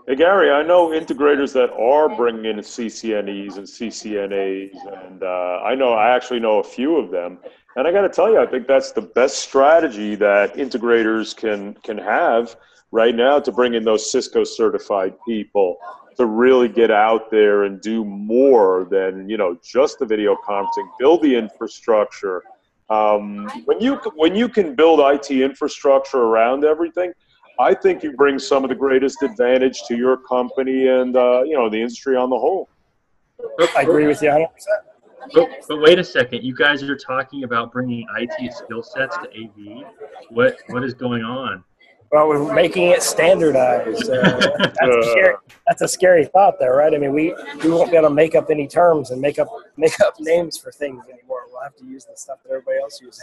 Hey 0.06 0.16
Gary, 0.16 0.50
I 0.50 0.62
know 0.62 0.88
integrators 0.88 1.52
that 1.52 1.70
are 1.72 2.08
bringing 2.08 2.46
in 2.46 2.56
CCNEs 2.56 3.58
and 3.58 3.66
CCNAs, 3.66 5.04
and 5.04 5.22
uh, 5.22 5.60
I 5.62 5.74
know 5.74 5.92
I 5.92 6.16
actually 6.16 6.40
know 6.40 6.60
a 6.60 6.64
few 6.64 6.96
of 6.96 7.10
them. 7.10 7.38
And 7.78 7.86
I 7.86 7.92
got 7.92 8.02
to 8.02 8.08
tell 8.08 8.28
you, 8.28 8.40
I 8.40 8.46
think 8.46 8.66
that's 8.66 8.90
the 8.90 9.02
best 9.02 9.38
strategy 9.38 10.16
that 10.16 10.54
integrators 10.54 11.34
can 11.34 11.74
can 11.84 11.96
have 11.96 12.56
right 12.90 13.14
now 13.14 13.38
to 13.38 13.52
bring 13.52 13.74
in 13.74 13.84
those 13.84 14.10
Cisco 14.10 14.42
certified 14.42 15.14
people 15.24 15.76
to 16.16 16.26
really 16.26 16.68
get 16.68 16.90
out 16.90 17.30
there 17.30 17.62
and 17.62 17.80
do 17.80 18.04
more 18.04 18.88
than 18.90 19.28
you 19.28 19.36
know 19.36 19.56
just 19.64 20.00
the 20.00 20.06
video 20.06 20.36
conferencing, 20.44 20.88
build 20.98 21.22
the 21.22 21.36
infrastructure. 21.36 22.42
Um, 22.90 23.48
when 23.66 23.80
you 23.80 23.94
when 24.16 24.34
you 24.34 24.48
can 24.48 24.74
build 24.74 24.98
IT 24.98 25.30
infrastructure 25.30 26.22
around 26.22 26.64
everything, 26.64 27.12
I 27.60 27.74
think 27.74 28.02
you 28.02 28.10
bring 28.10 28.40
some 28.40 28.64
of 28.64 28.70
the 28.70 28.74
greatest 28.74 29.22
advantage 29.22 29.84
to 29.84 29.96
your 29.96 30.16
company 30.16 30.88
and 30.88 31.16
uh, 31.16 31.44
you 31.44 31.54
know 31.54 31.70
the 31.70 31.80
industry 31.80 32.16
on 32.16 32.28
the 32.28 32.38
whole. 32.38 32.68
I 33.76 33.82
agree 33.82 34.08
with 34.08 34.20
you 34.20 34.30
100. 34.30 34.48
percent 34.52 34.97
But, 35.34 35.48
but 35.68 35.80
wait 35.80 35.98
a 35.98 36.04
second, 36.04 36.42
you 36.44 36.54
guys 36.54 36.82
are 36.82 36.96
talking 36.96 37.44
about 37.44 37.72
bringing 37.72 38.06
IT 38.16 38.52
skill 38.54 38.82
sets 38.82 39.16
to 39.18 39.28
AV. 39.28 39.84
What 40.30 40.56
what 40.68 40.84
is 40.84 40.94
going 40.94 41.22
on? 41.22 41.64
Well, 42.10 42.28
we're 42.28 42.54
making 42.54 42.84
it 42.88 43.02
standardized. 43.02 44.08
Uh, 44.08 44.22
that's, 44.58 44.78
a 44.80 45.02
scary, 45.10 45.34
that's 45.66 45.82
a 45.82 45.88
scary 45.88 46.24
thought, 46.24 46.58
there, 46.58 46.74
right? 46.74 46.94
I 46.94 46.96
mean, 46.96 47.12
we, 47.12 47.34
we 47.62 47.70
won't 47.70 47.90
be 47.90 47.98
able 47.98 48.08
to 48.08 48.14
make 48.14 48.34
up 48.34 48.48
any 48.50 48.66
terms 48.66 49.10
and 49.10 49.20
make 49.20 49.38
up 49.38 49.48
make 49.76 50.00
up 50.00 50.14
names 50.18 50.56
for 50.56 50.72
things 50.72 51.04
anymore. 51.12 51.42
We'll 51.52 51.62
have 51.62 51.76
to 51.76 51.84
use 51.84 52.06
the 52.06 52.16
stuff 52.16 52.38
that 52.44 52.50
everybody 52.50 52.78
else 52.80 53.00
uses. 53.02 53.22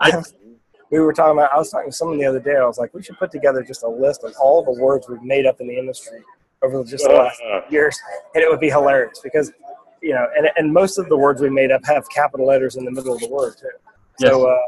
I- 0.00 0.22
we 0.90 0.98
were 0.98 1.12
talking 1.12 1.38
about. 1.38 1.52
I 1.52 1.58
was 1.58 1.70
talking 1.70 1.90
to 1.90 1.96
someone 1.96 2.18
the 2.18 2.26
other 2.26 2.40
day. 2.40 2.56
I 2.56 2.64
was 2.64 2.78
like, 2.78 2.92
we 2.94 3.02
should 3.02 3.16
put 3.18 3.30
together 3.30 3.62
just 3.62 3.84
a 3.84 3.88
list 3.88 4.24
of 4.24 4.34
all 4.42 4.64
the 4.64 4.82
words 4.82 5.08
we've 5.08 5.22
made 5.22 5.46
up 5.46 5.60
in 5.60 5.68
the 5.68 5.78
industry 5.78 6.18
over 6.62 6.82
just 6.82 7.04
the 7.04 7.10
last 7.14 7.40
Uh, 7.42 7.60
years, 7.70 7.96
and 8.34 8.42
it 8.42 8.50
would 8.50 8.60
be 8.60 8.70
hilarious 8.70 9.20
because 9.22 9.52
you 10.02 10.14
know, 10.14 10.26
and 10.36 10.48
and 10.56 10.72
most 10.72 10.98
of 10.98 11.08
the 11.08 11.16
words 11.16 11.40
we 11.40 11.50
made 11.50 11.70
up 11.70 11.82
have 11.84 12.08
capital 12.10 12.46
letters 12.46 12.76
in 12.76 12.84
the 12.84 12.90
middle 12.90 13.14
of 13.14 13.20
the 13.20 13.28
word 13.28 13.54
too. 13.58 13.68
So 14.18 14.48
uh, 14.48 14.58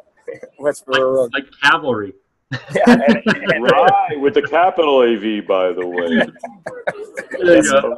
that's 0.64 0.80
for 0.80 1.24
Like, 1.24 1.32
like 1.32 1.46
cAValry. 1.62 2.12
yeah, 2.74 2.82
and, 2.86 3.22
and, 3.26 3.64
right, 3.64 4.20
with 4.20 4.34
the 4.34 4.42
capital 4.42 5.00
AV, 5.00 5.46
by 5.46 5.72
the 5.72 5.86
way. 5.86 6.20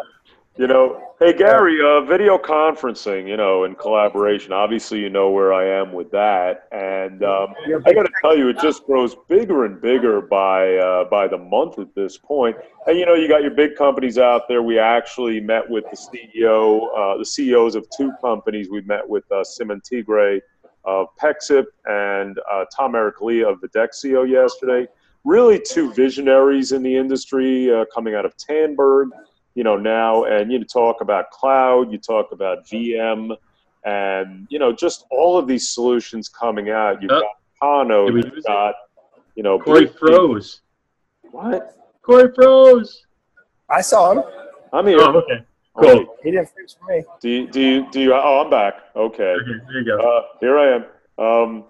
You 0.56 0.68
know, 0.68 1.14
hey 1.18 1.32
Gary, 1.32 1.80
uh, 1.84 2.02
video 2.02 2.38
conferencing, 2.38 3.26
you 3.26 3.36
know, 3.36 3.64
and 3.64 3.76
collaboration. 3.76 4.52
Obviously, 4.52 5.00
you 5.00 5.10
know 5.10 5.28
where 5.30 5.52
I 5.52 5.66
am 5.66 5.92
with 5.92 6.12
that, 6.12 6.68
and 6.70 7.24
um, 7.24 7.54
I 7.84 7.92
got 7.92 8.04
to 8.04 8.12
tell 8.20 8.38
you, 8.38 8.50
it 8.50 8.60
just 8.60 8.86
grows 8.86 9.16
bigger 9.28 9.64
and 9.64 9.80
bigger 9.80 10.20
by 10.20 10.76
uh, 10.76 11.06
by 11.06 11.26
the 11.26 11.38
month 11.38 11.80
at 11.80 11.92
this 11.96 12.16
point. 12.16 12.56
And 12.86 12.96
you 12.96 13.04
know, 13.04 13.14
you 13.14 13.26
got 13.26 13.42
your 13.42 13.50
big 13.50 13.74
companies 13.74 14.16
out 14.16 14.46
there. 14.46 14.62
We 14.62 14.78
actually 14.78 15.40
met 15.40 15.68
with 15.68 15.86
the 15.90 15.96
CEO, 15.96 16.86
uh, 16.96 17.18
the 17.18 17.26
CEOs 17.26 17.74
of 17.74 17.88
two 17.90 18.12
companies. 18.20 18.70
We 18.70 18.80
met 18.82 19.08
with 19.08 19.24
uh, 19.32 19.42
Simon 19.42 19.80
Tigre 19.80 20.38
of 20.84 21.08
Pexip 21.20 21.64
and 21.86 22.38
uh, 22.48 22.64
Tom-Erik 22.72 23.20
Lia 23.20 23.48
of 23.48 23.60
Videxio 23.60 24.28
yesterday. 24.28 24.86
Really, 25.24 25.58
two 25.58 25.92
visionaries 25.94 26.70
in 26.70 26.84
the 26.84 26.94
industry 26.94 27.74
uh, 27.74 27.86
coming 27.92 28.14
out 28.14 28.24
of 28.24 28.36
Tandberg 28.36 29.08
you 29.54 29.62
know 29.64 29.76
now 29.76 30.24
and 30.24 30.50
you 30.52 30.64
talk 30.64 31.00
about 31.00 31.30
cloud 31.30 31.90
you 31.92 31.98
talk 31.98 32.32
about 32.32 32.64
vm 32.66 33.36
and 33.84 34.46
you 34.50 34.58
know 34.58 34.72
just 34.72 35.04
all 35.10 35.36
of 35.38 35.46
these 35.46 35.68
solutions 35.70 36.28
coming 36.28 36.70
out 36.70 37.00
you've 37.02 37.10
Oh. 37.12 37.20
got 37.20 37.30
Acano, 37.62 38.06
you've 38.06 38.32
lose 38.32 38.44
got 38.44 38.74
you 39.36 39.42
know 39.42 39.58
Corey 39.58 39.86
Blue- 39.86 39.92
froze. 39.98 40.60
what 41.30 41.76
Corey 42.02 42.30
froze. 42.34 43.04
I 43.70 43.80
saw 43.80 44.12
him. 44.12 44.22
i'm 44.72 44.86
here 44.86 44.98
Oh, 45.00 45.18
okay. 45.18 45.44
Okay. 45.76 46.04
Cool. 46.04 46.16
He 46.22 46.30
didn't 46.30 46.50
freeze 46.50 46.76
for 46.78 46.86
me. 46.92 47.02
do 47.20 47.28
you 47.28 47.46
do 47.48 47.60
you 47.60 47.90
do 47.90 48.00
you 48.00 48.14
oh 48.14 48.42
i'm 48.44 48.50
back 48.50 48.74
okay 48.94 49.32
Okay, 49.40 49.58
there 49.68 49.78
you 49.80 49.84
go. 49.84 49.96
Uh, 49.98 50.22
here 50.40 50.56
I 50.58 50.66
am. 50.76 50.84
Um, 51.18 51.64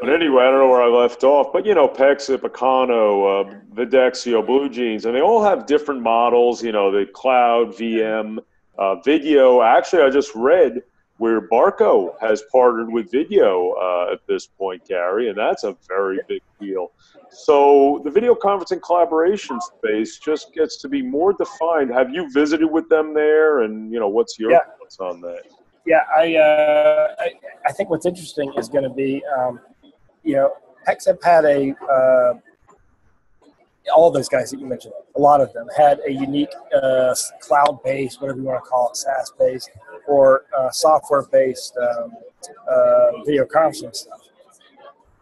but 0.00 0.08
anyway, 0.10 0.42
I 0.44 0.50
don't 0.50 0.60
know 0.60 0.68
where 0.68 0.82
I 0.82 0.88
left 0.88 1.24
off. 1.24 1.52
But 1.52 1.66
you 1.66 1.74
know, 1.74 1.88
Pexip, 1.88 2.38
Acano, 2.38 3.46
uh, 3.46 3.54
Videxio, 3.74 4.44
Blue 4.46 4.68
Jeans, 4.68 5.04
and 5.04 5.14
they 5.14 5.20
all 5.20 5.42
have 5.42 5.66
different 5.66 6.02
models. 6.02 6.62
You 6.62 6.72
know, 6.72 6.90
the 6.90 7.06
cloud, 7.12 7.68
VM, 7.68 8.38
uh, 8.78 8.96
video. 8.96 9.62
Actually, 9.62 10.02
I 10.02 10.10
just 10.10 10.34
read 10.34 10.82
where 11.18 11.48
Barco 11.48 12.10
has 12.20 12.42
partnered 12.50 12.92
with 12.92 13.10
video 13.10 13.72
uh, 13.80 14.12
at 14.12 14.18
this 14.26 14.46
point, 14.46 14.84
Gary, 14.88 15.28
and 15.28 15.38
that's 15.38 15.62
a 15.62 15.76
very 15.88 16.18
big 16.28 16.42
deal. 16.60 16.88
So 17.30 18.00
the 18.04 18.10
video 18.10 18.34
conferencing 18.34 18.82
collaboration 18.82 19.60
space 19.60 20.18
just 20.18 20.52
gets 20.54 20.80
to 20.82 20.88
be 20.88 21.02
more 21.02 21.32
defined. 21.32 21.92
Have 21.92 22.10
you 22.10 22.28
visited 22.32 22.66
with 22.66 22.88
them 22.88 23.14
there? 23.14 23.60
And 23.60 23.92
you 23.92 24.00
know, 24.00 24.08
what's 24.08 24.38
your 24.40 24.50
Yeah. 24.50 24.58
thoughts 24.78 24.98
on 24.98 25.20
that? 25.20 25.42
Yeah, 25.86 26.00
I, 26.16 26.34
uh, 26.36 27.14
I 27.20 27.32
I 27.66 27.72
think 27.72 27.90
what's 27.90 28.06
interesting 28.06 28.52
is 28.56 28.68
going 28.68 28.84
to 28.84 28.90
be, 28.90 29.22
um, 29.38 29.60
you 30.24 30.34
know, 30.34 30.54
Pexip 30.86 31.22
had 31.22 31.44
a 31.44 31.74
uh, 31.86 32.34
all 33.94 34.10
those 34.10 34.28
guys 34.28 34.50
that 34.50 34.58
you 34.58 34.66
mentioned, 34.66 34.94
a 35.14 35.20
lot 35.20 35.40
of 35.40 35.52
them 35.52 35.66
had 35.76 36.00
a 36.06 36.12
unique 36.12 36.52
uh, 36.74 37.14
cloud-based, 37.40 38.20
whatever 38.20 38.38
you 38.38 38.44
want 38.44 38.64
to 38.64 38.68
call 38.68 38.88
it, 38.88 38.96
SaaS-based 38.96 39.70
or 40.06 40.46
uh, 40.56 40.70
software-based 40.70 41.76
um, 41.76 42.12
uh, 42.68 43.22
video 43.24 43.44
conferencing 43.44 43.94
stuff, 43.94 44.20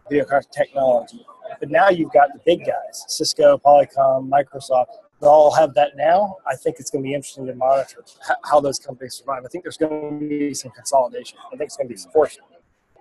video 0.09 0.25
conferencing 0.25 0.51
technology. 0.51 1.25
But 1.59 1.69
now 1.69 1.89
you've 1.89 2.11
got 2.13 2.29
the 2.33 2.39
big 2.45 2.59
guys, 2.59 3.05
Cisco, 3.07 3.57
Polycom, 3.57 4.29
Microsoft. 4.29 4.87
They 5.21 5.27
all 5.27 5.51
have 5.51 5.73
that 5.75 5.95
now. 5.95 6.37
I 6.45 6.55
think 6.55 6.77
it's 6.79 6.89
going 6.89 7.03
to 7.03 7.07
be 7.07 7.13
interesting 7.13 7.45
to 7.47 7.55
monitor 7.55 8.03
how 8.43 8.59
those 8.59 8.79
companies 8.79 9.15
survive. 9.15 9.43
I 9.45 9.47
think 9.49 9.63
there's 9.63 9.77
going 9.77 10.19
to 10.19 10.25
be 10.25 10.53
some 10.53 10.71
consolidation. 10.71 11.37
I 11.47 11.57
think 11.57 11.67
it's 11.67 11.77
going 11.77 11.87
to 11.87 11.93
be 11.93 11.97
some 11.97 12.11
forced 12.11 12.39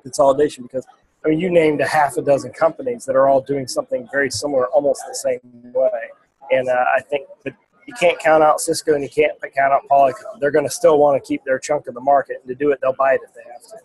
consolidation 0.02 0.64
because 0.64 0.86
I 1.24 1.28
mean, 1.28 1.40
you 1.40 1.50
named 1.50 1.80
a 1.80 1.86
half 1.86 2.16
a 2.16 2.22
dozen 2.22 2.52
companies 2.52 3.04
that 3.04 3.14
are 3.14 3.28
all 3.28 3.40
doing 3.40 3.68
something 3.68 4.08
very 4.10 4.30
similar, 4.30 4.66
almost 4.68 5.02
the 5.06 5.14
same 5.14 5.40
way. 5.72 6.10
And 6.50 6.68
uh, 6.68 6.84
I 6.96 7.00
think 7.00 7.28
that 7.44 7.54
you 7.86 7.94
can't 7.94 8.18
count 8.18 8.42
out 8.42 8.60
Cisco 8.60 8.94
and 8.94 9.02
you 9.02 9.10
can't 9.10 9.32
count 9.54 9.72
out 9.72 9.82
Polycom. 9.90 10.40
They're 10.40 10.50
going 10.50 10.66
to 10.66 10.70
still 10.70 10.98
want 10.98 11.22
to 11.22 11.26
keep 11.26 11.44
their 11.44 11.58
chunk 11.58 11.86
of 11.86 11.94
the 11.94 12.00
market, 12.00 12.38
and 12.40 12.48
to 12.48 12.54
do 12.54 12.70
it, 12.72 12.78
they'll 12.82 12.92
buy 12.94 13.14
it 13.14 13.20
if 13.24 13.34
they 13.34 13.42
have 13.52 13.62
to. 13.62 13.76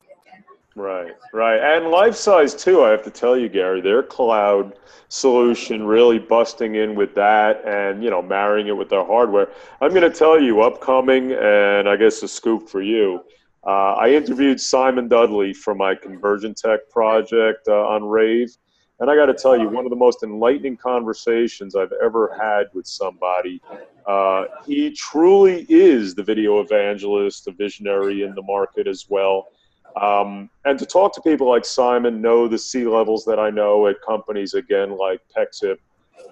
Right, 0.76 1.16
right. 1.34 1.58
And 1.58 1.86
Lifesize, 1.86 2.60
too, 2.60 2.84
I 2.84 2.92
have 2.92 3.04
to 3.04 3.10
tell 3.10 3.36
you, 3.36 3.50
Gary, 3.50 3.82
their 3.82 4.04
cloud 4.04 4.78
solution 5.10 5.84
really 5.88 6.20
busting 6.20 6.76
in 6.76 6.94
with 6.94 7.16
that 7.16 7.66
and, 7.66 8.04
you 8.04 8.12
know, 8.12 8.22
marrying 8.22 8.68
it 8.68 8.78
with 8.78 8.88
their 8.88 9.04
hardware. 9.04 9.50
I'm 9.82 9.90
going 9.90 10.10
to 10.10 10.16
tell 10.16 10.40
you, 10.40 10.62
upcoming, 10.62 11.32
and 11.32 11.90
I 11.90 11.96
guess 11.96 12.22
a 12.22 12.28
scoop 12.28 12.70
for 12.70 12.84
you. 12.84 13.24
Uh, 13.68 13.96
I 14.00 14.12
interviewed 14.12 14.62
Simon 14.62 15.10
Dudley 15.10 15.54
for 15.54 15.76
my 15.76 15.94
Conversion 15.94 16.54
Tech 16.54 16.90
project 16.90 17.68
uh, 17.68 17.86
on 17.88 18.06
Rave. 18.06 18.56
And 19.00 19.12
I 19.12 19.16
got 19.16 19.26
to 19.26 19.34
tell 19.34 19.60
you, 19.60 19.68
one 19.68 19.86
of 19.86 19.90
the 19.90 19.98
most 19.98 20.24
enlightening 20.24 20.78
conversations 20.78 21.76
I've 21.76 21.92
ever 22.02 22.36
had 22.40 22.68
with 22.74 22.88
somebody. 22.88 23.62
Uh, 24.08 24.46
he 24.66 24.92
truly 24.92 25.66
is 25.70 26.16
the 26.16 26.24
video 26.24 26.62
evangelist, 26.62 27.48
a 27.48 27.52
visionary 27.52 28.24
in 28.24 28.34
the 28.34 28.42
market 28.42 28.88
as 28.88 29.06
well. 29.10 29.50
Um, 30.02 30.50
and 30.66 30.80
to 30.80 30.86
talk 30.86 31.14
to 31.16 31.22
people 31.22 31.50
like 31.50 31.66
Simon, 31.66 32.22
know 32.22 32.48
the 32.48 32.58
C 32.58 32.86
levels 32.86 33.26
that 33.26 33.40
I 33.40 33.50
know 33.50 33.88
at 33.88 34.02
companies 34.02 34.54
again 34.54 34.98
like 34.98 35.20
Pexip 35.36 35.78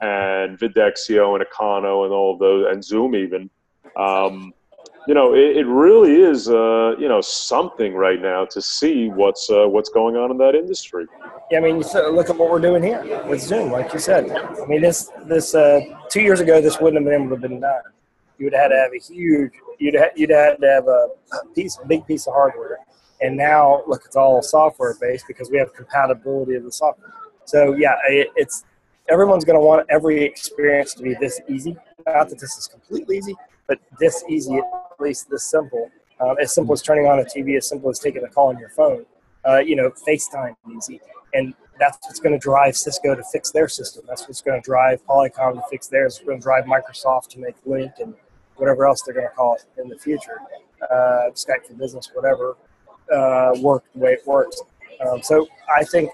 and 0.01 0.57
Videxio 0.57 1.35
and 1.35 1.45
Acano 1.45 2.05
and 2.05 2.13
all 2.13 2.33
of 2.33 2.39
those, 2.39 2.67
and 2.71 2.83
Zoom 2.83 3.15
even. 3.15 3.49
Um, 3.95 4.53
you 5.07 5.13
know, 5.13 5.35
it, 5.35 5.57
it 5.57 5.67
really 5.67 6.15
is, 6.15 6.49
uh, 6.49 6.95
you 6.97 7.07
know, 7.07 7.21
something 7.21 7.93
right 7.93 8.21
now 8.21 8.45
to 8.45 8.61
see 8.61 9.09
what's 9.09 9.49
uh, 9.49 9.67
what's 9.67 9.89
going 9.89 10.15
on 10.15 10.31
in 10.31 10.37
that 10.37 10.55
industry. 10.55 11.05
Yeah, 11.51 11.59
I 11.59 11.61
mean, 11.61 11.77
look 11.77 12.29
at 12.29 12.37
what 12.37 12.49
we're 12.49 12.59
doing 12.59 12.83
here 12.83 13.23
with 13.27 13.41
Zoom, 13.41 13.71
like 13.71 13.93
you 13.93 13.99
said. 13.99 14.31
I 14.31 14.65
mean, 14.65 14.81
this 14.81 15.11
this 15.25 15.53
uh, 15.53 15.81
two 16.09 16.21
years 16.21 16.39
ago, 16.39 16.61
this 16.61 16.79
wouldn't 16.79 17.01
have 17.01 17.05
been 17.05 17.21
able 17.21 17.35
to 17.35 17.41
have 17.41 17.49
been 17.49 17.59
done. 17.59 17.81
You 18.37 18.45
would 18.47 18.53
have 18.53 18.63
had 18.63 18.67
to 18.69 18.75
have 18.77 18.91
a 18.93 18.99
huge, 18.99 19.53
you'd 19.79 19.95
ha- 19.95 20.11
you'd 20.15 20.29
had 20.29 20.59
to 20.59 20.67
have 20.67 20.87
a 20.87 21.07
piece, 21.53 21.77
big 21.87 22.05
piece 22.05 22.27
of 22.27 22.33
hardware 22.33 22.79
and 23.21 23.37
now, 23.37 23.83
look, 23.87 24.03
it's 24.05 24.15
all 24.15 24.41
software 24.41 24.95
based 24.99 25.25
because 25.27 25.49
we 25.49 25.57
have 25.57 25.73
compatibility 25.73 26.55
of 26.55 26.63
the 26.63 26.71
software. 26.71 27.13
So 27.45 27.73
yeah, 27.75 27.95
it, 28.07 28.29
it's 28.35 28.65
everyone's 29.09 29.45
going 29.45 29.59
to 29.59 29.65
want 29.65 29.85
every 29.89 30.23
experience 30.23 30.93
to 30.95 31.03
be 31.03 31.15
this 31.15 31.39
easy. 31.47 31.77
Not 32.05 32.29
that 32.29 32.39
this 32.39 32.57
is 32.57 32.67
completely 32.67 33.17
easy, 33.17 33.35
but 33.67 33.79
this 33.99 34.23
easy, 34.27 34.59
least 34.99 35.29
this 35.29 35.43
simple. 35.43 35.89
Um, 36.19 36.37
as 36.41 36.53
simple 36.53 36.73
as 36.73 36.81
turning 36.81 37.07
on 37.07 37.19
a 37.19 37.23
TV, 37.23 37.57
as 37.57 37.67
simple 37.67 37.89
as 37.89 37.99
taking 37.99 38.23
a 38.23 38.29
call 38.29 38.47
on 38.47 38.57
your 38.57 38.69
phone. 38.69 39.05
Uh, 39.47 39.59
you 39.59 39.75
know, 39.75 39.91
FaceTime 40.07 40.55
easy, 40.75 40.99
and 41.33 41.53
that's 41.79 41.97
what's 42.03 42.19
going 42.19 42.33
to 42.33 42.39
drive 42.39 42.75
Cisco 42.75 43.15
to 43.15 43.23
fix 43.31 43.51
their 43.51 43.67
system. 43.67 44.03
That's 44.07 44.27
what's 44.27 44.41
going 44.41 44.59
to 44.59 44.65
drive 44.65 45.05
Polycom 45.05 45.55
to 45.55 45.61
fix 45.69 45.87
theirs. 45.87 46.17
It's 46.17 46.25
going 46.25 46.39
to 46.39 46.43
drive 46.43 46.63
Microsoft 46.65 47.27
to 47.29 47.39
make 47.39 47.55
Lync 47.65 47.99
and 47.99 48.15
whatever 48.55 48.85
else 48.85 49.01
they're 49.01 49.13
going 49.13 49.27
to 49.27 49.33
call 49.33 49.55
it 49.55 49.65
in 49.79 49.89
the 49.89 49.97
future. 49.97 50.39
Uh, 50.81 51.31
Skype 51.33 51.65
for 51.67 51.73
Business, 51.73 52.09
whatever 52.13 52.55
uh, 53.13 53.53
work 53.59 53.83
the 53.93 53.99
way 53.99 54.13
it 54.13 54.25
works. 54.25 54.61
Um, 55.05 55.21
so 55.21 55.47
I 55.75 55.83
think 55.83 56.09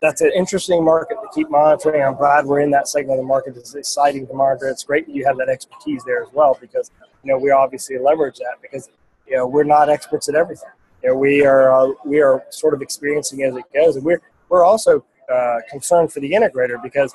that's 0.00 0.20
an 0.20 0.32
interesting 0.34 0.84
market 0.84 1.14
to 1.14 1.28
keep 1.34 1.50
monitoring. 1.50 2.02
I'm 2.02 2.16
glad 2.16 2.44
we're 2.44 2.60
in 2.60 2.70
that 2.72 2.88
segment 2.88 3.18
of 3.18 3.24
the 3.24 3.28
market. 3.28 3.56
It's 3.56 3.74
exciting 3.74 4.26
to 4.26 4.34
monitor. 4.34 4.68
It's 4.68 4.84
great 4.84 5.06
that 5.06 5.14
you 5.14 5.24
have 5.24 5.36
that 5.38 5.48
expertise 5.48 6.04
there 6.04 6.22
as 6.22 6.28
well 6.32 6.56
because 6.60 6.90
you 7.26 7.32
know 7.32 7.38
we 7.38 7.50
obviously 7.50 7.98
leverage 7.98 8.36
that 8.36 8.54
because 8.62 8.88
you 9.26 9.36
know 9.36 9.46
we're 9.46 9.64
not 9.64 9.88
experts 9.88 10.28
at 10.28 10.36
everything. 10.36 10.70
You 11.02 11.10
know, 11.10 11.16
we 11.16 11.44
are 11.44 11.72
uh, 11.72 11.92
we 12.04 12.20
are 12.20 12.44
sort 12.50 12.72
of 12.72 12.82
experiencing 12.82 13.42
as 13.42 13.56
it 13.56 13.64
goes, 13.74 13.96
and 13.96 14.04
we're 14.04 14.22
we're 14.48 14.64
also 14.64 15.04
uh, 15.32 15.58
concerned 15.68 16.12
for 16.12 16.20
the 16.20 16.30
integrator 16.30 16.80
because 16.80 17.12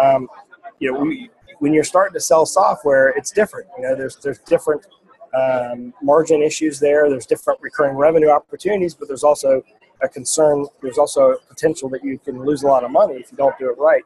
um, 0.00 0.28
you 0.78 0.90
know 0.90 1.00
we 1.00 1.30
when 1.58 1.74
you're 1.74 1.84
starting 1.84 2.14
to 2.14 2.20
sell 2.20 2.46
software, 2.46 3.10
it's 3.10 3.30
different. 3.30 3.68
You 3.76 3.82
know, 3.84 3.94
there's 3.94 4.16
there's 4.16 4.38
different 4.38 4.86
um, 5.34 5.92
margin 6.02 6.42
issues 6.42 6.80
there. 6.80 7.10
There's 7.10 7.26
different 7.26 7.60
recurring 7.60 7.96
revenue 7.96 8.30
opportunities, 8.30 8.94
but 8.94 9.08
there's 9.08 9.24
also 9.24 9.62
a 10.00 10.08
concern. 10.08 10.64
There's 10.80 10.96
also 10.96 11.32
a 11.32 11.38
potential 11.48 11.90
that 11.90 12.02
you 12.02 12.18
can 12.18 12.42
lose 12.46 12.62
a 12.62 12.66
lot 12.66 12.82
of 12.82 12.90
money 12.90 13.16
if 13.16 13.30
you 13.30 13.36
don't 13.36 13.58
do 13.58 13.68
it 13.68 13.76
right. 13.78 14.04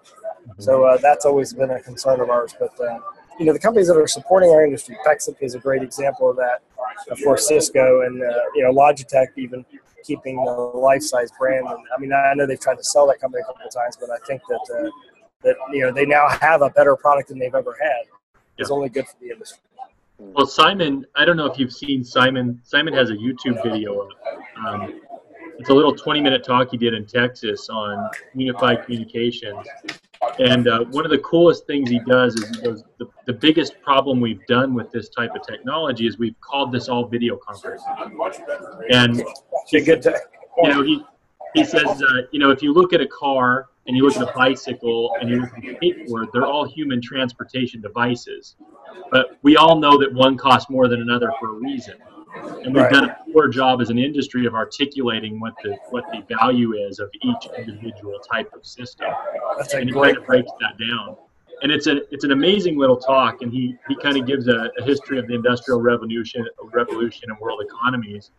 So 0.59 0.85
uh, 0.85 0.97
that's 0.97 1.25
always 1.25 1.53
been 1.53 1.71
a 1.71 1.81
concern 1.81 2.21
of 2.21 2.29
ours. 2.29 2.57
But 2.59 2.81
uh, 2.81 2.99
you 3.39 3.47
know, 3.47 3.53
the 3.53 3.59
companies 3.59 3.89
that 3.89 3.97
are 3.97 4.07
supporting 4.07 4.51
our 4.51 4.65
industry, 4.65 4.97
Pexip 5.07 5.37
is 5.41 5.55
a 5.55 5.59
great 5.59 5.83
example 5.83 6.31
of 6.31 6.37
that. 6.37 6.63
Of 7.11 7.23
course, 7.23 7.49
Cisco 7.49 8.03
and 8.03 8.23
uh, 8.23 8.27
you 8.55 8.63
know 8.63 8.73
Logitech 8.73 9.29
even 9.37 9.65
keeping 10.05 10.37
the 10.37 10.51
Lifesize 10.51 11.31
brand. 11.39 11.67
And, 11.67 11.79
I 11.97 12.01
mean, 12.01 12.13
I 12.13 12.35
know 12.35 12.47
they've 12.47 12.61
tried 12.61 12.77
to 12.77 12.85
sell 12.85 13.07
that 13.07 13.21
company 13.21 13.43
a 13.43 13.47
couple 13.47 13.67
of 13.67 13.73
times, 13.73 13.97
but 13.97 14.11
I 14.11 14.19
think 14.27 14.43
that 14.49 14.85
uh, 14.85 14.91
that 15.43 15.57
you 15.73 15.83
know 15.83 15.93
they 15.93 16.07
now 16.07 16.29
have 16.41 16.63
a 16.63 16.71
better 16.71 16.97
product 16.97 17.29
than 17.29 17.39
they've 17.39 17.55
ever 17.55 17.77
had. 17.81 18.05
It's 18.59 18.71
yeah. 18.71 18.77
only 18.77 18.89
good 18.89 19.07
for 19.07 19.17
the 19.21 19.31
industry. 19.31 19.61
Well, 20.19 20.47
Simon, 20.47 21.05
I 21.17 21.25
don't 21.25 21.37
know 21.37 21.47
if 21.47 21.59
you've 21.59 21.73
seen 21.73 22.05
Simon. 22.05 22.61
Simon 22.63 22.95
has 22.95 23.11
a 23.11 23.15
YouTube 23.15 23.61
video. 23.63 24.09
Um, 24.65 25.01
it's 25.59 25.69
a 25.69 25.75
little 25.75 25.95
20-minute 25.95 26.45
talk 26.45 26.71
he 26.71 26.77
did 26.77 26.95
in 26.95 27.07
Texas 27.07 27.69
on 27.69 28.09
unified 28.35 28.85
communications. 28.85 29.67
And 30.39 30.69
uh, 30.69 30.85
one 30.87 31.05
of 31.05 31.11
the 31.11 31.19
coolest 31.19 31.67
things 31.67 31.91
he 31.91 32.01
does 32.01 32.35
is 32.37 32.57
he 32.57 32.63
goes, 32.63 32.85
the, 32.99 33.07
the 33.27 33.33
biggest 33.33 33.81
problem 33.83 34.21
we've 34.21 34.45
done 34.47 34.75
with 34.75 34.91
this 34.91 35.09
type 35.09 35.35
of 35.35 35.47
technology 35.47 36.07
is 36.07 36.19
we've 36.19 36.41
called 36.41 36.73
this 36.73 36.89
all 36.89 37.07
video 37.07 37.37
conferencing. 37.37 38.11
And 38.91 39.23
you 40.63 40.69
know, 40.69 40.83
he, 40.83 41.05
he 41.55 41.65
says, 41.65 42.03
uh, 42.03 42.23
you 42.31 42.39
know, 42.39 42.51
if 42.51 42.63
you 42.63 42.73
look 42.73 42.93
at 42.93 43.01
a 43.01 43.09
car 43.09 43.69
and 43.87 43.97
you 43.97 44.05
look 44.05 44.17
at 44.17 44.23
a 44.23 44.33
bicycle 44.35 45.15
and 45.21 45.29
you 45.29 45.41
look 45.41 45.51
at 45.59 45.65
a 45.65 45.75
skateboard, 45.75 46.27
they're 46.33 46.47
all 46.47 46.65
human 46.65 47.01
transportation 47.03 47.81
devices. 47.81 48.57
But 49.11 49.39
we 49.43 49.57
all 49.57 49.79
know 49.79 49.99
that 49.99 50.13
one 50.13 50.37
costs 50.37 50.71
more 50.71 50.89
than 50.89 51.03
another 51.03 51.33
for 51.41 51.49
a 51.49 51.53
reason. 51.53 51.97
And 52.35 52.75
we've 52.75 52.85
right. 52.85 52.93
done 52.93 53.11
a 53.11 53.17
poor 53.33 53.49
job 53.49 53.81
as 53.81 53.91
an 53.91 53.99
industry 53.99 54.47
of 54.47 54.55
articulating 54.55 55.39
what 55.41 55.55
the 55.63 55.77
what 55.91 56.05
the 56.11 56.23
value 56.39 56.75
is 56.75 56.99
of 56.99 57.11
each 57.23 57.49
individual 57.59 58.19
type 58.21 58.53
of 58.55 58.65
system. 58.65 59.09
That's 59.57 59.75
and 59.75 59.89
he 59.89 59.95
kind 59.95 60.17
of 60.17 60.25
breaks 60.25 60.51
that 60.61 60.79
down. 60.79 61.17
And 61.63 61.71
it's 61.71 61.87
a 61.87 62.01
it's 62.13 62.25
an 62.25 62.33
amazing 62.33 62.79
little 62.79 62.97
talk, 62.97 63.43
and 63.43 63.53
he, 63.53 63.77
he 63.89 63.97
kind 63.97 64.17
of 64.17 64.27
gives 64.27 64.49
a, 64.49 64.71
a 64.79 64.85
history 64.85 65.19
of 65.19 65.27
the 65.27 65.35
industrial 65.35 65.81
revolution 65.81 66.47
revolution 66.73 67.31
and 67.31 67.39
world 67.39 67.63
economies, 67.63 68.31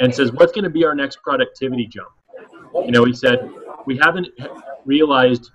and 0.00 0.14
says 0.14 0.32
what's 0.32 0.52
going 0.52 0.64
to 0.64 0.70
be 0.70 0.84
our 0.84 0.94
next 0.94 1.22
productivity 1.22 1.86
jump. 1.86 2.10
You 2.74 2.92
know, 2.92 3.04
he 3.04 3.12
said 3.12 3.50
we 3.86 3.96
haven't 3.96 4.28
realized 4.84 5.50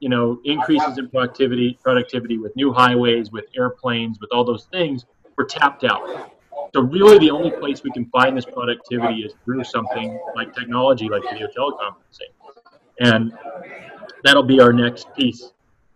you 0.00 0.08
know 0.08 0.40
increases 0.44 0.98
in 0.98 1.08
productivity 1.08 1.78
productivity 1.82 2.38
with 2.38 2.54
new 2.56 2.72
highways 2.72 3.30
with 3.30 3.44
airplanes 3.56 4.20
with 4.20 4.30
all 4.32 4.44
those 4.44 4.64
things 4.66 5.06
we're 5.36 5.44
tapped 5.44 5.84
out 5.84 6.33
so 6.74 6.80
really 6.80 7.18
the 7.18 7.30
only 7.30 7.50
place 7.50 7.82
we 7.84 7.90
can 7.92 8.04
find 8.06 8.36
this 8.36 8.44
productivity 8.44 9.22
is 9.22 9.32
through 9.44 9.62
something 9.64 10.18
like 10.34 10.52
technology 10.54 11.08
like 11.08 11.22
video 11.22 11.46
teleconferencing 11.46 12.32
and 13.00 13.32
that'll 14.24 14.42
be 14.42 14.60
our 14.60 14.72
next 14.72 15.06
piece 15.14 15.52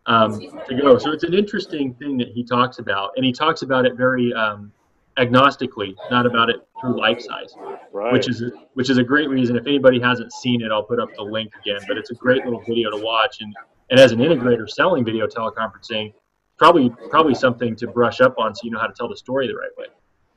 um, 0.06 0.40
to 0.66 0.74
go 0.74 0.96
so 0.98 1.10
it's 1.10 1.24
an 1.24 1.34
interesting 1.34 1.94
thing 1.94 2.16
that 2.16 2.28
he 2.28 2.44
talks 2.44 2.78
about 2.78 3.10
and 3.16 3.24
he 3.24 3.32
talks 3.32 3.62
about 3.62 3.84
it 3.84 3.96
very 3.96 4.32
um, 4.34 4.72
agnostically 5.18 5.94
not 6.10 6.26
about 6.26 6.48
it 6.48 6.56
through 6.80 6.94
Lifesize 6.94 7.50
right. 7.92 8.12
which 8.12 8.28
is 8.28 8.42
which 8.74 8.88
is 8.88 8.98
a 8.98 9.04
great 9.04 9.28
reason 9.28 9.56
if 9.56 9.66
anybody 9.66 10.00
hasn't 10.00 10.32
seen 10.32 10.62
it 10.62 10.70
i'll 10.70 10.84
put 10.84 11.00
up 11.00 11.08
the 11.16 11.22
link 11.22 11.50
again 11.60 11.80
but 11.88 11.98
it's 11.98 12.10
a 12.10 12.14
great 12.14 12.44
little 12.44 12.62
video 12.66 12.90
to 12.90 13.02
watch 13.02 13.40
and 13.40 13.54
and 13.90 13.98
as 13.98 14.12
an 14.12 14.18
integrator 14.18 14.68
selling 14.68 15.04
video 15.04 15.26
teleconferencing, 15.26 16.12
probably 16.58 16.90
probably 17.10 17.34
something 17.34 17.76
to 17.76 17.86
brush 17.86 18.20
up 18.20 18.38
on 18.38 18.54
so 18.54 18.62
you 18.64 18.70
know 18.70 18.78
how 18.78 18.86
to 18.86 18.92
tell 18.92 19.08
the 19.08 19.16
story 19.16 19.46
the 19.46 19.54
right 19.54 19.70
way. 19.76 19.86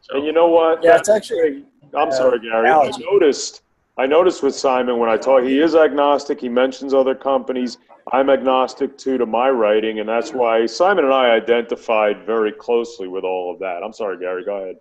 So, 0.01 0.17
and 0.17 0.25
you 0.25 0.33
know 0.33 0.47
what? 0.47 0.83
Yeah, 0.83 0.97
it's 0.97 1.09
actually. 1.09 1.65
I'm 1.95 2.09
uh, 2.09 2.11
sorry, 2.11 2.39
Gary. 2.39 2.67
Analogy. 2.67 3.03
I 3.07 3.11
noticed. 3.11 3.61
I 3.97 4.05
noticed 4.05 4.41
with 4.41 4.55
Simon 4.55 4.97
when 4.97 5.09
I 5.09 5.17
talk, 5.17 5.43
he 5.43 5.59
is 5.59 5.75
agnostic. 5.75 6.39
He 6.39 6.49
mentions 6.49 6.93
other 6.93 7.13
companies. 7.13 7.77
I'm 8.11 8.29
agnostic 8.29 8.97
too 8.97 9.17
to 9.17 9.25
my 9.25 9.49
writing, 9.49 9.99
and 9.99 10.09
that's 10.09 10.31
why 10.31 10.65
Simon 10.65 11.05
and 11.05 11.13
I 11.13 11.31
identified 11.31 12.25
very 12.25 12.51
closely 12.51 13.07
with 13.07 13.23
all 13.23 13.53
of 13.53 13.59
that. 13.59 13.83
I'm 13.83 13.93
sorry, 13.93 14.17
Gary. 14.17 14.43
Go 14.43 14.55
ahead. 14.55 14.77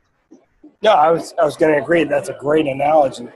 No, 0.82 0.92
I 0.92 1.10
was 1.10 1.34
I 1.40 1.44
was 1.44 1.56
going 1.56 1.74
to 1.74 1.82
agree. 1.82 2.04
That's 2.04 2.28
a 2.28 2.36
great 2.40 2.66
analogy 2.66 3.28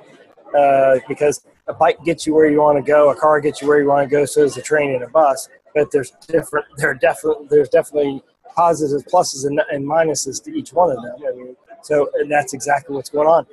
uh, 0.57 0.99
because 1.09 1.47
a 1.67 1.75
bike 1.75 2.03
gets 2.05 2.27
you 2.27 2.35
where 2.35 2.47
you 2.47 2.61
want 2.61 2.79
to 2.79 2.91
go, 2.91 3.11
a 3.11 3.15
car 3.15 3.41
gets 3.41 3.61
you 3.61 3.69
where 3.69 3.81
you 3.81 3.89
want 3.89 4.09
to 4.09 4.11
go, 4.11 4.25
so 4.25 4.43
does 4.43 4.57
a 4.57 4.63
train 4.63 4.95
and 4.95 5.03
a 5.03 5.09
bus. 5.09 5.49
But 5.75 5.91
there's 5.91 6.13
different. 6.27 6.67
There 6.77 6.91
are 6.91 6.95
definitely 6.95 7.47
there's 7.51 7.69
definitely 7.69 8.23
positives, 8.55 9.03
pluses, 9.05 9.47
and, 9.47 9.61
and 9.71 9.85
minuses 9.85 10.43
to 10.45 10.57
each 10.57 10.73
one 10.73 10.97
of 10.97 11.03
them. 11.03 11.17
I 11.27 11.33
mean, 11.33 11.57
so 11.85 12.11
that's 12.29 12.55
exactly 12.55 12.97
what's 12.97 13.11
going 13.11 13.29
on 13.29 13.47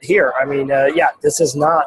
here. 0.00 0.34
I 0.40 0.44
mean, 0.44 0.70
uh, 0.70 0.86
yeah, 0.94 1.08
this 1.22 1.40
is 1.40 1.56
not 1.56 1.86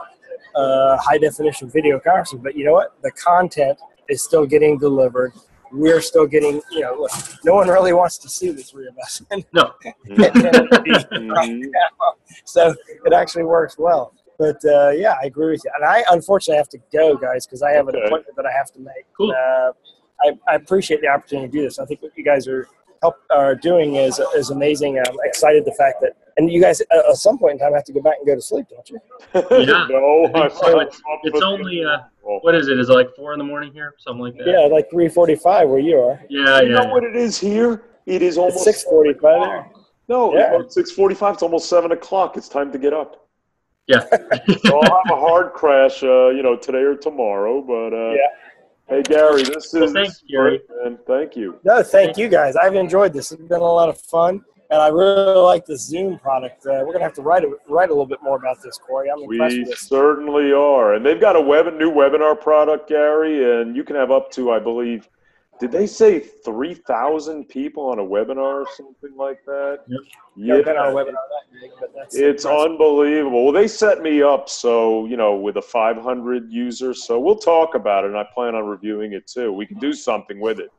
uh, 0.55 0.97
high 0.97 1.17
definition 1.17 1.69
video 1.69 1.99
conferencing, 1.99 2.41
but 2.41 2.55
you 2.55 2.65
know 2.65 2.73
what? 2.73 2.95
The 3.01 3.11
content 3.11 3.79
is 4.09 4.23
still 4.23 4.45
getting 4.45 4.77
delivered. 4.77 5.33
We're 5.71 6.01
still 6.01 6.27
getting, 6.27 6.61
you 6.71 6.81
know, 6.81 6.95
look, 6.99 7.11
no 7.43 7.55
one 7.55 7.67
really 7.67 7.93
wants 7.93 8.17
to 8.19 8.29
see 8.29 8.51
the 8.51 8.61
three 8.61 8.87
of 8.87 8.97
us. 8.97 9.21
no. 9.53 9.73
So 12.45 12.73
it 13.05 13.13
actually 13.13 13.43
works 13.43 13.77
well. 13.77 14.13
But 14.39 14.63
uh, 14.65 14.89
yeah, 14.89 15.15
I 15.21 15.27
agree 15.27 15.51
with 15.51 15.61
you. 15.63 15.71
And 15.75 15.85
I 15.85 16.03
unfortunately 16.11 16.57
have 16.57 16.69
to 16.69 16.79
go, 16.91 17.15
guys, 17.15 17.45
because 17.45 17.61
I 17.61 17.71
have 17.71 17.87
an 17.87 17.95
appointment 17.95 18.35
that 18.35 18.45
I 18.45 18.51
have 18.51 18.71
to 18.71 18.79
make. 18.79 19.05
Cool. 19.15 19.31
Uh, 19.31 19.71
I, 20.21 20.31
I, 20.47 20.55
appreciate 20.55 21.01
the 21.01 21.07
opportunity 21.07 21.47
to 21.47 21.51
do 21.51 21.63
this. 21.63 21.79
I 21.79 21.85
think 21.85 22.01
what 22.01 22.11
you 22.15 22.23
guys 22.23 22.47
are 22.47 22.67
help 23.03 23.15
are 23.29 23.55
doing 23.55 23.95
is 23.95 24.19
is 24.35 24.49
amazing. 24.49 24.97
I'm 24.97 25.17
excited 25.23 25.65
the 25.65 25.75
fact 25.81 25.97
that 26.01 26.13
and 26.37 26.51
you 26.51 26.61
guys 26.61 26.81
uh, 26.81 27.11
at 27.11 27.17
some 27.17 27.37
point 27.37 27.53
in 27.53 27.59
time 27.59 27.73
have 27.73 27.83
to 27.85 27.93
go 27.93 28.01
back 28.01 28.15
and 28.19 28.25
go 28.25 28.35
to 28.35 28.41
sleep, 28.41 28.65
don't 28.69 28.89
you? 28.89 28.99
Yeah. 29.69 29.87
no, 29.89 30.31
I 30.33 30.45
I 30.45 30.49
think 30.49 30.53
so. 30.53 30.79
It's, 30.79 31.01
it's 31.23 31.41
only 31.41 31.83
uh, 31.83 31.97
what 32.45 32.55
is 32.55 32.67
it? 32.67 32.79
Is 32.79 32.89
it 32.89 32.93
like 32.93 33.09
four 33.15 33.33
in 33.33 33.39
the 33.39 33.45
morning 33.45 33.71
here? 33.73 33.93
Something 33.99 34.23
like 34.23 34.37
that. 34.37 34.47
Yeah, 34.47 34.75
like 34.77 34.89
three 34.89 35.09
forty-five 35.09 35.67
where 35.69 35.79
you 35.79 35.97
are. 35.99 36.19
Yeah, 36.29 36.45
yeah. 36.45 36.61
You 36.61 36.67
yeah. 36.69 36.75
know 36.75 36.83
yeah. 36.83 36.91
what 36.93 37.03
it 37.03 37.15
is 37.15 37.39
here? 37.39 37.83
It 38.05 38.21
is 38.21 38.37
almost 38.37 38.63
six 38.63 38.83
forty-five 38.83 39.41
there. 39.47 39.71
No, 40.07 40.33
Yeah. 40.33 40.59
it's 40.59 40.75
six 40.75 40.91
forty-five. 40.91 41.35
It's 41.35 41.43
almost 41.43 41.69
seven 41.69 41.91
o'clock. 41.91 42.37
It's 42.37 42.49
time 42.49 42.71
to 42.71 42.79
get 42.79 42.93
up. 42.93 43.27
Yeah. 43.87 44.05
So 44.65 44.79
I'll 44.79 44.95
have 44.97 45.11
a 45.17 45.19
hard 45.19 45.53
crash, 45.53 46.03
uh, 46.03 46.29
you 46.29 46.41
know, 46.41 46.55
today 46.55 46.83
or 46.91 46.95
tomorrow. 46.95 47.61
But 47.61 47.91
uh, 47.93 48.11
Yeah. 48.11 48.29
Hey, 48.87 49.01
Gary, 49.03 49.43
this 49.43 49.73
is 49.73 49.73
Well, 49.73 49.93
thanks, 49.93 50.23
Gary. 50.29 50.61
great, 50.67 50.83
man. 50.83 50.99
Thank 51.07 51.35
you. 51.35 51.59
No, 51.63 51.83
thank 51.83 52.17
you 52.17 52.27
guys. 52.29 52.55
I've 52.55 52.75
enjoyed 52.75 53.13
this. 53.13 53.31
It's 53.31 53.41
been 53.41 53.61
a 53.61 53.63
lot 53.63 53.89
of 53.89 53.99
fun, 53.99 54.43
and 54.69 54.81
I 54.81 54.87
really 54.87 55.35
like 55.41 55.65
the 55.65 55.77
Zoom 55.77 56.19
product. 56.19 56.65
Uh, 56.65 56.83
we're 56.85 56.93
gonna 56.93 57.03
have 57.03 57.13
to 57.15 57.21
write 57.21 57.43
a, 57.43 57.51
write 57.67 57.89
a 57.89 57.93
little 57.93 58.05
bit 58.05 58.21
more 58.21 58.37
about 58.37 58.61
this, 58.61 58.77
Corey. 58.77 59.09
I'm 59.09 59.19
impressed 59.23 59.53
We 59.55 59.59
with 59.61 59.69
this. 59.69 59.81
certainly 59.81 60.51
are, 60.53 60.93
and 60.93 61.05
they've 61.05 61.19
got 61.21 61.35
a 61.35 61.41
web 61.41 61.65
new 61.75 61.91
webinar 61.91 62.39
product, 62.39 62.89
Gary, 62.89 63.61
and 63.61 63.75
you 63.75 63.83
can 63.83 63.95
have 63.95 64.11
up 64.11 64.31
to, 64.31 64.51
I 64.51 64.59
believe, 64.59 65.07
did 65.63 65.71
they 65.71 65.87
say 65.87 66.19
three 66.19 66.73
thousand 66.73 67.45
people 67.47 67.85
on 67.85 67.97
a 67.97 68.03
webinar 68.03 68.65
or 68.65 68.67
something 68.75 69.15
like 69.15 69.45
that? 69.45 69.79
Yep. 69.87 69.99
Yeah, 70.35 70.55
I've 70.55 70.65
been 70.65 70.75
on 70.75 70.91
a 70.91 70.93
webinar 70.93 71.13
that 71.13 71.61
big, 71.61 71.71
but 71.79 71.93
that's 71.95 72.13
It's 72.17 72.43
impressive. 72.43 72.71
unbelievable. 72.71 73.45
Well, 73.45 73.53
they 73.53 73.69
set 73.69 74.01
me 74.01 74.21
up 74.21 74.49
so, 74.49 75.05
you 75.05 75.15
know, 75.15 75.37
with 75.37 75.55
a 75.55 75.61
500 75.61 76.51
user, 76.51 76.93
So 76.93 77.17
we'll 77.17 77.37
talk 77.37 77.75
about 77.75 78.03
it, 78.03 78.07
and 78.07 78.17
I 78.17 78.25
plan 78.33 78.55
on 78.55 78.65
reviewing 78.65 79.13
it 79.13 79.25
too. 79.25 79.53
We 79.53 79.65
can 79.65 79.79
do 79.79 79.93
something 79.93 80.37
with 80.41 80.59
it. 80.59 80.69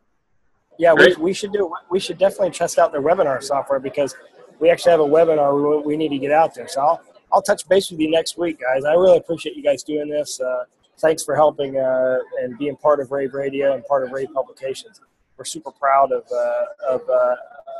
Yeah, 0.79 0.93
we, 0.93 1.15
we 1.15 1.33
should 1.33 1.55
do. 1.55 1.75
We 1.89 1.99
should 1.99 2.19
definitely 2.19 2.51
test 2.51 2.79
out 2.79 2.93
their 2.93 3.01
webinar 3.01 3.43
software 3.43 3.81
because 3.81 4.15
we 4.61 4.69
actually 4.69 4.91
have 4.91 5.01
a 5.01 5.05
webinar 5.05 5.79
we, 5.79 5.83
we 5.83 5.97
need 5.97 6.11
to 6.11 6.19
get 6.19 6.31
out 6.31 6.55
there. 6.55 6.69
So 6.69 6.83
I'll 6.83 7.03
I'll 7.33 7.43
touch 7.43 7.67
base 7.71 7.91
with 7.91 8.01
you 8.01 8.11
next 8.11 8.37
week, 8.37 8.61
guys. 8.61 8.85
I 8.85 8.93
really 8.93 9.17
appreciate 9.17 9.57
you 9.57 9.63
guys 9.63 9.83
doing 9.83 10.11
this. 10.11 10.39
Uh, 10.43 10.65
thanks 10.99 11.25
for 11.25 11.35
helping 11.35 11.77
uh, 11.77 12.19
and 12.41 12.59
being 12.59 12.77
part 12.77 13.01
of 13.01 13.11
Rave 13.11 13.35
Radio 13.35 13.75
and 13.75 13.85
part 13.85 14.05
of 14.05 14.13
Rave 14.13 14.29
Publications. 14.35 15.01
We're 15.37 15.45
super 15.45 15.71
proud 15.73 16.13
of 16.13 16.25
uh, 16.33 16.95
of 16.95 17.09
uh, 17.09 17.37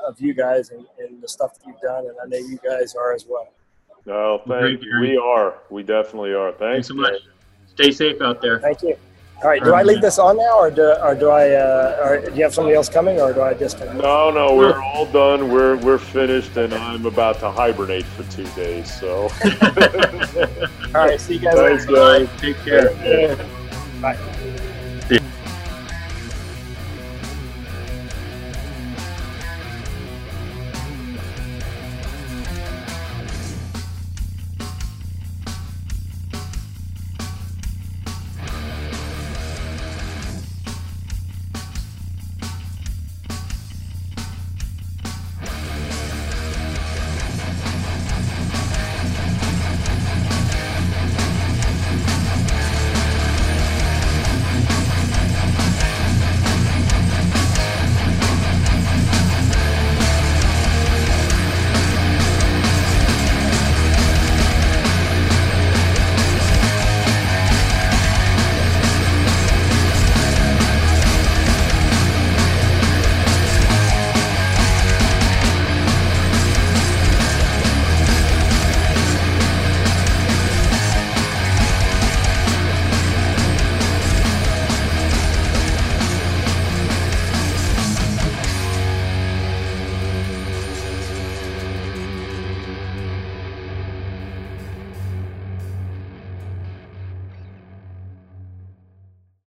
of 0.07 0.21
you 0.21 0.35
guys 0.35 0.71
and, 0.71 0.87
and 0.99 1.23
the 1.23 1.29
stuff 1.29 1.55
that 1.55 1.67
you've 1.67 1.81
done, 1.81 2.07
and 2.07 2.17
I 2.23 2.27
know 2.27 2.39
you 2.39 2.59
guys 2.59 2.95
are 2.95 3.13
as 3.13 3.27
well. 3.29 3.49
No, 4.07 4.43
thank 4.47 4.83
you. 4.83 5.01
We 5.01 5.17
are. 5.17 5.55
We 5.71 5.83
definitely 5.83 6.35
are. 6.35 6.51
Thanks 6.53 6.89
Thanks, 6.89 6.89
so 6.89 6.95
much. 6.95 7.15
Stay 7.67 7.91
safe 7.91 8.21
out 8.21 8.43
there. 8.43 8.61
Thank 8.61 8.83
you. 8.83 8.97
All 9.45 9.51
right, 9.51 9.63
do 9.63 9.75
I 9.75 9.83
leave 9.83 10.01
this 10.01 10.19
on 10.19 10.39
now, 10.39 10.59
or 10.59 10.71
do, 10.71 10.95
or 11.03 11.15
do 11.15 11.29
I? 11.29 11.51
Uh, 11.51 12.01
or 12.03 12.31
do 12.31 12.35
you 12.35 12.43
have 12.45 12.55
somebody 12.55 12.75
else 12.77 12.89
coming, 12.89 13.21
or 13.21 13.35
do 13.35 13.43
I 13.43 13.53
disconnect? 13.53 13.97
No, 14.01 14.31
no, 14.31 14.57
we're 14.57 14.83
all 14.83 15.05
done. 15.05 15.53
We're 15.53 15.77
we're 15.77 15.99
finished, 15.99 16.57
and 16.57 16.73
I'm 16.73 17.05
about 17.05 17.41
to 17.41 17.51
hibernate 17.51 18.07
for 18.07 18.23
two 18.33 18.47
days. 18.57 18.91
So, 18.99 19.25
All 20.95 21.07
right, 21.07 21.21
see 21.21 21.35
you 21.35 21.41
guys. 21.41 21.57
thanks, 21.57 21.87
later. 21.89 22.25
guys. 22.27 22.41
Take 22.41 22.57
care. 22.65 22.91
Yeah. 23.05 23.47
Bye. 24.01 24.17
See 24.17 24.23
ya. 24.23 24.44